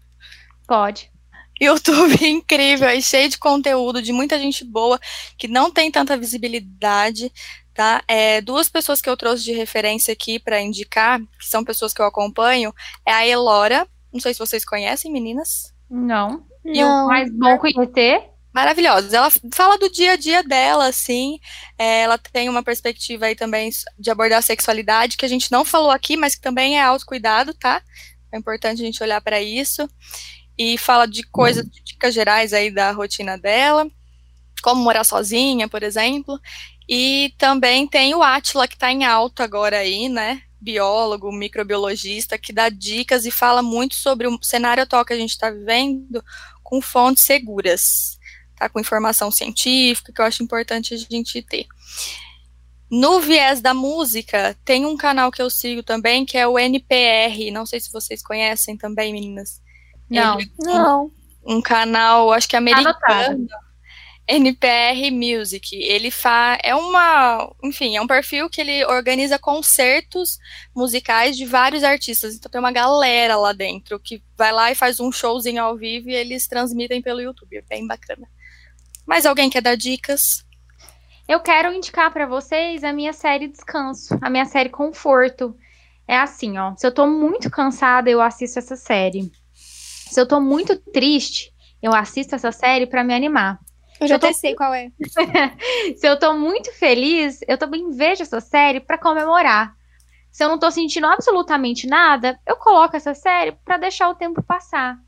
Pode. 0.66 1.10
YouTube 1.60 2.16
é 2.22 2.28
incrível, 2.28 2.88
é 2.88 3.00
cheio 3.00 3.28
de 3.28 3.38
conteúdo, 3.38 4.00
de 4.00 4.12
muita 4.12 4.38
gente 4.38 4.64
boa, 4.64 4.98
que 5.36 5.48
não 5.48 5.70
tem 5.70 5.90
tanta 5.90 6.16
visibilidade, 6.16 7.32
tá? 7.74 8.02
É, 8.06 8.40
duas 8.40 8.68
pessoas 8.68 9.00
que 9.00 9.10
eu 9.10 9.16
trouxe 9.16 9.44
de 9.44 9.52
referência 9.52 10.12
aqui 10.12 10.38
para 10.38 10.60
indicar, 10.60 11.20
que 11.20 11.46
são 11.46 11.64
pessoas 11.64 11.92
que 11.92 12.00
eu 12.00 12.06
acompanho, 12.06 12.72
é 13.04 13.12
a 13.12 13.26
Elora, 13.26 13.88
Não 14.12 14.20
sei 14.20 14.32
se 14.32 14.38
vocês 14.38 14.64
conhecem, 14.64 15.12
meninas. 15.12 15.74
Não. 15.90 16.46
E 16.64 16.80
Não. 16.80 17.04
o 17.04 17.08
mais 17.08 17.30
bom 17.30 17.58
conhecer? 17.58 18.22
Maravilhosa. 18.58 19.16
Ela 19.16 19.30
fala 19.54 19.78
do 19.78 19.88
dia 19.88 20.14
a 20.14 20.16
dia 20.16 20.42
dela, 20.42 20.88
assim. 20.88 21.38
É, 21.78 22.00
ela 22.00 22.18
tem 22.18 22.48
uma 22.48 22.60
perspectiva 22.60 23.26
aí 23.26 23.36
também 23.36 23.70
de 23.96 24.10
abordar 24.10 24.40
a 24.40 24.42
sexualidade, 24.42 25.16
que 25.16 25.24
a 25.24 25.28
gente 25.28 25.52
não 25.52 25.64
falou 25.64 25.92
aqui, 25.92 26.16
mas 26.16 26.34
que 26.34 26.40
também 26.40 26.76
é 26.76 26.82
autocuidado, 26.82 27.54
tá? 27.54 27.80
É 28.32 28.36
importante 28.36 28.82
a 28.82 28.84
gente 28.84 29.00
olhar 29.00 29.20
para 29.20 29.40
isso. 29.40 29.88
E 30.58 30.76
fala 30.76 31.06
de 31.06 31.22
coisas, 31.22 31.64
de 31.70 31.84
dicas 31.84 32.12
gerais 32.12 32.52
aí 32.52 32.68
da 32.68 32.90
rotina 32.90 33.38
dela, 33.38 33.88
como 34.60 34.82
morar 34.82 35.04
sozinha, 35.04 35.68
por 35.68 35.84
exemplo. 35.84 36.36
E 36.88 37.32
também 37.38 37.86
tem 37.86 38.12
o 38.16 38.24
Atila, 38.24 38.66
que 38.66 38.74
está 38.74 38.90
em 38.90 39.04
alta 39.04 39.44
agora 39.44 39.78
aí, 39.78 40.08
né? 40.08 40.42
Biólogo, 40.60 41.30
microbiologista, 41.30 42.36
que 42.36 42.52
dá 42.52 42.68
dicas 42.68 43.24
e 43.24 43.30
fala 43.30 43.62
muito 43.62 43.94
sobre 43.94 44.26
o 44.26 44.36
cenário 44.42 44.82
atual 44.82 45.04
que 45.04 45.12
a 45.12 45.16
gente 45.16 45.30
está 45.30 45.48
vivendo 45.48 46.24
com 46.68 46.82
fontes 46.82 47.22
seguras, 47.22 48.17
tá? 48.58 48.68
Com 48.68 48.80
informação 48.80 49.30
científica, 49.30 50.12
que 50.12 50.20
eu 50.20 50.24
acho 50.24 50.42
importante 50.42 50.94
a 50.94 50.96
gente 50.96 51.42
ter. 51.42 51.66
No 52.90 53.20
viés 53.20 53.60
da 53.60 53.74
música, 53.74 54.56
tem 54.64 54.86
um 54.86 54.96
canal 54.96 55.30
que 55.30 55.42
eu 55.42 55.50
sigo 55.50 55.82
também, 55.82 56.24
que 56.24 56.38
é 56.38 56.46
o 56.46 56.58
NPR. 56.58 57.50
Não 57.52 57.66
sei 57.66 57.80
se 57.80 57.92
vocês 57.92 58.22
conhecem 58.22 58.76
também, 58.76 59.12
meninas. 59.12 59.60
Não. 60.08 60.38
Ele, 60.38 60.50
não. 60.58 61.12
Um 61.44 61.60
canal, 61.60 62.32
acho 62.32 62.48
que 62.48 62.56
americano. 62.56 63.46
NPR 64.28 65.10
Music. 65.10 65.74
Ele 65.74 66.10
faz 66.10 66.58
é 66.62 66.74
uma, 66.74 67.50
enfim, 67.64 67.96
é 67.96 68.02
um 68.02 68.06
perfil 68.06 68.50
que 68.50 68.60
ele 68.60 68.84
organiza 68.84 69.38
concertos 69.38 70.38
musicais 70.76 71.36
de 71.36 71.46
vários 71.46 71.82
artistas. 71.82 72.34
Então 72.34 72.50
tem 72.50 72.58
uma 72.58 72.70
galera 72.70 73.36
lá 73.36 73.54
dentro 73.54 73.98
que 73.98 74.22
vai 74.36 74.52
lá 74.52 74.70
e 74.70 74.74
faz 74.74 75.00
um 75.00 75.10
showzinho 75.10 75.62
ao 75.62 75.76
vivo 75.76 76.10
e 76.10 76.14
eles 76.14 76.46
transmitem 76.46 77.00
pelo 77.00 77.22
YouTube. 77.22 77.56
É 77.56 77.62
bem 77.62 77.86
bacana. 77.86 78.28
Mais 79.08 79.24
alguém 79.24 79.48
quer 79.48 79.62
dar 79.62 79.74
dicas? 79.74 80.44
Eu 81.26 81.40
quero 81.40 81.72
indicar 81.72 82.12
para 82.12 82.26
vocês 82.26 82.84
a 82.84 82.92
minha 82.92 83.14
série 83.14 83.48
Descanso, 83.48 84.18
a 84.20 84.28
minha 84.28 84.44
série 84.44 84.68
Conforto. 84.68 85.56
É 86.06 86.18
assim, 86.18 86.58
ó. 86.58 86.76
Se 86.76 86.86
eu 86.86 86.92
tô 86.92 87.06
muito 87.06 87.50
cansada, 87.50 88.10
eu 88.10 88.20
assisto 88.20 88.58
essa 88.58 88.76
série. 88.76 89.32
Se 89.54 90.20
eu 90.20 90.28
tô 90.28 90.38
muito 90.42 90.76
triste, 90.76 91.50
eu 91.82 91.94
assisto 91.94 92.34
essa 92.34 92.52
série 92.52 92.86
para 92.86 93.02
me 93.02 93.14
animar. 93.14 93.58
Eu 93.98 94.08
já 94.08 94.16
até 94.16 94.28
tô... 94.28 94.34
sei 94.34 94.54
qual 94.54 94.74
é. 94.74 94.90
Se 95.96 96.06
eu 96.06 96.18
tô 96.18 96.34
muito 96.34 96.70
feliz, 96.74 97.40
eu 97.48 97.56
também 97.56 97.90
vejo 97.90 98.22
essa 98.22 98.40
série 98.40 98.78
para 98.78 98.98
comemorar. 98.98 99.74
Se 100.30 100.44
eu 100.44 100.50
não 100.50 100.58
tô 100.58 100.70
sentindo 100.70 101.06
absolutamente 101.06 101.86
nada, 101.86 102.38
eu 102.46 102.56
coloco 102.56 102.94
essa 102.94 103.14
série 103.14 103.52
para 103.64 103.78
deixar 103.78 104.10
o 104.10 104.14
tempo 104.14 104.42
passar. 104.42 104.98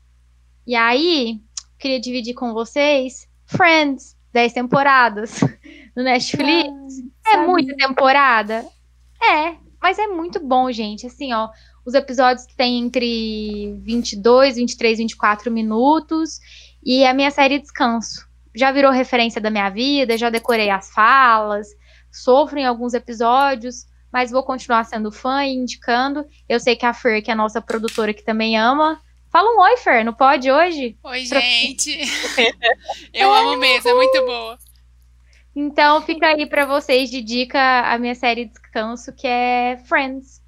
E 0.65 0.75
aí, 0.75 1.39
queria 1.77 1.99
dividir 1.99 2.33
com 2.33 2.51
vocês 2.51 3.29
Friends, 3.51 4.15
10 4.33 4.53
temporadas 4.53 5.41
no 5.95 6.03
Netflix. 6.03 6.69
Ah, 7.27 7.33
é 7.33 7.37
muita 7.45 7.75
temporada? 7.75 8.65
É, 9.21 9.55
mas 9.81 9.99
é 9.99 10.07
muito 10.07 10.39
bom, 10.39 10.71
gente. 10.71 11.05
Assim, 11.05 11.33
ó, 11.33 11.49
os 11.85 11.93
episódios 11.93 12.45
têm 12.55 12.79
entre 12.79 13.77
22, 13.83 14.55
23, 14.55 14.99
24 14.99 15.51
minutos. 15.51 16.39
E 16.83 17.05
a 17.05 17.13
minha 17.13 17.29
série 17.29 17.59
Descanso. 17.59 18.27
Já 18.55 18.71
virou 18.71 18.91
referência 18.91 19.39
da 19.39 19.49
minha 19.49 19.69
vida, 19.69 20.17
já 20.17 20.29
decorei 20.29 20.69
as 20.69 20.91
falas, 20.91 21.67
sofro 22.11 22.59
em 22.59 22.65
alguns 22.65 22.93
episódios, 22.93 23.85
mas 24.11 24.29
vou 24.29 24.43
continuar 24.43 24.83
sendo 24.83 25.09
fã 25.11 25.45
e 25.45 25.53
indicando. 25.53 26.25
Eu 26.49 26.59
sei 26.59 26.75
que 26.75 26.85
a 26.85 26.93
Fer, 26.93 27.23
que 27.23 27.31
é 27.31 27.33
a 27.33 27.37
nossa 27.37 27.61
produtora, 27.61 28.13
que 28.13 28.25
também 28.25 28.57
ama. 28.57 28.99
Fala 29.31 29.49
um 29.55 29.61
oi, 29.61 29.77
Fer, 29.77 30.03
não 30.03 30.13
pode 30.13 30.51
hoje? 30.51 30.97
Oi, 31.01 31.25
gente. 31.25 32.01
Eu 33.13 33.33
amo 33.33 33.55
mesmo, 33.55 33.89
é 33.89 33.93
muito 33.93 34.25
boa. 34.25 34.57
Então 35.55 36.01
fica 36.01 36.27
aí 36.27 36.45
para 36.45 36.65
vocês 36.65 37.09
de 37.09 37.21
dica 37.21 37.59
a 37.89 37.97
minha 37.97 38.13
série 38.13 38.45
Descanso, 38.45 39.13
que 39.13 39.25
é 39.25 39.77
Friends. 39.85 40.41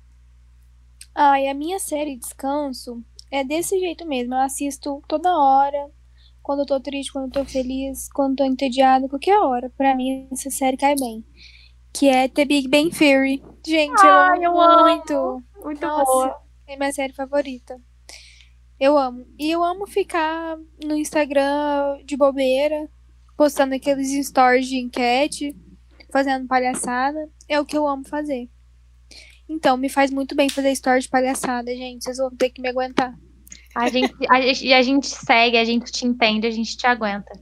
Ah, 1.16 1.40
e 1.40 1.48
a 1.48 1.54
minha 1.54 1.80
série 1.80 2.18
Descanso 2.18 3.02
é 3.32 3.42
desse 3.42 3.80
jeito 3.80 4.06
mesmo. 4.06 4.34
Eu 4.34 4.42
assisto 4.42 5.02
toda 5.08 5.32
hora. 5.32 5.90
Quando 6.42 6.60
eu 6.60 6.66
tô 6.66 6.78
triste, 6.82 7.14
quando 7.14 7.28
eu 7.28 7.32
tô 7.32 7.46
feliz, 7.46 8.10
quando 8.12 8.32
eu 8.32 8.46
tô 8.46 8.52
entediado, 8.52 9.08
qualquer 9.08 9.40
hora. 9.40 9.70
Pra 9.78 9.96
mim, 9.96 10.28
essa 10.30 10.50
série 10.50 10.76
cai 10.76 10.96
bem. 10.96 11.24
Que 11.94 12.10
é 12.10 12.28
The 12.28 12.44
Big 12.44 12.68
Bang 12.68 12.90
Theory. 12.90 13.42
Gente, 13.66 14.02
Ai, 14.02 14.44
eu 14.44 14.60
amo 14.60 14.82
muito. 14.84 15.14
Amo. 15.14 15.44
Muito 15.64 15.86
Nossa, 15.86 16.04
boa. 16.04 16.42
É 16.68 16.76
minha 16.76 16.92
série 16.92 17.14
favorita. 17.14 17.80
Eu 18.80 18.98
amo. 18.98 19.26
E 19.38 19.52
eu 19.52 19.64
amo 19.64 19.88
ficar 19.88 20.58
no 20.84 20.96
Instagram 20.96 22.00
de 22.06 22.18
bobeira, 22.18 22.90
postando 23.38 23.76
aqueles 23.76 24.28
stories 24.28 24.68
de 24.68 24.78
enquete, 24.78 25.56
fazendo 26.12 26.48
palhaçada. 26.48 27.30
É 27.48 27.60
o 27.60 27.66
que 27.66 27.78
eu 27.78 27.88
amo 27.88 28.08
fazer. 28.08 28.50
Então, 29.48 29.78
me 29.78 29.90
faz 29.90 30.12
muito 30.12 30.36
bem 30.36 30.50
fazer 30.50 30.76
stories 30.76 31.06
de 31.06 31.10
palhaçada, 31.10 31.72
gente. 31.76 32.04
Vocês 32.04 32.18
vão 32.18 32.32
ter 32.32 32.50
que 32.50 32.62
me 32.62 32.70
aguentar. 32.70 33.14
A 33.76 33.90
gente, 33.90 34.14
a, 34.30 34.42
gente, 34.42 34.74
a 34.74 34.82
gente 34.82 35.08
segue, 35.08 35.58
a 35.58 35.66
gente 35.66 35.92
te 35.92 36.06
entende, 36.06 36.48
a 36.48 36.52
gente 36.52 36.78
te 36.78 36.86
aguenta. 36.86 37.34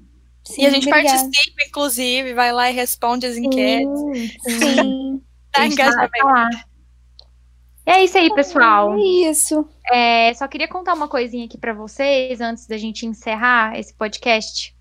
Sim, 0.44 0.64
e 0.64 0.66
a 0.66 0.70
gente 0.70 0.88
obrigada. 0.88 1.20
participa, 1.20 1.64
inclusive, 1.68 2.34
vai 2.34 2.52
lá 2.52 2.70
e 2.70 2.74
responde 2.74 3.26
as 3.26 3.38
enquetes. 3.38 4.00
Sim. 4.00 4.60
sim. 4.60 5.22
Dá 5.54 5.68
engajamento. 5.68 6.72
E 7.86 7.92
é 7.92 8.04
isso 8.04 8.18
aí, 8.18 8.34
pessoal. 8.34 8.98
É 8.98 9.02
isso. 9.02 9.68
É, 9.92 10.34
só 10.34 10.48
queria 10.48 10.68
contar 10.68 10.94
uma 10.94 11.08
coisinha 11.08 11.46
aqui 11.46 11.58
para 11.58 11.74
vocês 11.74 12.40
antes 12.40 12.66
da 12.66 12.78
gente 12.78 13.06
encerrar 13.06 13.78
esse 13.78 13.94
podcast. 13.94 14.76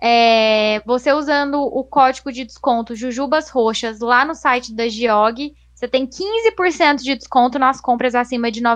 É, 0.00 0.80
você 0.86 1.12
usando 1.12 1.60
o 1.60 1.82
código 1.82 2.30
de 2.30 2.44
desconto 2.44 2.94
Jujubas 2.94 3.48
Roxas 3.48 4.00
lá 4.00 4.24
no 4.24 4.34
site 4.34 4.74
da 4.74 4.86
Giog, 4.88 5.54
você 5.74 5.88
tem 5.88 6.06
15% 6.06 7.02
de 7.02 7.16
desconto 7.16 7.58
nas 7.58 7.80
compras 7.80 8.14
acima 8.14 8.50
de 8.50 8.60
R$ 8.60 8.68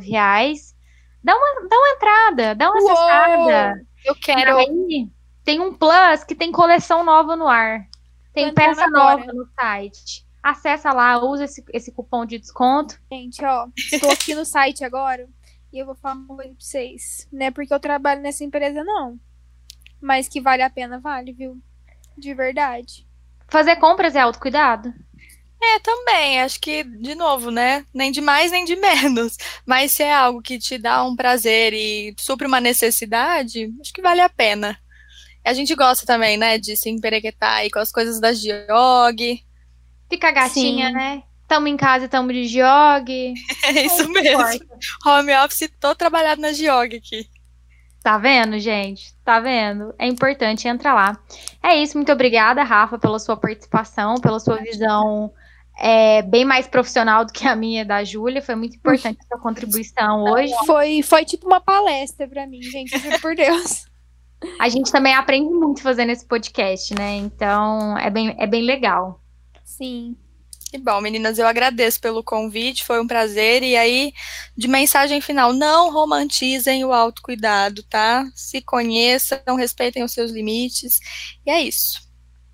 reais. 0.00 0.74
Dá 1.22 1.34
uma, 1.36 1.68
dá 1.68 1.76
uma 1.76 1.88
entrada, 1.90 2.54
dá 2.54 2.70
uma 2.70 2.80
Uou, 2.80 2.90
acessada. 2.90 3.86
Eu 4.04 4.14
quero. 4.14 4.56
Aí, 4.56 5.08
tem 5.44 5.60
um 5.60 5.74
plus 5.74 6.24
que 6.26 6.34
tem 6.34 6.50
coleção 6.50 7.04
nova 7.04 7.36
no 7.36 7.48
ar. 7.48 7.86
Tem 8.32 8.54
peça 8.54 8.88
nova 8.88 9.26
no 9.32 9.46
site. 9.60 10.27
Acessa 10.42 10.92
lá, 10.92 11.22
usa 11.22 11.44
esse, 11.44 11.64
esse 11.72 11.92
cupom 11.92 12.24
de 12.24 12.38
desconto. 12.38 12.98
Gente, 13.12 13.44
ó, 13.44 13.68
estou 13.76 14.10
aqui 14.10 14.34
no 14.34 14.44
site 14.44 14.84
agora 14.84 15.28
e 15.72 15.78
eu 15.78 15.86
vou 15.86 15.94
falar 15.94 16.14
uma 16.14 16.36
coisa 16.36 16.50
pra 16.50 16.60
vocês. 16.60 17.28
Não 17.32 17.46
é 17.46 17.50
porque 17.50 17.72
eu 17.72 17.80
trabalho 17.80 18.22
nessa 18.22 18.44
empresa, 18.44 18.82
não. 18.84 19.18
Mas 20.00 20.28
que 20.28 20.40
vale 20.40 20.62
a 20.62 20.70
pena, 20.70 21.00
vale, 21.00 21.32
viu? 21.32 21.60
De 22.16 22.34
verdade. 22.34 23.06
Fazer 23.48 23.76
compras 23.76 24.14
é 24.14 24.20
autocuidado? 24.20 24.92
É, 25.60 25.78
também. 25.80 26.40
Acho 26.40 26.60
que, 26.60 26.84
de 26.84 27.14
novo, 27.14 27.50
né? 27.50 27.84
Nem 27.92 28.12
de 28.12 28.20
mais, 28.20 28.52
nem 28.52 28.64
de 28.64 28.76
menos. 28.76 29.36
Mas 29.66 29.92
se 29.92 30.02
é 30.02 30.14
algo 30.14 30.40
que 30.40 30.58
te 30.58 30.78
dá 30.78 31.04
um 31.04 31.16
prazer 31.16 31.72
e 31.74 32.14
supre 32.18 32.46
uma 32.46 32.60
necessidade, 32.60 33.72
acho 33.80 33.92
que 33.92 34.02
vale 34.02 34.20
a 34.20 34.28
pena. 34.28 34.78
A 35.44 35.52
gente 35.52 35.74
gosta 35.74 36.04
também, 36.06 36.36
né, 36.36 36.58
de 36.58 36.76
se 36.76 36.90
emperequetar 36.90 37.54
aí 37.54 37.70
com 37.70 37.78
as 37.78 37.90
coisas 37.90 38.20
da 38.20 38.32
Giog. 38.32 39.44
Fica 40.08 40.30
gatinha, 40.30 40.88
Sim. 40.88 40.94
né? 40.94 41.22
Tamo 41.46 41.66
em 41.66 41.76
casa 41.76 42.04
e 42.04 42.08
tamo 42.08 42.32
de 42.32 42.46
Giog. 42.46 43.34
É 43.64 43.86
isso 43.86 44.02
é 44.02 44.08
mesmo. 44.08 44.42
Importa. 44.42 44.78
Home 45.06 45.34
office, 45.36 45.70
tô 45.80 45.94
trabalhando 45.94 46.40
na 46.40 46.52
Giog 46.52 46.96
aqui. 46.96 47.28
Tá 48.02 48.16
vendo, 48.16 48.58
gente? 48.58 49.14
Tá 49.24 49.40
vendo? 49.40 49.94
É 49.98 50.06
importante, 50.06 50.68
entra 50.68 50.94
lá. 50.94 51.18
É 51.62 51.74
isso, 51.76 51.96
muito 51.96 52.12
obrigada, 52.12 52.62
Rafa, 52.62 52.98
pela 52.98 53.18
sua 53.18 53.36
participação, 53.36 54.16
pela 54.16 54.38
sua 54.38 54.56
visão 54.56 55.32
é, 55.78 56.22
bem 56.22 56.44
mais 56.44 56.66
profissional 56.66 57.24
do 57.24 57.32
que 57.32 57.46
a 57.46 57.54
minha 57.54 57.84
da 57.84 58.02
Júlia. 58.02 58.42
Foi 58.42 58.54
muito 58.54 58.76
importante 58.76 59.18
a 59.20 59.26
sua 59.26 59.38
contribuição 59.42 60.24
hoje. 60.30 60.52
Foi, 60.66 61.02
foi 61.02 61.24
tipo 61.24 61.46
uma 61.46 61.60
palestra 61.60 62.26
para 62.26 62.46
mim, 62.46 62.62
gente, 62.62 62.92
por 63.20 63.34
Deus. 63.34 63.86
A 64.60 64.68
gente 64.68 64.92
também 64.92 65.14
aprende 65.14 65.50
muito 65.50 65.82
fazendo 65.82 66.10
esse 66.10 66.24
podcast, 66.24 66.94
né? 66.94 67.16
Então 67.16 67.98
é 67.98 68.08
bem, 68.08 68.36
é 68.38 68.46
bem 68.46 68.62
legal. 68.62 69.20
Sim. 69.68 70.16
Que 70.70 70.78
bom, 70.78 71.00
meninas, 71.00 71.38
eu 71.38 71.46
agradeço 71.46 72.00
pelo 72.00 72.22
convite, 72.22 72.84
foi 72.84 73.00
um 73.00 73.06
prazer. 73.06 73.62
E 73.62 73.76
aí, 73.76 74.12
de 74.56 74.66
mensagem 74.66 75.20
final, 75.20 75.52
não 75.52 75.92
romantizem 75.92 76.84
o 76.84 76.92
autocuidado, 76.92 77.82
tá? 77.84 78.26
Se 78.34 78.62
conheçam, 78.62 79.38
respeitem 79.56 80.02
os 80.02 80.12
seus 80.12 80.30
limites. 80.30 80.98
E 81.46 81.50
é 81.50 81.62
isso. 81.62 82.00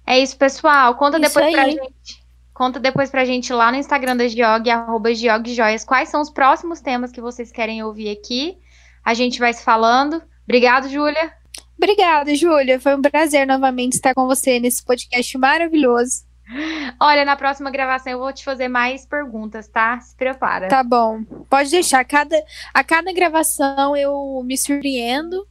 É 0.07 0.19
isso, 0.19 0.37
pessoal. 0.37 0.97
Conta 0.97 1.19
isso 1.19 1.29
depois 1.29 1.47
aí. 1.47 1.53
pra 1.53 1.69
gente. 1.69 2.25
Conta 2.53 2.79
depois 2.79 3.11
pra 3.11 3.25
gente 3.25 3.53
lá 3.53 3.73
no 3.73 3.79
Instagram 3.79 4.17
da 4.17 4.29
Giog, 4.29 4.71
arroba 4.71 5.13
Giogjoias, 5.13 5.85
quais 5.85 6.09
são 6.09 6.21
os 6.21 6.31
próximos 6.31 6.81
temas 6.81 7.11
que 7.11 7.21
vocês 7.21 7.51
querem 7.51 7.83
ouvir 7.83 8.11
aqui. 8.11 8.59
A 9.05 9.15
gente 9.15 9.39
vai 9.41 9.53
se 9.53 9.65
falando. 9.65 10.23
Obrigado, 10.45 10.89
Júlia. 10.89 11.33
Obrigada, 11.77 12.35
Júlia. 12.35 12.79
Foi 12.81 12.95
um 12.95 13.03
prazer 13.03 13.47
novamente 13.47 13.95
estar 13.95 14.15
com 14.15 14.27
você 14.27 14.61
nesse 14.61 14.85
podcast 14.85 15.37
maravilhoso. 15.37 16.34
Olha, 17.01 17.25
na 17.25 17.37
próxima 17.37 17.71
gravação 17.71 18.13
eu 18.13 18.19
vou 18.19 18.33
te 18.33 18.45
fazer 18.45 18.69
mais 18.69 19.07
perguntas, 19.07 19.67
tá? 19.69 19.99
Se 20.01 20.15
prepara. 20.17 20.69
Tá 20.69 20.83
bom. 20.83 21.23
Pode 21.49 21.71
deixar. 21.71 22.01
A 22.01 22.05
cada, 22.05 22.37
a 22.73 22.85
cada 22.85 23.13
gravação 23.13 23.97
eu 23.97 24.43
me 24.45 24.57
surpreendo 24.57 25.47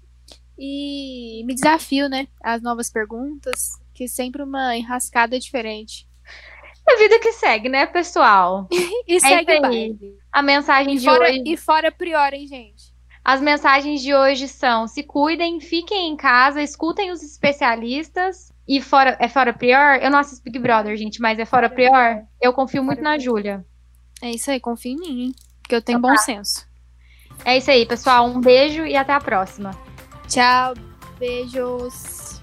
e 0.58 1.44
me 1.46 1.54
desafio, 1.56 2.08
né? 2.08 2.28
As 2.42 2.62
novas 2.62 2.90
perguntas, 2.92 3.80
que 3.94 4.04
é 4.04 4.08
sempre 4.08 4.44
uma 4.44 4.76
enrascada 4.78 5.40
diferente. 5.40 6.08
A 6.88 6.98
vida 6.98 7.18
que 7.20 7.32
segue, 7.32 7.70
né, 7.70 7.86
pessoal? 7.86 8.68
E 9.08 9.20
segue 9.20 9.58
o 9.58 9.62
baile. 9.62 10.18
A 10.32 10.42
mensagem 10.42 10.96
E 10.96 10.98
de 11.00 11.06
fora, 11.06 11.30
hoje. 11.30 11.44
e 11.46 11.58
fora 11.58 11.92
prior, 11.92 12.34
hein, 12.34 12.48
gente? 12.48 12.94
As 13.24 13.42
mensagens 13.42 14.02
de 14.02 14.14
hoje 14.14 14.48
são: 14.48 14.88
se 14.88 15.02
cuidem, 15.04 15.60
fiquem 15.60 16.10
em 16.10 16.16
casa, 16.16 16.62
escutem 16.62 17.12
os 17.12 17.24
especialistas. 17.24 18.53
E 18.68 18.82
fora, 18.82 19.18
é 19.20 19.28
fora 19.28 19.54
pior, 19.54 20.00
Eu 20.02 20.10
não 20.10 20.20
assisto 20.20 20.44
Big 20.44 20.58
Brother, 20.58 20.96
gente, 20.96 21.20
mas 21.20 21.38
é 21.38 21.46
fora 21.46 21.70
pior. 21.70 22.24
Eu 22.42 22.54
confio 22.54 22.80
é 22.80 22.84
muito 22.84 23.02
na 23.02 23.18
Júlia. 23.18 23.66
É 24.22 24.32
isso 24.32 24.50
aí, 24.50 24.60
confia 24.60 24.94
em 24.94 24.98
mim, 24.98 25.22
hein? 25.22 25.36
Porque 25.62 25.76
eu 25.76 25.82
tenho 25.82 26.00
então, 26.00 26.10
bom 26.10 26.16
tá. 26.16 26.22
senso. 26.22 26.66
É 27.44 27.58
isso 27.58 27.70
aí, 27.70 27.86
pessoal. 27.86 28.26
Um 28.26 28.40
beijo 28.40 28.86
e 28.86 28.96
até 28.96 29.14
a 29.14 29.20
próxima. 29.20 29.72
Tchau, 30.28 30.74
beijos. 31.20 32.42